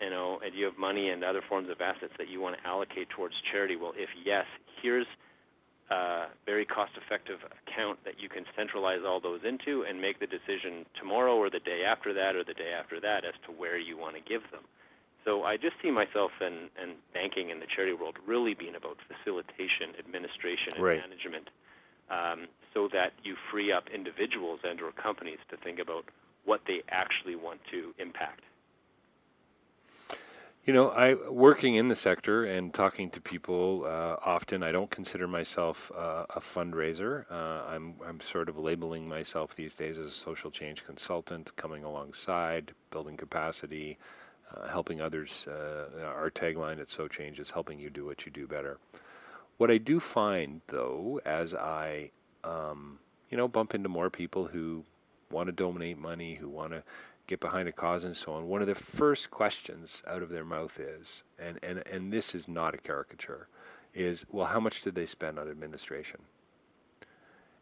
you 0.00 0.10
know, 0.10 0.38
and 0.44 0.54
you 0.54 0.64
have 0.66 0.78
money 0.78 1.10
and 1.10 1.24
other 1.24 1.42
forms 1.42 1.68
of 1.68 1.80
assets 1.80 2.12
that 2.18 2.28
you 2.28 2.40
want 2.40 2.56
to 2.58 2.66
allocate 2.66 3.08
towards 3.10 3.34
charity? 3.50 3.76
Well, 3.76 3.94
if 3.96 4.10
yes, 4.24 4.46
here's 4.80 5.06
a 5.90 6.26
very 6.46 6.64
cost-effective 6.64 7.40
account 7.44 7.98
that 8.04 8.20
you 8.20 8.28
can 8.28 8.44
centralize 8.56 9.00
all 9.06 9.20
those 9.20 9.40
into 9.44 9.82
and 9.82 10.00
make 10.00 10.20
the 10.20 10.26
decision 10.26 10.86
tomorrow 10.98 11.36
or 11.36 11.50
the 11.50 11.60
day 11.60 11.84
after 11.84 12.14
that 12.14 12.34
or 12.36 12.44
the 12.44 12.54
day 12.54 12.72
after 12.72 13.00
that 13.00 13.24
as 13.24 13.34
to 13.46 13.52
where 13.52 13.78
you 13.78 13.96
want 13.96 14.16
to 14.16 14.22
give 14.22 14.42
them. 14.50 14.62
So 15.24 15.44
I 15.44 15.56
just 15.56 15.76
see 15.82 15.90
myself 15.90 16.32
and, 16.40 16.70
and 16.80 16.92
banking 17.14 17.50
in 17.50 17.60
the 17.60 17.66
charity 17.66 17.92
world 17.92 18.16
really 18.26 18.54
being 18.54 18.74
about 18.74 18.96
facilitation, 19.06 19.94
administration, 19.98 20.74
and 20.74 20.82
Right. 20.82 20.98
management, 20.98 21.48
um, 22.10 22.48
so 22.74 22.88
that 22.92 23.12
you 23.22 23.36
free 23.50 23.70
up 23.70 23.88
individuals 23.90 24.60
and/or 24.64 24.92
companies 24.92 25.38
to 25.50 25.56
think 25.56 25.78
about 25.78 26.04
what 26.44 26.62
they 26.66 26.82
actually 26.90 27.36
want 27.36 27.60
to 27.70 27.94
impact. 27.98 28.42
You 30.64 30.72
know, 30.72 30.90
I 30.90 31.14
working 31.28 31.74
in 31.74 31.88
the 31.88 31.96
sector 31.96 32.44
and 32.44 32.72
talking 32.72 33.10
to 33.10 33.20
people 33.20 33.82
uh, 33.84 34.14
often. 34.24 34.62
I 34.62 34.70
don't 34.70 34.90
consider 34.92 35.26
myself 35.26 35.90
uh, 35.92 36.26
a 36.30 36.38
fundraiser. 36.38 37.24
Uh, 37.28 37.64
I'm 37.68 37.94
I'm 38.06 38.20
sort 38.20 38.48
of 38.48 38.56
labeling 38.56 39.08
myself 39.08 39.56
these 39.56 39.74
days 39.74 39.98
as 39.98 40.06
a 40.06 40.14
social 40.14 40.52
change 40.52 40.84
consultant, 40.84 41.56
coming 41.56 41.82
alongside, 41.82 42.74
building 42.92 43.16
capacity, 43.16 43.98
uh, 44.54 44.68
helping 44.68 45.00
others. 45.00 45.48
Uh, 45.48 45.88
our 46.04 46.30
tagline 46.30 46.78
at 46.80 46.88
So 46.88 47.08
Change 47.08 47.40
is 47.40 47.50
helping 47.50 47.80
you 47.80 47.90
do 47.90 48.06
what 48.06 48.24
you 48.24 48.30
do 48.30 48.46
better. 48.46 48.78
What 49.56 49.68
I 49.68 49.78
do 49.78 49.98
find, 49.98 50.60
though, 50.68 51.20
as 51.24 51.54
I 51.54 52.12
um, 52.44 53.00
you 53.30 53.36
know 53.36 53.48
bump 53.48 53.74
into 53.74 53.88
more 53.88 54.10
people 54.10 54.46
who 54.46 54.84
want 55.28 55.48
to 55.48 55.52
donate 55.52 55.98
money, 55.98 56.36
who 56.36 56.48
want 56.48 56.70
to 56.70 56.84
get 57.26 57.40
behind 57.40 57.68
a 57.68 57.72
cause 57.72 58.04
and 58.04 58.16
so 58.16 58.32
on, 58.32 58.48
one 58.48 58.60
of 58.60 58.68
the 58.68 58.74
first 58.74 59.30
questions 59.30 60.02
out 60.06 60.22
of 60.22 60.28
their 60.28 60.44
mouth 60.44 60.78
is, 60.78 61.22
and, 61.38 61.58
and, 61.62 61.82
and 61.90 62.12
this 62.12 62.34
is 62.34 62.48
not 62.48 62.74
a 62.74 62.78
caricature, 62.78 63.48
is, 63.94 64.24
well, 64.30 64.46
how 64.46 64.60
much 64.60 64.82
did 64.82 64.94
they 64.94 65.06
spend 65.06 65.38
on 65.38 65.48
administration? 65.48 66.22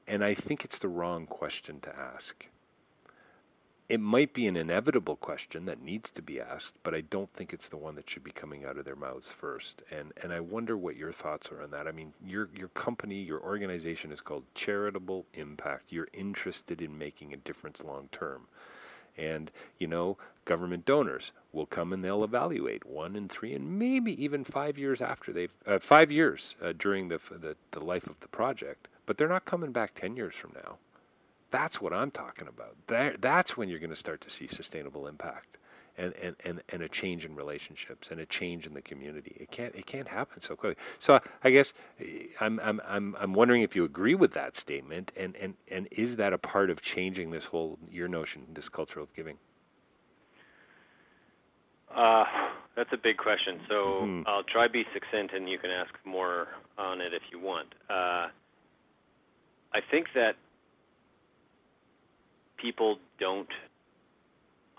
And 0.07 0.25
I 0.25 0.35
think 0.35 0.65
it's 0.65 0.79
the 0.79 0.89
wrong 0.89 1.27
question 1.27 1.81
to 1.81 1.97
ask. 1.97 2.47
It 3.89 4.01
might 4.01 4.33
be 4.33 4.47
an 4.47 4.57
inevitable 4.57 5.17
question 5.17 5.65
that 5.65 5.83
needs 5.83 6.13
to 6.13 6.23
be 6.23 6.41
asked, 6.41 6.75
but 6.85 6.95
I 6.95 7.01
don't 7.01 7.33
think 7.33 7.53
it's 7.53 7.69
the 7.69 7.77
one 7.77 7.97
that 7.97 8.09
should 8.09 8.23
be 8.23 8.31
coming 8.31 8.65
out 8.65 8.79
of 8.79 8.85
their 8.85 8.95
mouths 8.95 9.33
first. 9.33 9.83
And 9.91 10.13
and 10.23 10.33
I 10.33 10.39
wonder 10.39 10.77
what 10.77 10.95
your 10.95 11.11
thoughts 11.11 11.51
are 11.51 11.61
on 11.61 11.73
that. 11.73 11.89
I 11.89 11.91
mean, 11.91 12.13
your 12.25 12.49
your 12.57 12.69
company, 12.69 13.17
your 13.17 13.41
organization 13.41 14.13
is 14.13 14.21
called 14.21 14.45
Charitable 14.55 15.27
Impact. 15.35 15.87
You're 15.91 16.09
interested 16.13 16.81
in 16.81 16.99
making 16.99 17.33
a 17.33 17.37
difference 17.37 17.83
long 17.83 18.09
term. 18.13 18.47
And, 19.17 19.51
you 19.79 19.87
know, 19.87 20.17
government 20.45 20.85
donors 20.85 21.33
will 21.53 21.67
come 21.67 21.93
and 21.93 22.05
they'll 22.05 22.25
evaluate 22.25 22.87
one 22.87 23.17
and 23.17 23.31
three 23.31 23.53
and 23.55 23.79
maybe 23.79 24.23
even 24.23 24.45
five 24.45 24.79
years 24.79 25.01
after 25.01 25.33
they've, 25.33 25.53
uh, 25.67 25.79
five 25.79 26.11
years 26.11 26.57
uh, 26.63 26.73
during 26.77 27.09
the, 27.09 27.21
the, 27.31 27.57
the 27.73 27.81
life 27.81 28.07
of 28.07 28.21
the 28.21 28.29
project. 28.29 28.89
But 29.07 29.19
they're 29.19 29.29
not 29.29 29.45
coming 29.45 29.73
back 29.73 29.95
10 29.95 30.17
years 30.17 30.35
from 30.35 30.53
now. 30.55 30.79
That's 31.51 31.81
what 31.81 31.93
I'm 31.93 32.11
talking 32.11 32.47
about. 32.47 32.77
That, 32.87 33.21
that's 33.21 33.57
when 33.57 33.69
you're 33.69 33.81
going 33.81 33.91
to 33.91 33.97
start 33.97 34.21
to 34.23 34.31
see 34.31 34.47
sustainable 34.47 35.07
impact 35.07 35.57
and, 35.99 36.15
and, 36.15 36.37
and, 36.45 36.63
and 36.69 36.83
a 36.83 36.89
change 36.89 37.25
in 37.25 37.35
relationships 37.35 38.11
and 38.11 38.21
a 38.21 38.27
change 38.27 38.67
in 38.67 38.75
the 38.75 38.83
community. 38.83 39.37
It 39.39 39.51
can't, 39.51 39.75
it 39.75 39.87
can't 39.87 40.09
happen 40.09 40.43
so 40.43 40.57
quickly. 40.57 40.83
So 40.99 41.21
I 41.45 41.51
guess 41.51 41.73
eh, 42.01 42.27
I'm, 42.41 42.61
I'm, 42.61 42.81
I'm, 42.87 43.17
I'm 43.19 43.35
wondering 43.35 43.63
if 43.63 43.77
you 43.77 43.85
agree 43.85 44.15
with 44.15 44.33
that 44.33 44.57
statement 44.57 45.13
and, 45.17 45.37
and, 45.37 45.55
and 45.71 45.89
is 45.91 46.17
that 46.17 46.33
a 46.33 46.39
part 46.39 46.71
of 46.71 46.81
changing 46.83 47.31
this 47.31 47.47
whole, 47.47 47.79
your 47.91 48.09
notion, 48.09 48.47
this 48.55 48.69
culture 48.69 49.01
of 49.01 49.15
giving? 49.15 49.39
Uh, 51.95 52.25
that's 52.77 52.93
a 52.93 52.97
big 52.97 53.17
question. 53.19 53.61
So 53.69 53.75
Mhm. 54.03 54.25
I'll 54.27 54.45
try 54.45 54.67
to 54.67 54.73
be 54.73 54.87
succinct, 54.93 55.35
and 55.35 55.49
you 55.49 55.59
can 55.59 55.71
ask 55.71 55.93
more 56.05 56.49
on 56.79 57.01
it 57.01 57.13
if 57.13 57.23
you 57.31 57.39
want. 57.39 57.75
Uh, 57.89 58.29
I 59.73 59.81
think 59.91 60.13
that 60.15 60.37
people 62.57 62.99
don't 63.19 63.51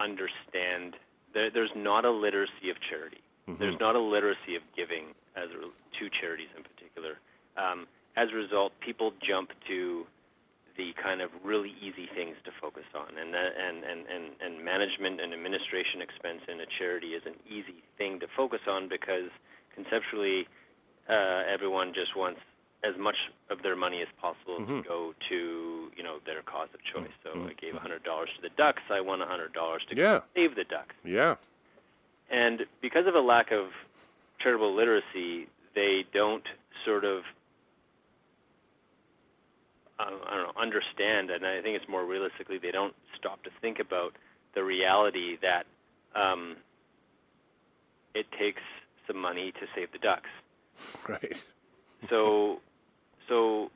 understand. 0.04 0.96
There, 1.34 1.50
there's 1.50 1.72
not 1.76 2.06
a 2.06 2.12
literacy 2.12 2.70
of 2.70 2.78
charity. 2.90 3.22
There's 3.60 3.80
not 3.80 3.96
a 3.96 4.00
literacy 4.00 4.56
of 4.56 4.64
giving 4.78 5.12
as 5.36 5.50
to 5.52 6.04
charities 6.22 6.48
in 6.56 6.64
particular. 6.64 7.20
Um, 7.58 7.88
as 8.16 8.30
a 8.32 8.36
result, 8.36 8.72
people 8.80 9.12
jump 9.20 9.52
to 9.68 10.06
the 10.78 10.92
kind 11.02 11.22
of 11.22 11.30
really 11.44 11.76
easy 11.82 12.08
things 12.16 12.36
to 12.46 12.52
focus 12.62 12.88
on, 12.96 13.18
and 13.20 13.34
that, 13.34 13.52
and, 13.60 13.84
and, 13.84 14.08
and, 14.08 14.26
and 14.40 14.64
management 14.64 15.20
and 15.20 15.34
administration 15.34 16.00
expense 16.00 16.42
in 16.48 16.62
a 16.62 16.68
charity 16.80 17.12
is 17.12 17.24
an 17.26 17.36
easy 17.44 17.84
thing 17.98 18.20
to 18.20 18.28
focus 18.36 18.62
on 18.68 18.88
because 18.88 19.28
conceptually, 19.76 20.48
uh, 21.10 21.44
everyone 21.52 21.94
just 21.94 22.16
wants 22.16 22.40
as 22.84 22.98
much 23.00 23.16
of 23.50 23.62
their 23.62 23.76
money 23.76 24.02
as 24.02 24.08
possible 24.20 24.58
to 24.66 24.82
go 24.88 25.14
to 25.30 25.92
you 25.96 26.04
know 26.04 26.18
their 26.26 26.42
cause 26.42 26.70
of 26.74 26.80
choice. 26.84 27.12
So 27.24 27.30
I 27.48 27.54
gave 27.54 27.76
hundred 27.76 28.04
dollars 28.04 28.30
to 28.36 28.42
the 28.42 28.50
Ducks. 28.58 28.82
I 28.90 29.02
want 29.02 29.22
hundred 29.22 29.54
dollars 29.54 29.84
to 29.92 29.98
Yeah. 29.98 30.22
save 30.36 30.56
the 30.56 30.64
Ducks. 30.64 30.96
Yeah. 31.04 31.36
And 32.32 32.62
because 32.82 33.06
of 33.08 33.16
a 33.16 33.20
lack 33.20 33.52
of 33.52 33.68
charitable 34.40 34.74
literacy, 34.76 35.48
they 35.76 36.06
don't 36.14 36.44
sort 36.86 37.04
of, 37.04 37.24
I 40.00 40.10
don't 40.10 40.22
know, 40.22 40.52
understand, 40.60 41.30
and 41.30 41.46
I 41.46 41.62
think 41.62 41.76
it's 41.80 41.88
more 41.90 42.06
realistically, 42.06 42.58
they 42.58 42.72
don't 42.72 42.96
stop 43.18 43.44
to 43.44 43.50
think 43.62 43.80
about 43.80 44.14
the 44.56 44.64
reality 44.64 45.38
that 45.42 45.66
um, 46.20 46.56
it 48.16 48.26
takes 48.40 48.62
some 49.06 49.18
money 49.18 49.52
to 49.60 49.68
save 49.76 49.92
the 49.92 50.00
ducks. 50.00 50.30
Right. 51.08 51.44
So, 52.10 52.62
so, 53.32 53.72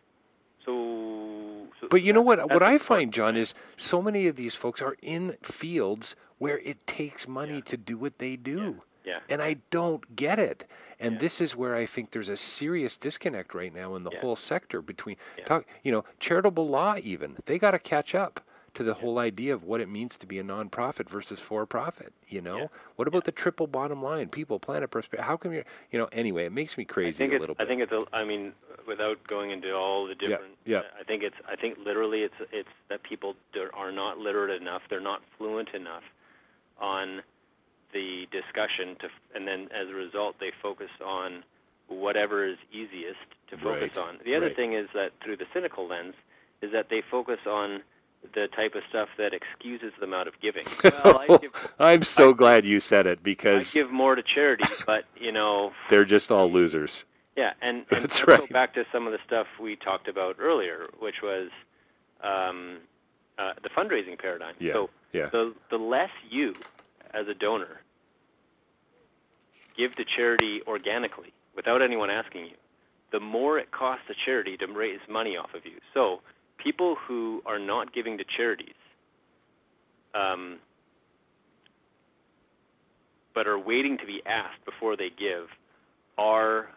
so. 0.65 1.67
so 1.79 1.87
But 1.89 2.01
you 2.01 2.11
know 2.11 2.21
what? 2.21 2.39
What 2.51 2.61
I 2.61 2.77
find, 2.77 3.13
John, 3.13 3.37
is 3.37 3.53
so 3.77 4.01
many 4.01 4.27
of 4.27 4.35
these 4.35 4.53
folks 4.53 4.81
are 4.81 4.97
in 5.01 5.37
fields 5.41 6.15
where 6.37 6.59
it 6.59 6.85
takes 6.85 7.25
money 7.27 7.55
Yeah. 7.55 7.61
to 7.71 7.77
do 7.77 7.97
what 7.97 8.19
they 8.19 8.35
do. 8.35 8.81
Yeah. 9.05 9.19
And 9.29 9.41
I 9.41 9.57
don't 9.69 10.15
get 10.15 10.39
it. 10.39 10.65
And 10.99 11.13
Yeah. 11.13 11.19
this 11.19 11.39
is 11.39 11.55
where 11.55 11.75
I 11.75 11.85
think 11.85 12.11
there's 12.11 12.27
a 12.29 12.35
serious 12.37 12.97
disconnect 12.97 13.53
right 13.53 13.73
now 13.73 13.95
in 13.95 14.03
the 14.03 14.11
Yeah. 14.11 14.19
whole 14.21 14.35
sector 14.35 14.81
between 14.81 15.15
Yeah. 15.37 15.45
talk, 15.45 15.65
you 15.83 15.91
know, 15.91 16.03
charitable 16.19 16.67
law 16.67 16.95
even. 17.01 17.37
They 17.45 17.57
got 17.59 17.71
to 17.71 17.79
catch 17.79 18.13
up 18.15 18.41
to 18.75 18.83
the 18.83 18.95
whole 18.95 19.19
idea 19.19 19.53
of 19.53 19.63
what 19.63 19.81
it 19.81 19.89
means 19.89 20.17
to 20.17 20.25
be 20.27 20.39
a 20.39 20.43
nonprofit 20.43 21.09
versus 21.09 21.39
for 21.39 21.65
profit, 21.65 22.13
you 22.27 22.41
know? 22.41 22.57
Yeah. 22.57 22.67
What 22.95 23.07
about 23.07 23.23
the 23.23 23.31
triple 23.31 23.67
bottom 23.67 24.01
line? 24.03 24.29
People, 24.29 24.59
planet, 24.59 24.91
prosperity. 24.91 25.25
How 25.25 25.37
come 25.37 25.53
you're, 25.53 25.65
you 25.91 25.99
know, 25.99 26.07
anyway, 26.11 26.45
it 26.45 26.51
makes 26.51 26.77
me 26.77 26.85
I 26.89 26.93
crazy 26.93 27.17
think 27.17 27.33
a 27.33 27.37
little 27.39 27.55
I 27.59 27.65
think 27.65 27.81
it's. 27.81 27.91
A, 27.91 28.03
I 28.13 28.23
mean, 28.25 28.53
without 28.87 29.25
going 29.27 29.51
into 29.51 29.73
all 29.73 30.07
the 30.07 30.15
different. 30.15 30.55
yeah. 30.65 30.81
I 30.99 31.03
think 31.03 31.23
it's. 31.23 31.35
I 31.47 31.55
think 31.55 31.77
literally, 31.83 32.19
it's. 32.19 32.35
It's 32.51 32.69
that 32.89 33.03
people 33.03 33.35
are 33.73 33.91
not 33.91 34.17
literate 34.19 34.61
enough. 34.61 34.83
They're 34.89 34.99
not 35.01 35.21
fluent 35.37 35.69
enough 35.73 36.03
on 36.79 37.21
the 37.93 38.27
discussion 38.31 38.97
to, 38.99 39.07
and 39.33 39.47
then 39.47 39.69
as 39.73 39.89
a 39.89 39.93
result, 39.93 40.35
they 40.39 40.51
focus 40.61 40.89
on 41.03 41.43
whatever 41.87 42.45
is 42.45 42.57
easiest 42.71 43.19
to 43.49 43.57
focus 43.57 43.95
Right, 43.95 43.97
on. 43.97 44.17
The 44.25 44.35
other 44.35 44.47
right. 44.47 44.55
thing 44.55 44.73
is 44.73 44.87
that 44.93 45.11
through 45.23 45.37
the 45.37 45.45
cynical 45.53 45.87
lens, 45.87 46.15
is 46.61 46.71
that 46.73 46.87
they 46.89 47.01
focus 47.09 47.39
on 47.47 47.83
the 48.33 48.47
type 48.55 48.75
of 48.75 48.83
stuff 48.89 49.09
that 49.17 49.33
excuses 49.33 49.91
them 49.99 50.13
out 50.13 50.27
of 50.27 50.33
giving. 50.41 50.65
Well, 50.83 51.19
I 51.19 51.37
give, 51.37 51.51
I'm 51.79 52.03
so 52.03 52.29
I- 52.29 52.33
glad 52.33 52.65
you 52.65 52.79
said 52.79 53.05
it 53.07 53.21
because 53.23 53.71
I 53.71 53.73
give 53.79 53.91
more 53.91 54.15
to 54.15 54.23
charity, 54.23 54.63
but 54.85 55.05
you 55.17 55.31
know, 55.31 55.71
they're 55.89 56.05
just 56.05 56.31
all 56.31 56.51
losers. 56.51 57.05
yeah, 57.35 57.53
and, 57.61 57.85
and 57.91 58.03
That's 58.03 58.19
let's 58.19 58.27
right. 58.27 58.39
go 58.39 58.47
back 58.47 58.73
to 58.75 58.85
some 58.91 59.05
of 59.07 59.11
the 59.13 59.19
stuff 59.25 59.47
we 59.61 59.75
talked 59.75 60.07
about 60.07 60.37
earlier, 60.39 60.87
which 60.99 61.21
was 61.21 61.49
um, 62.23 62.77
uh, 63.37 63.53
the 63.63 63.69
fundraising 63.69 64.17
paradigm. 64.19 64.55
Yeah, 64.59 64.73
So 64.73 64.89
yeah. 65.13 65.29
the 65.31 65.53
the 65.69 65.77
less 65.77 66.11
you, 66.29 66.55
as 67.13 67.27
a 67.27 67.33
donor, 67.33 67.81
give 69.77 69.95
to 69.95 70.05
charity 70.05 70.61
organically 70.67 71.33
without 71.55 71.81
anyone 71.81 72.09
asking 72.09 72.45
you, 72.45 72.55
the 73.11 73.19
more 73.19 73.57
it 73.59 73.71
costs 73.71 74.05
the 74.07 74.15
charity 74.25 74.57
to 74.57 74.67
raise 74.67 74.99
money 75.09 75.37
off 75.37 75.53
of 75.53 75.65
you. 75.65 75.79
So 75.93 76.21
people 76.65 76.97
who 77.07 77.41
are 77.45 77.59
not 77.59 77.93
giving 77.93 78.17
to 78.17 78.25
charities, 78.35 78.73
um, 80.13 80.57
but 83.33 83.47
are 83.47 83.59
waiting 83.59 83.97
to 83.99 84.05
be 84.05 84.21
asked 84.25 84.63
before 84.65 84.97
they 84.97 85.09
give, 85.09 85.47
are 86.17 86.67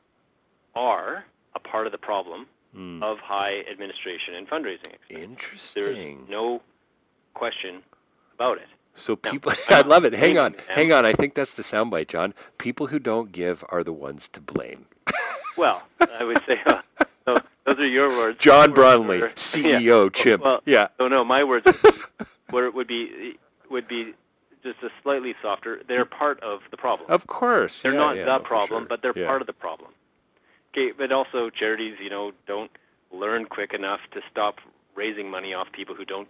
are 0.75 1.25
a 1.57 1.59
part 1.61 1.87
of 1.87 1.93
the 1.93 1.99
problem 1.99 2.47
Hmm. 2.75 3.03
of 3.03 3.17
high 3.19 3.61
administration 3.73 4.35
and 4.35 4.47
fundraising 4.47 4.93
expense. 4.93 5.03
There's 5.09 5.23
Interesting. 5.25 6.27
no 6.29 6.61
question 7.33 7.83
about 8.35 8.59
it. 8.59 8.69
So 8.93 9.17
people, 9.17 9.53
I'm 9.71 9.75
I 9.85 9.89
love 9.89 10.05
it. 10.05 10.13
Hang 10.13 10.37
on, 10.37 10.55
hang 10.69 10.93
on. 10.93 11.07
I 11.07 11.15
think 11.15 11.33
that's 11.35 11.55
the 11.55 11.63
soundbite, 11.63 12.09
John. 12.09 12.35
People 12.59 12.89
who 12.89 12.99
don't 12.99 13.33
give 13.33 13.65
are 13.71 13.83
the 13.83 13.93
ones 13.93 14.29
to 14.29 14.41
blame. 14.43 14.85
Well, 15.57 15.83
I 16.21 16.25
would 16.25 16.41
say 16.47 16.61
uh, 16.67 16.83
those 17.69 17.79
are 17.79 17.87
your 17.87 18.09
words. 18.09 18.39
John 18.39 18.55
My 18.55 18.67
words 18.67 18.75
Bromley, 18.75 19.19
were- 19.21 19.29
CEO, 19.31 20.05
yeah. 20.17 20.23
Chimp. 20.23 20.45
Well, 20.45 20.61
Yeah. 20.67 20.89
Oh 20.99 21.09
no, 21.09 21.25
my 21.25 21.45
words 21.45 21.67
would 21.67 21.83
be, 21.83 22.29
would 22.53 22.87
be 22.87 23.39
would 23.71 23.89
be 23.89 24.15
just 24.63 24.79
a 24.83 24.89
slightly 25.03 25.35
softer. 25.43 25.81
They're 25.87 26.05
part 26.05 26.41
of 26.43 26.61
the 26.71 26.77
problem. 26.77 27.11
Of 27.11 27.27
course. 27.27 27.83
They're 27.83 27.93
Yeah, 27.93 27.99
not 27.99 28.17
yeah, 28.17 28.25
the 28.25 28.39
no, 28.39 28.45
problem, 28.45 28.83
sure. 28.83 28.89
but 28.89 29.03
they're 29.03 29.15
part 29.15 29.41
of 29.41 29.47
the 29.47 29.53
problem. 29.53 29.91
Okay, 30.75 30.93
but 30.97 31.13
also 31.13 31.49
charities, 31.51 31.97
you 32.03 32.11
know, 32.11 32.33
don't 32.47 32.71
learn 33.13 33.45
quick 33.47 33.73
enough 33.73 34.01
to 34.13 34.21
stop 34.31 34.57
raising 34.95 35.31
money 35.31 35.55
off 35.55 35.69
people 35.73 35.95
who 35.95 36.05
don't 36.05 36.29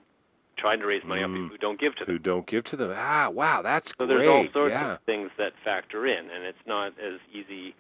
trying 0.57 0.81
to 0.81 0.87
raise 0.87 1.05
money 1.05 1.23
off 1.23 1.31
people 1.31 1.49
who 1.49 1.57
don't 1.59 1.81
give 1.81 1.95
to 1.97 2.05
them. 2.05 2.15
Who 2.15 2.19
don't 2.19 2.47
give 2.47 2.65
to 2.65 2.77
them. 2.77 2.93
Ah, 2.95 3.29
wow, 3.31 3.63
that's 3.63 3.93
So 3.99 4.07
great. 4.07 4.19
there's 4.19 4.29
all 4.29 4.53
sorts 4.53 4.75
of 4.77 5.01
things 5.07 5.31
that 5.39 5.53
factor 5.65 6.05
in, 6.07 6.31
and 6.31 6.45
it's 6.45 6.59
not 6.67 6.93
as 6.99 7.21
easy, 7.33 7.75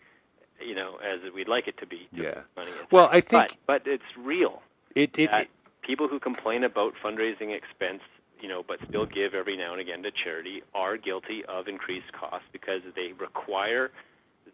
you 0.61 0.75
know, 0.75 0.97
as 0.97 1.21
we'd 1.33 1.49
like 1.49 1.69
it 1.69 1.79
to 1.79 1.87
be. 1.87 2.09
To 2.17 2.23
Yeah. 2.23 2.41
money. 2.57 2.71
Well, 2.91 3.09
I 3.11 3.21
think 3.21 3.59
but, 3.67 3.85
but 3.85 3.93
it's 3.93 4.17
real 4.17 4.63
it, 4.95 5.19
it, 5.19 5.31
it 5.33 5.49
people 5.83 6.09
who 6.09 6.19
complain 6.19 6.65
about 6.65 6.95
fundraising 7.03 7.55
expense, 7.57 8.03
you 8.41 8.49
know, 8.49 8.63
but 8.67 8.79
still 8.89 9.07
give 9.07 9.35
every 9.35 9.57
now 9.57 9.73
and 9.73 9.81
again 9.81 10.03
to 10.03 10.11
charity 10.11 10.63
are 10.75 10.97
guilty 10.97 11.45
of 11.47 11.69
increased 11.69 12.13
costs 12.13 12.47
because 12.53 12.83
they 12.95 13.13
require 13.19 13.91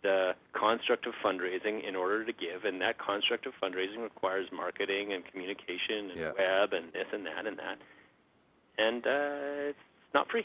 the 0.03 0.35
construct 0.53 1.07
of 1.07 1.15
fundraising 1.25 1.83
in 1.87 1.97
order 1.97 2.25
to 2.25 2.33
give, 2.33 2.65
and 2.65 2.81
that 2.81 2.99
construct 2.99 3.47
of 3.47 3.55
fundraising 3.63 4.03
requires 4.03 4.47
marketing 4.53 5.13
and 5.13 5.25
communication 5.25 6.11
and 6.11 6.21
Yeah. 6.21 6.33
web 6.39 6.73
and 6.73 6.93
this 6.93 7.07
and 7.13 7.25
that 7.27 7.47
and 7.47 7.59
that, 7.59 7.79
and 8.77 9.07
uh, 9.07 9.71
it's 9.71 9.79
not 10.13 10.31
free. 10.31 10.45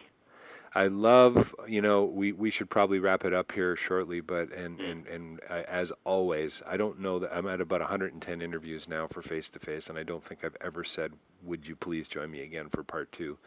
I 0.75 0.87
love, 0.87 1.55
you 1.67 1.81
know, 1.81 2.03
we, 2.05 2.31
we 2.31 2.51
should 2.51 2.69
probably 2.69 2.99
wrap 2.99 3.25
it 3.25 3.33
up 3.33 3.51
here 3.51 3.75
shortly, 3.75 4.21
but 4.21 4.51
and 4.53 4.79
Mm. 4.79 4.91
and 4.91 5.07
and 5.07 5.39
uh, 5.49 5.63
as 5.67 5.91
always, 6.05 6.61
I 6.67 6.77
don't 6.77 6.99
know 6.99 7.19
that 7.19 7.35
I'm 7.35 7.47
at 7.47 7.61
about 7.61 7.81
110 7.81 8.41
interviews 8.41 8.87
now 8.87 9.07
for 9.07 9.21
face 9.21 9.49
to 9.49 9.59
face, 9.59 9.89
and 9.89 9.97
I 9.97 10.03
don't 10.03 10.23
think 10.23 10.43
I've 10.43 10.57
ever 10.61 10.83
said, 10.83 11.13
"Would 11.43 11.67
you 11.67 11.75
please 11.75 12.07
join 12.07 12.31
me 12.31 12.41
again 12.41 12.69
for 12.69 12.83
part 12.83 13.11
two? 13.11 13.37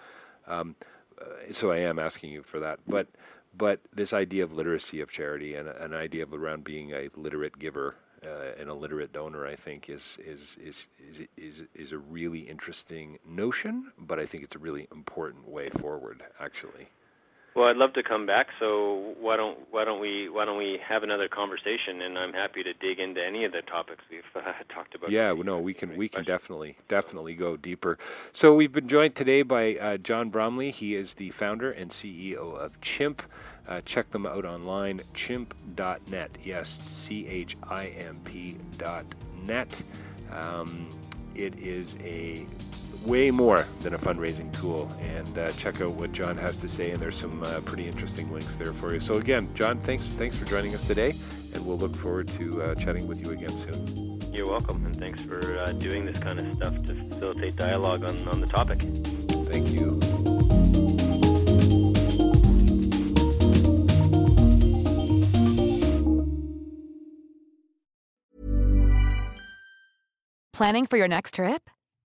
Um, 0.47 0.77
uh, 1.21 1.53
so 1.53 1.71
I 1.71 1.79
am 1.79 1.99
asking 1.99 2.33
you 2.33 2.43
for 2.43 2.59
that, 2.61 2.81
but 2.89 3.09
but 3.57 3.81
this 3.93 4.13
idea 4.13 4.45
of 4.45 4.53
literacy 4.53 5.01
of 5.01 5.11
charity 5.11 5.55
and 5.55 5.69
an 5.69 5.95
idea 5.95 6.23
of 6.25 6.33
around 6.35 6.65
being 6.65 6.93
a 6.93 7.09
literate 7.17 7.59
giver 7.59 7.97
uh, 8.25 8.53
and 8.59 8.69
a 8.71 8.75
literate 8.75 9.13
donor, 9.13 9.47
I 9.47 9.57
think 9.57 9.89
is 9.91 10.19
is, 10.25 10.57
is 10.63 10.89
is 10.99 11.23
is 11.37 11.65
is 11.75 11.93
a 11.93 11.99
really 11.99 12.41
interesting 12.41 13.19
notion, 13.27 13.93
but 13.99 14.19
I 14.19 14.27
think 14.27 14.43
it's 14.45 14.57
a 14.57 14.61
really 14.61 14.89
important 14.93 15.49
way 15.49 15.71
forward, 15.71 16.25
actually. 16.41 16.89
Well, 17.55 17.67
I'd 17.67 17.77
love 17.77 17.93
to 17.95 18.03
come 18.03 18.25
back. 18.25 18.47
So 18.59 19.15
why 19.21 19.37
don't 19.37 19.59
why 19.71 19.85
don't 19.85 20.01
we 20.01 20.29
why 20.29 20.45
don't 20.45 20.57
we 20.57 20.79
have 20.87 21.03
another 21.03 21.29
conversation? 21.29 22.01
And 22.01 22.19
I'm 22.19 22.33
happy 22.33 22.63
to 22.63 22.73
dig 22.73 22.99
into 22.99 23.23
any 23.23 23.45
of 23.45 23.53
the 23.53 23.61
topics 23.63 24.03
we've 24.11 24.23
uh, 24.35 24.53
talked 24.75 24.95
about. 24.95 25.11
Yeah, 25.11 25.33
well, 25.33 25.45
no, 25.45 25.59
we 25.59 25.75
can 25.75 25.97
we 25.97 26.09
can 26.09 26.25
definitely 26.25 26.77
definitely 26.89 27.35
go 27.35 27.57
deeper. 27.57 27.99
So 28.33 28.55
we've 28.55 28.73
been 28.73 28.89
joined 28.89 29.15
today 29.15 29.43
by 29.43 29.77
uh, 29.77 29.97
John 29.99 30.31
Bromley. 30.31 30.71
He 30.71 30.95
is 30.95 31.15
the 31.15 31.31
founder 31.31 31.71
and 31.71 31.91
CEO 31.91 32.57
of 32.57 32.81
Chimp. 32.81 33.23
Uh, 33.69 33.81
check 33.85 34.11
them 34.11 34.27
out 34.27 34.45
online, 34.45 35.03
chimp.net. 35.15 36.31
Yes, 36.43 36.81
C 36.83 37.27
H 37.27 37.57
I 37.69 37.89
M 37.89 38.21
P 38.25 38.57
dot 38.79 39.05
net. 39.45 39.83
Um, 40.33 40.89
it 41.35 41.59
is 41.59 41.97
a 42.03 42.47
way 43.05 43.31
more 43.31 43.67
than 43.81 43.95
a 43.95 43.99
fundraising 43.99 44.53
tool. 44.53 44.91
And 45.01 45.39
uh, 45.39 45.53
check 45.53 45.81
out 45.81 45.93
what 45.93 46.13
John 46.13 46.37
has 46.37 46.57
to 46.59 46.69
say. 46.69 46.91
And 46.91 47.01
there's 47.01 47.17
some 47.17 47.43
uh, 47.43 47.61
pretty 47.61 47.87
interesting 47.87 48.33
links 48.33 48.57
there 48.57 48.73
for 48.73 48.93
you. 48.93 49.01
So 49.01 49.15
again, 49.15 49.49
John, 49.55 49.79
thanks 49.81 50.13
thanks 50.13 50.37
for 50.37 50.45
joining 50.45 50.75
us 50.75 50.87
today, 50.87 51.15
and 51.55 51.67
we'll 51.67 51.79
look 51.79 51.97
forward 51.97 52.29
to 52.29 52.63
uh, 52.63 52.75
chatting 52.75 53.07
with 53.07 53.25
you 53.25 53.33
again 53.33 53.57
soon. 53.57 54.21
You're 54.33 54.49
welcome, 54.49 54.87
and 54.87 54.97
thanks 54.97 55.21
for 55.23 55.59
uh, 55.59 55.73
doing 55.73 56.07
this 56.07 56.19
kind 56.19 56.39
of 56.39 56.57
stuff 56.57 56.75
to 56.87 56.95
facilitate 56.95 57.57
dialogue 57.57 58.05
on, 58.05 58.29
on 58.29 58.41
the 58.41 58.47
topic. 58.47 58.81
Thank 59.51 59.69
you. 59.71 60.01
Planning 70.55 70.87
for 70.87 70.97
your 70.97 71.09
next 71.09 71.35
trip? 71.35 71.69